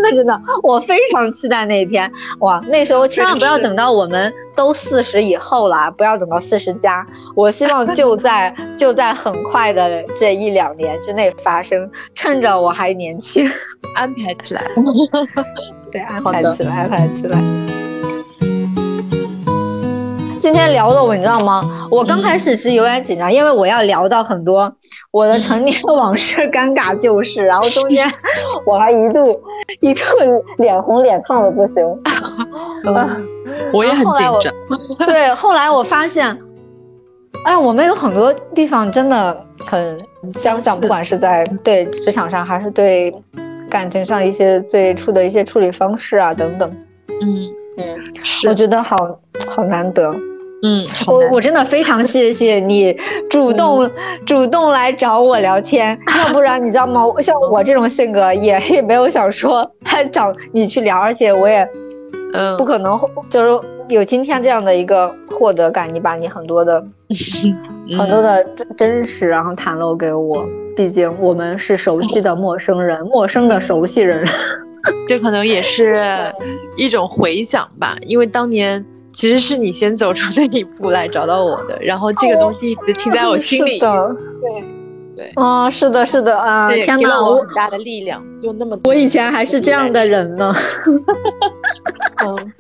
[0.03, 2.61] 的真的，我非常期待那一天哇！
[2.69, 7.05] 那时候千万不要等到我们都四十以后了，不要等到四十加，
[7.35, 13.49] 我希望就在就在很快的这一两年之内发生，趁着我还年轻，
[13.95, 14.61] 安排起来，
[15.91, 17.74] 对，安排起来，安排起来。
[20.45, 21.87] 今天聊的我你知道吗？
[21.89, 24.71] 我刚开始是有点紧张，因为我要聊到很多
[25.09, 28.07] 我的成年往事、尴尬旧事，然后中间
[28.63, 29.41] 我还一度
[29.79, 30.01] 一度
[30.57, 31.83] 脸红脸烫的不行。
[33.73, 34.53] 我也很紧张。
[35.07, 36.39] 对，后来我发现，
[37.43, 39.99] 哎，我们有很多地方真的很
[40.35, 43.11] 相像，不管是在对职场上，还是对
[43.67, 46.71] 感情上一些最初的一些处理方式啊等等。
[47.19, 47.49] 嗯
[47.79, 47.97] 嗯，
[48.47, 48.95] 我觉得好
[49.47, 50.15] 好难得。
[50.63, 52.97] 嗯，我我真的非常谢谢你
[53.29, 53.89] 主动
[54.25, 57.03] 主动来找我聊天， 要不然你知道吗？
[57.21, 59.69] 像我这种性格也也没有想说
[60.11, 61.67] 找你去聊，而且我也
[62.33, 62.97] 嗯不可能
[63.29, 65.93] 就是有今天这样的一个获得感。
[65.93, 66.83] 你把你很多的
[67.97, 70.43] 很多的真真实，然后袒露给我，
[70.75, 74.25] 毕竟我们是熟悉的陌生人，陌生的熟悉人，
[75.07, 76.33] 这可能也是
[76.77, 78.83] 一种回想吧，因为当年。
[79.15, 83.79] 其实是你先走出那一步来找到我的，然后这个东西一直停在我心里。
[83.79, 84.63] 对
[85.15, 86.69] 对，啊，是的，是的啊！
[86.69, 88.77] 天哪，我很大的力量，就那么。
[88.83, 90.53] 我以前还是这样的人呢。
[92.27, 92.53] 嗯，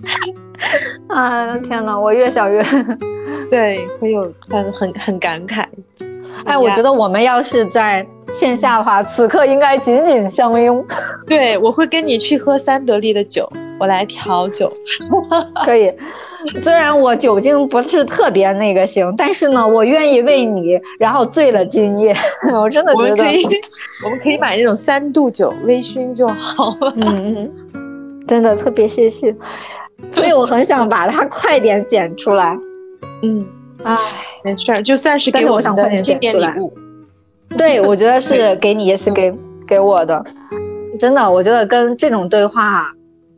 [1.13, 2.63] 啊天哪，我越想越，
[3.51, 5.65] 对，很有很很很感慨。
[6.45, 10.85] 哎，我觉得我们要是在线下的话，此刻应该紧紧相拥。
[11.27, 14.71] 对，我会跟你去喝三得利的酒，我来调酒。
[15.65, 15.93] 可以，
[16.61, 22.15] 虽然我酒精不是特别那个行，但是呢，我愿意为你然后醉了今夜。
[22.53, 23.47] 我真的觉得，我们可以，
[24.03, 26.93] 我们可以买那种三度酒，微醺就好了。
[26.97, 29.35] 嗯嗯，真的特别谢谢，
[30.11, 32.57] 所以我很想把它快点剪出来。
[33.23, 33.45] 嗯，
[33.83, 33.97] 唉。
[34.43, 36.71] 没事儿，就算是给我想的经典礼物。
[37.57, 39.33] 对，我觉得是给你，也是给
[39.67, 40.23] 给我的。
[40.99, 42.91] 真的，我觉得跟这种对话，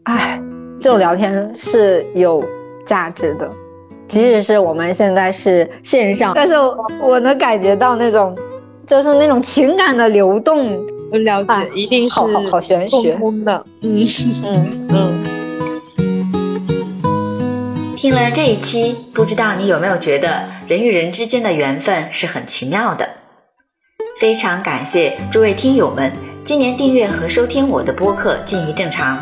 [0.07, 0.41] 哎，
[0.79, 2.41] 这种聊天是有
[2.85, 3.51] 价值的。
[4.07, 6.53] 即使是我们现在是线上，但是
[7.01, 8.33] 我能感觉到那种，
[8.85, 10.81] 就是那种情感的流动。
[11.11, 13.11] 了解，一定是好好好玄学
[13.45, 13.65] 的。
[13.81, 14.05] 嗯
[14.45, 15.23] 嗯嗯。
[17.97, 23.09] 听了这一期，不知道你有没有觉得人与人之间的缘分是很奇妙的？
[24.19, 26.11] 非常感谢诸位听友们
[26.45, 29.17] 今年订阅和收听我的播客《静怡正常》，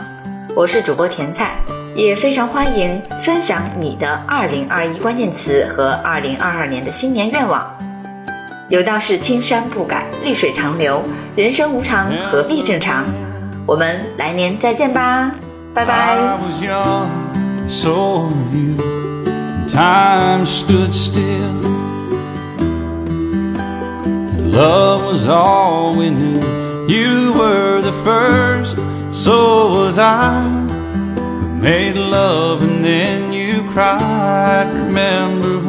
[0.56, 1.60] 我是主播甜菜，
[1.94, 7.70] 也非常欢迎分享你的二零二一关键词和二零二二年的新年愿望。
[8.70, 11.04] 有道是青山不改，绿水长流，
[11.36, 13.04] 人生无常，何必正常？
[13.66, 15.30] 我们来年再见吧，
[15.74, 16.18] 拜拜。
[17.68, 18.78] so you.
[19.68, 21.52] Time stood still.
[24.54, 26.40] Love was all we knew.
[26.88, 28.78] You were the first,
[29.16, 30.46] so was I.
[31.42, 34.70] We made love and then you cried.
[34.74, 35.60] Remember